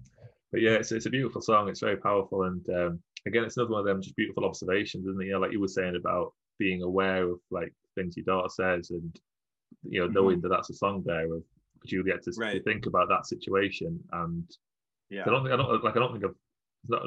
but 0.51 0.63
yeah 0.63 0.73
it's, 0.73 0.91
it's 0.91 1.07
a 1.07 1.11
beautiful 1.11 1.41
song. 1.43 1.69
It's 1.69 1.81
very 1.81 1.97
powerful 1.97 2.45
and 2.45 2.69
um, 2.71 3.01
again 3.29 3.45
it's 3.45 3.57
another 3.57 3.71
one 3.73 3.81
of 3.81 3.87
them 3.87 4.03
just 4.03 4.17
beautiful 4.17 4.45
observations 4.45 5.07
isn't 5.07 5.23
it 5.23 5.27
you 5.27 5.33
know, 5.33 5.39
like 5.39 5.53
you 5.53 5.61
were 5.61 5.69
saying 5.69 5.97
about 5.97 6.33
being 6.59 6.83
aware 6.83 7.25
of 7.25 7.39
like 7.51 7.73
things 7.95 8.17
your 8.17 8.25
daughter 8.25 8.49
says 8.49 8.91
and 8.91 9.21
you 9.85 10.01
know 10.01 10.09
Mhm. 10.09 10.15
knowing 10.15 10.41
that 10.41 10.49
that's 10.49 10.71
a 10.71 10.75
song 10.75 11.03
there 11.05 11.33
of 11.33 11.43
get 11.85 12.23
to, 12.25 12.33
to 12.33 12.41
Right. 12.41 12.65
think 12.65 12.87
about 12.87 13.09
that 13.09 13.27
situation 13.27 14.03
and 14.13 14.45
yeah 15.11 15.23
I 15.27 15.31
don't 15.31 15.43
think 15.45 15.55
I 15.55 15.57
don't 15.57 15.85
like 15.85 15.97
I 15.97 16.01
don't 16.01 16.13
think 16.13 16.25
of 16.25 16.35
not 16.89 17.03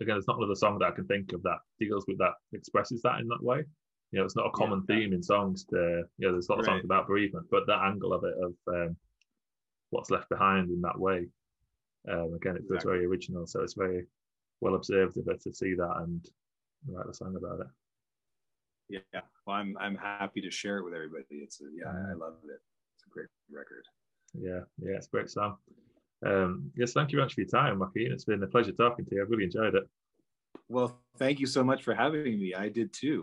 again 0.00 0.16
it's 0.18 0.28
not 0.28 0.36
another 0.38 0.54
song 0.54 0.78
that 0.78 0.88
I 0.92 0.96
can 0.98 1.06
think 1.06 1.32
of 1.32 1.42
that 1.44 1.58
deals 1.78 2.04
with 2.06 2.18
that 2.18 2.34
expresses 2.52 3.00
that 3.02 3.20
in 3.20 3.28
that 3.28 3.42
way. 3.42 3.64
You 4.12 4.18
know, 4.18 4.24
it's 4.24 4.36
not 4.36 4.46
a 4.46 4.50
common 4.50 4.84
yeah. 4.88 4.96
theme 4.96 5.12
in 5.12 5.22
songs 5.22 5.64
to 5.66 6.02
you 6.18 6.26
know, 6.26 6.32
there's 6.32 6.48
a 6.48 6.52
lot 6.52 6.58
of 6.58 6.64
songs 6.66 6.84
about 6.84 7.06
bereavement, 7.06 7.46
but 7.50 7.66
that 7.68 7.80
angle 7.82 8.12
of 8.12 8.24
it 8.24 8.34
of 8.42 8.54
um, 8.74 8.96
what's 9.90 10.10
left 10.10 10.28
behind 10.28 10.68
in 10.70 10.80
that 10.80 10.98
way. 10.98 11.28
Um, 12.08 12.34
again, 12.34 12.56
it 12.56 12.62
feels 12.62 12.72
Exactly. 12.72 12.92
very 12.92 13.06
original, 13.06 13.46
so 13.46 13.60
it's 13.62 13.74
very 13.74 14.06
well 14.60 14.74
observed 14.74 15.16
of 15.16 15.26
her 15.26 15.34
to 15.36 15.52
see 15.52 15.74
that 15.74 15.94
and 16.02 16.24
write 16.88 17.06
a 17.08 17.14
song 17.14 17.36
about 17.36 17.60
it. 17.60 17.66
yeah 19.12 19.20
well 19.46 19.56
i'm 19.56 19.76
i'm 19.80 19.96
happy 19.96 20.40
to 20.40 20.50
share 20.50 20.78
it 20.78 20.84
with 20.84 20.94
everybody 20.94 21.24
it's 21.30 21.60
a, 21.60 21.64
yeah 21.74 21.90
i 22.10 22.14
love 22.14 22.34
it 22.44 22.60
it's 22.94 23.04
a 23.06 23.10
great 23.10 23.28
record 23.52 23.84
Yeah, 24.34 24.60
yeah, 24.78 24.96
it's 24.96 25.06
a 25.08 25.10
great 25.10 25.30
song. 25.30 25.56
Um, 26.24 26.70
yes, 26.76 26.92
thank 26.92 27.10
you 27.10 27.16
very 27.16 27.24
much 27.26 27.34
for 27.34 27.40
your 27.40 27.48
time, 27.50 27.80
Joachim. 27.80 28.12
It's 28.12 28.24
been 28.26 28.42
a 28.42 28.46
pleasure 28.46 28.72
talking 28.72 29.04
to 29.06 29.14
you. 29.14 29.22
I've 29.22 29.30
really 29.30 29.44
enjoyed 29.50 29.74
it. 29.74 29.84
well 30.68 30.90
thank 31.18 31.40
you 31.40 31.46
so 31.46 31.62
much 31.64 31.80
for 31.86 31.94
having 31.94 32.38
me 32.42 32.54
i 32.54 32.68
did 32.68 32.92
too 32.92 33.20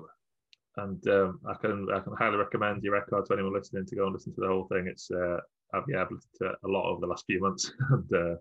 and 0.77 1.01
um, 1.07 1.39
I 1.51 1.55
can 1.55 1.87
I 1.95 1.99
can 1.99 2.13
highly 2.21 2.37
recommend 2.37 2.83
your 2.83 2.93
record 2.93 3.25
to 3.25 3.33
anyone 3.33 3.53
listening 3.53 3.85
to 3.87 3.95
go 3.95 4.05
and 4.05 4.13
listen 4.13 4.33
to 4.35 4.41
the 4.41 4.47
whole 4.47 4.67
thing. 4.71 4.85
It's 4.87 5.09
uh, 5.09 5.39
I've 5.73 5.87
yeah 5.91 6.01
I've 6.03 6.11
listened 6.11 6.35
to 6.39 6.45
it 6.51 6.55
a 6.63 6.67
lot 6.67 6.85
over 6.89 7.01
the 7.01 7.07
last 7.07 7.25
few 7.25 7.39
months, 7.39 7.71
and 7.89 8.13
uh, 8.13 8.35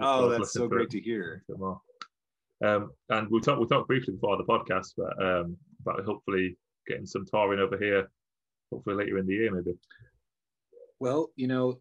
oh 0.00 0.28
that's 0.28 0.52
so 0.52 0.68
great 0.68 0.88
it 0.88 0.90
to 0.96 1.00
hear 1.00 1.42
more. 1.56 1.80
Um, 2.64 2.90
and 3.08 3.28
we 3.30 3.40
talked 3.40 3.60
we 3.60 3.66
talked 3.66 3.88
briefly 3.88 4.14
before 4.14 4.36
the 4.36 4.44
podcast, 4.44 4.94
but 4.96 5.22
um, 5.24 5.56
about 5.80 6.04
hopefully 6.04 6.56
getting 6.86 7.06
some 7.06 7.24
touring 7.26 7.60
over 7.60 7.78
here, 7.78 8.08
hopefully 8.70 8.96
later 8.96 9.18
in 9.18 9.26
the 9.26 9.34
year 9.34 9.52
maybe. 9.52 9.76
well 11.00 11.30
you 11.36 11.46
know 11.46 11.78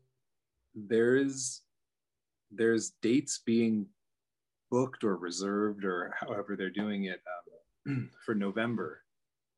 there's 0.75 1.61
there's 2.51 2.93
dates 3.01 3.41
being 3.45 3.85
booked 4.71 5.03
or 5.03 5.17
reserved 5.17 5.83
or 5.83 6.13
however 6.19 6.55
they're 6.57 6.69
doing 6.69 7.05
it 7.05 7.21
um, 7.87 8.09
for 8.25 8.35
november 8.35 9.03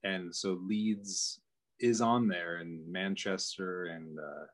and 0.04 0.34
so 0.34 0.60
leeds 0.66 1.42
is 1.80 2.02
on 2.02 2.28
there 2.28 2.58
and 2.58 2.88
manchester 2.92 3.86
and 3.86 4.18
uh, 4.20 4.46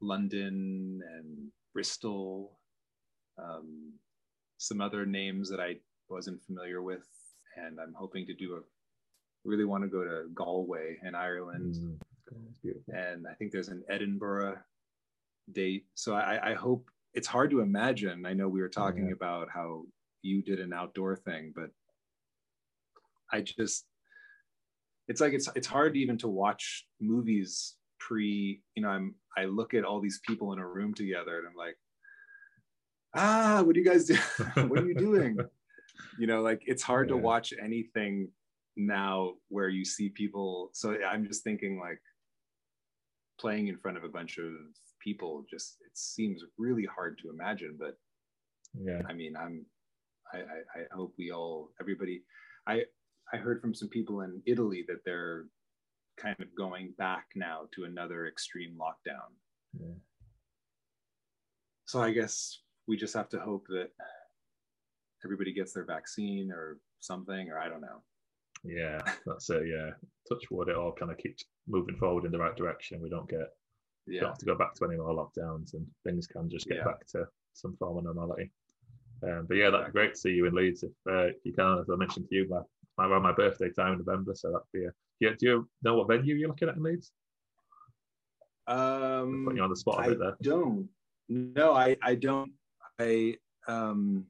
london 0.00 1.00
and 1.16 1.48
bristol 1.72 2.58
um, 3.38 3.92
some 4.60 4.80
other 4.80 5.06
names 5.06 5.48
that 5.50 5.60
i 5.60 5.74
wasn't 6.08 6.42
familiar 6.44 6.82
with 6.82 7.06
and 7.56 7.80
i'm 7.80 7.94
hoping 7.94 8.26
to 8.26 8.34
do 8.34 8.54
a 8.56 8.60
really 9.44 9.64
want 9.64 9.82
to 9.82 9.88
go 9.88 10.04
to 10.04 10.28
galway 10.34 10.96
in 11.06 11.14
ireland 11.14 11.74
Mm, 11.76 11.98
and 12.88 13.26
I 13.26 13.34
think 13.34 13.50
there's 13.52 13.68
an 13.68 13.82
Edinburgh 13.88 14.58
date. 15.52 15.86
So 15.94 16.14
I, 16.14 16.50
I 16.50 16.54
hope 16.54 16.90
it's 17.14 17.26
hard 17.26 17.50
to 17.50 17.60
imagine. 17.60 18.24
I 18.26 18.34
know 18.34 18.48
we 18.48 18.60
were 18.60 18.68
talking 18.68 19.08
Yeah. 19.08 19.14
about 19.14 19.48
how 19.50 19.84
you 20.22 20.42
did 20.42 20.60
an 20.60 20.72
outdoor 20.72 21.16
thing, 21.16 21.52
but 21.54 21.70
I 23.32 23.40
just 23.40 23.86
it's 25.08 25.20
like 25.20 25.32
it's 25.32 25.48
it's 25.56 25.66
hard 25.66 25.96
even 25.96 26.18
to 26.18 26.28
watch 26.28 26.86
movies 27.00 27.76
pre, 27.98 28.62
you 28.74 28.82
know, 28.82 28.90
I'm 28.90 29.14
I 29.36 29.46
look 29.46 29.74
at 29.74 29.84
all 29.84 30.00
these 30.00 30.20
people 30.26 30.52
in 30.52 30.58
a 30.58 30.66
room 30.66 30.94
together 30.94 31.38
and 31.38 31.48
I'm 31.48 31.56
like, 31.56 31.76
ah, 33.14 33.62
what 33.64 33.74
do 33.74 33.80
you 33.80 33.86
guys 33.86 34.04
do? 34.04 34.14
what 34.68 34.80
are 34.80 34.86
you 34.86 34.94
doing? 34.94 35.38
You 36.18 36.26
know, 36.26 36.40
like 36.40 36.62
it's 36.66 36.82
hard 36.82 37.08
to 37.08 37.16
watch 37.16 37.52
anything 37.62 38.28
now 38.76 39.34
where 39.48 39.68
you 39.68 39.84
see 39.84 40.08
people. 40.08 40.70
So 40.72 40.96
I'm 41.02 41.26
just 41.26 41.44
thinking 41.44 41.78
like 41.78 42.00
playing 43.40 43.68
in 43.68 43.78
front 43.78 43.96
of 43.96 44.04
a 44.04 44.08
bunch 44.08 44.38
of 44.38 44.52
people 45.00 45.44
just 45.50 45.78
it 45.80 45.90
seems 45.94 46.42
really 46.58 46.86
hard 46.94 47.18
to 47.18 47.30
imagine 47.30 47.76
but 47.78 47.96
Yeah, 48.78 49.00
i 49.08 49.12
mean 49.12 49.34
i'm 49.36 49.64
I, 50.32 50.38
I 50.38 50.80
i 50.80 50.82
hope 50.92 51.14
we 51.18 51.32
all 51.32 51.70
everybody 51.80 52.22
i 52.66 52.82
i 53.32 53.36
heard 53.38 53.60
from 53.60 53.74
some 53.74 53.88
people 53.88 54.20
in 54.20 54.42
italy 54.46 54.84
that 54.88 55.00
they're 55.04 55.46
kind 56.18 56.36
of 56.38 56.54
going 56.56 56.92
back 56.98 57.26
now 57.34 57.62
to 57.74 57.84
another 57.84 58.26
extreme 58.26 58.76
lockdown 58.78 59.30
yeah, 59.78 59.96
so 61.86 62.02
i 62.02 62.10
guess 62.12 62.60
we 62.86 62.96
just 62.96 63.14
have 63.14 63.28
to 63.30 63.38
hope 63.38 63.66
that 63.68 63.90
everybody 65.24 65.52
gets 65.52 65.72
their 65.72 65.84
vaccine 65.84 66.50
or 66.50 66.78
something 67.00 67.48
or 67.50 67.58
i 67.58 67.68
don't 67.68 67.80
know 67.82 68.02
yeah. 68.62 68.98
That's 69.24 69.48
it. 69.48 69.62
Yeah, 69.68 69.88
touch 70.28 70.44
wood. 70.50 70.68
It 70.68 70.76
all 70.76 70.92
kind 70.92 71.10
of 71.10 71.16
keeps 71.16 71.46
moving 71.66 71.96
forward 71.96 72.26
in 72.26 72.30
the 72.30 72.38
right 72.38 72.54
direction. 72.54 73.00
We 73.00 73.08
don't 73.08 73.26
get 73.26 73.38
don't 73.38 74.14
yeah 74.16 74.26
have 74.26 74.36
to 74.36 74.44
go 74.44 74.54
back 74.54 74.74
to 74.74 74.84
any 74.84 74.98
more 74.98 75.14
lockdowns 75.14 75.72
and 75.72 75.86
things 76.04 76.26
can 76.26 76.50
just 76.50 76.66
get 76.68 76.76
Yeah. 76.76 76.84
back 76.84 77.06
to 77.12 77.24
some 77.54 77.74
form 77.78 77.96
of 77.96 78.04
normality. 78.04 78.50
Um, 79.22 79.46
but 79.48 79.56
yeah, 79.56 79.70
that'd 79.70 79.86
be 79.86 79.92
great 79.92 80.12
to 80.12 80.18
see 80.20 80.32
you 80.32 80.44
in 80.44 80.52
Leeds 80.54 80.82
if, 80.82 80.90
uh, 81.10 81.28
if 81.28 81.36
you 81.44 81.54
can. 81.54 81.78
As 81.78 81.88
I 81.90 81.96
mentioned 81.96 82.28
to 82.28 82.34
you, 82.34 82.48
my, 82.50 82.60
my 82.98 83.06
around 83.06 83.22
my 83.22 83.32
birthday 83.32 83.70
time 83.70 83.92
in 83.94 83.98
November, 84.04 84.34
so 84.34 84.48
that'd 84.52 84.66
be 84.74 84.84
a. 84.84 84.90
Yeah, 85.20 85.30
do 85.38 85.46
you 85.46 85.68
know 85.82 85.94
what 85.94 86.08
venue 86.08 86.34
you're 86.34 86.48
looking 86.50 86.68
at 86.68 86.76
in 86.76 86.82
Leeds? 86.82 87.12
um 88.66 89.44
Putting 89.44 89.56
you 89.56 89.62
on 89.64 89.70
the 89.70 89.76
spot 89.76 90.00
a 90.00 90.02
I 90.02 90.08
bit 90.08 90.18
there. 90.18 90.36
don't. 90.42 90.86
No, 91.30 91.72
I 91.72 91.96
I 92.02 92.14
don't. 92.14 92.52
I 93.00 93.36
um, 93.66 94.26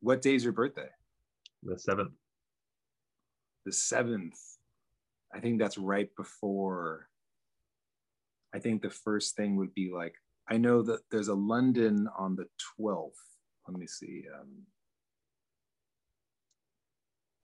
what 0.00 0.22
day 0.22 0.34
is 0.34 0.42
your 0.44 0.52
birthday? 0.54 0.88
The 1.62 1.78
seventh. 1.78 2.12
The 3.66 3.72
seventh. 3.72 4.38
I 5.34 5.40
think 5.40 5.58
that's 5.60 5.76
right 5.78 6.08
before. 6.16 7.08
I 8.54 8.58
think 8.58 8.82
the 8.82 8.90
first 8.90 9.36
thing 9.36 9.56
would 9.56 9.74
be 9.74 9.90
like 9.94 10.14
I 10.48 10.56
know 10.56 10.82
that 10.82 11.00
there's 11.10 11.28
a 11.28 11.34
London 11.34 12.08
on 12.18 12.36
the 12.36 12.46
twelfth. 12.76 13.14
Let 13.68 13.78
me 13.78 13.86
see. 13.86 14.24
Um, 14.40 14.48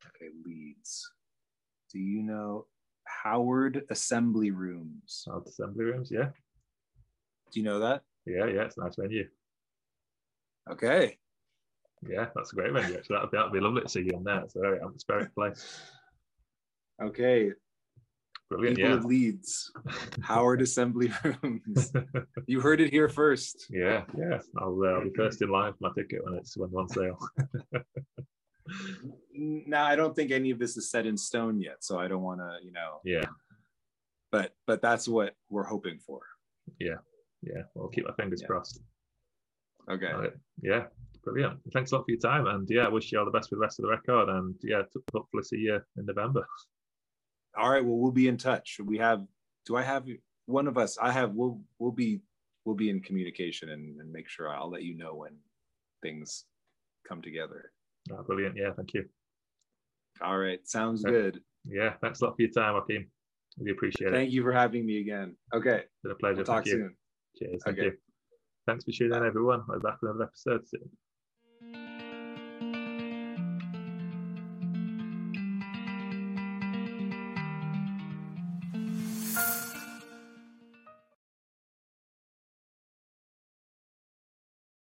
okay, 0.06 0.30
Leeds. 0.44 1.08
Do 1.92 1.98
you 2.00 2.22
know 2.22 2.66
Howard 3.04 3.84
Assembly 3.90 4.50
Rooms? 4.50 5.02
South 5.06 5.46
Assembly 5.46 5.84
Rooms. 5.84 6.10
Yeah, 6.10 6.30
Do 7.52 7.60
you 7.60 7.64
know 7.64 7.78
that? 7.80 8.02
yeah, 8.24 8.46
yeah. 8.46 8.62
It's 8.62 8.76
a 8.78 8.80
nice 8.80 8.96
venue. 8.98 9.28
Okay. 10.70 11.16
Yeah, 12.06 12.26
that's 12.34 12.52
a 12.52 12.56
great 12.56 12.72
venue. 12.72 12.96
Actually, 12.96 13.16
that'd 13.16 13.30
be, 13.30 13.36
that'd 13.36 13.52
be 13.52 13.60
lovely 13.60 13.82
to 13.82 13.88
see 13.88 14.00
you 14.02 14.10
in 14.14 14.24
there. 14.24 14.40
It's 14.40 14.56
a 14.56 14.60
very 14.60 14.78
atmospheric 14.80 15.34
place. 15.34 15.80
Okay. 17.02 17.52
Brilliant. 18.50 18.76
People 18.76 18.90
Yeah. 18.90 18.96
of 18.96 19.04
Leeds, 19.04 19.72
Howard 20.22 20.62
Assembly 20.62 21.10
Rooms. 21.24 21.92
You 22.46 22.60
heard 22.60 22.80
it 22.80 22.90
here 22.92 23.08
first. 23.08 23.66
Yeah, 23.70 24.04
yeah. 24.16 24.38
I'll, 24.58 24.78
uh, 24.84 24.88
I'll 24.88 25.02
be 25.04 25.10
first 25.16 25.42
in 25.42 25.48
line 25.48 25.72
for 25.72 25.78
my 25.80 25.90
ticket 25.96 26.24
when 26.24 26.34
it's 26.34 26.56
when 26.56 26.70
on 26.74 26.88
sale. 26.88 27.18
Now, 29.32 29.84
I 29.84 29.94
don't 29.94 30.14
think 30.16 30.32
any 30.32 30.50
of 30.50 30.58
this 30.58 30.76
is 30.76 30.90
set 30.90 31.06
in 31.06 31.16
stone 31.16 31.60
yet, 31.60 31.84
so 31.84 32.00
I 32.00 32.08
don't 32.08 32.22
want 32.22 32.40
to, 32.40 32.56
you 32.64 32.72
know. 32.72 33.00
Yeah, 33.04 33.24
But 34.32 34.54
but 34.66 34.82
that's 34.82 35.06
what 35.06 35.34
we're 35.50 35.62
hoping 35.64 35.98
for. 35.98 36.20
yeah. 36.80 36.96
Yeah. 37.42 37.62
We'll 37.74 37.88
keep 37.88 38.08
our 38.08 38.14
fingers 38.16 38.40
Yeah. 38.42 38.48
crossed. 38.48 38.80
Okay. 39.90 40.12
Right. 40.12 40.32
Yeah, 40.62 40.84
brilliant. 41.24 41.60
Thanks 41.72 41.92
a 41.92 41.96
lot 41.96 42.04
for 42.04 42.10
your 42.10 42.20
time, 42.20 42.46
and 42.46 42.66
yeah, 42.70 42.86
I 42.86 42.88
wish 42.88 43.12
you 43.12 43.18
all 43.18 43.24
the 43.24 43.30
best 43.30 43.50
with 43.50 43.58
the 43.58 43.62
rest 43.62 43.78
of 43.78 43.84
the 43.84 43.90
record, 43.90 44.28
and 44.28 44.54
yeah, 44.62 44.82
hopefully 45.14 45.42
see 45.44 45.58
you 45.58 45.80
in 45.96 46.06
November. 46.06 46.46
All 47.58 47.70
right. 47.70 47.82
Well, 47.82 47.96
we'll 47.96 48.12
be 48.12 48.28
in 48.28 48.36
touch. 48.36 48.78
We 48.84 48.98
have. 48.98 49.24
Do 49.64 49.76
I 49.76 49.82
have 49.82 50.06
one 50.44 50.66
of 50.68 50.76
us? 50.76 50.98
I 51.00 51.10
have. 51.10 51.32
We'll 51.32 51.58
we'll 51.78 51.90
be 51.92 52.20
we'll 52.66 52.74
be 52.74 52.90
in 52.90 53.00
communication 53.00 53.70
and, 53.70 53.98
and 53.98 54.12
make 54.12 54.28
sure 54.28 54.50
I'll 54.54 54.70
let 54.70 54.82
you 54.82 54.94
know 54.94 55.14
when 55.14 55.38
things 56.02 56.44
come 57.08 57.22
together. 57.22 57.72
Oh, 58.12 58.22
brilliant. 58.24 58.56
Yeah, 58.58 58.72
thank 58.76 58.92
you. 58.92 59.06
All 60.20 60.36
right, 60.38 60.60
sounds 60.68 61.02
Okay. 61.02 61.12
good. 61.14 61.40
Yeah, 61.66 61.94
thanks 62.02 62.20
a 62.20 62.26
lot 62.26 62.36
for 62.36 62.42
your 62.42 62.50
time, 62.50 62.74
Joachim. 62.74 63.10
Really 63.58 63.70
appreciate 63.72 64.08
it. 64.08 64.12
Thank 64.12 64.32
you 64.32 64.42
for 64.42 64.52
having 64.52 64.84
me 64.84 65.00
again. 65.00 65.34
Okay, 65.54 65.76
It's 65.84 66.02
been 66.02 66.12
a 66.12 66.14
pleasure. 66.16 66.36
we'll 66.36 66.44
talk 66.44 66.64
thank 66.64 66.66
you. 66.66 66.72
soon. 66.72 66.96
Cheers. 67.38 67.62
Thank 67.64 67.78
Okay. 67.78 67.86
you. 67.86 67.92
Thanks 68.66 68.84
for 68.84 68.90
tuning 68.92 69.16
in, 69.16 69.24
everyone. 69.24 69.62
We're 69.68 69.78
back 69.78 70.02
with 70.02 70.10
another 70.10 70.24
episode 70.24 70.66
soon. 70.68 70.90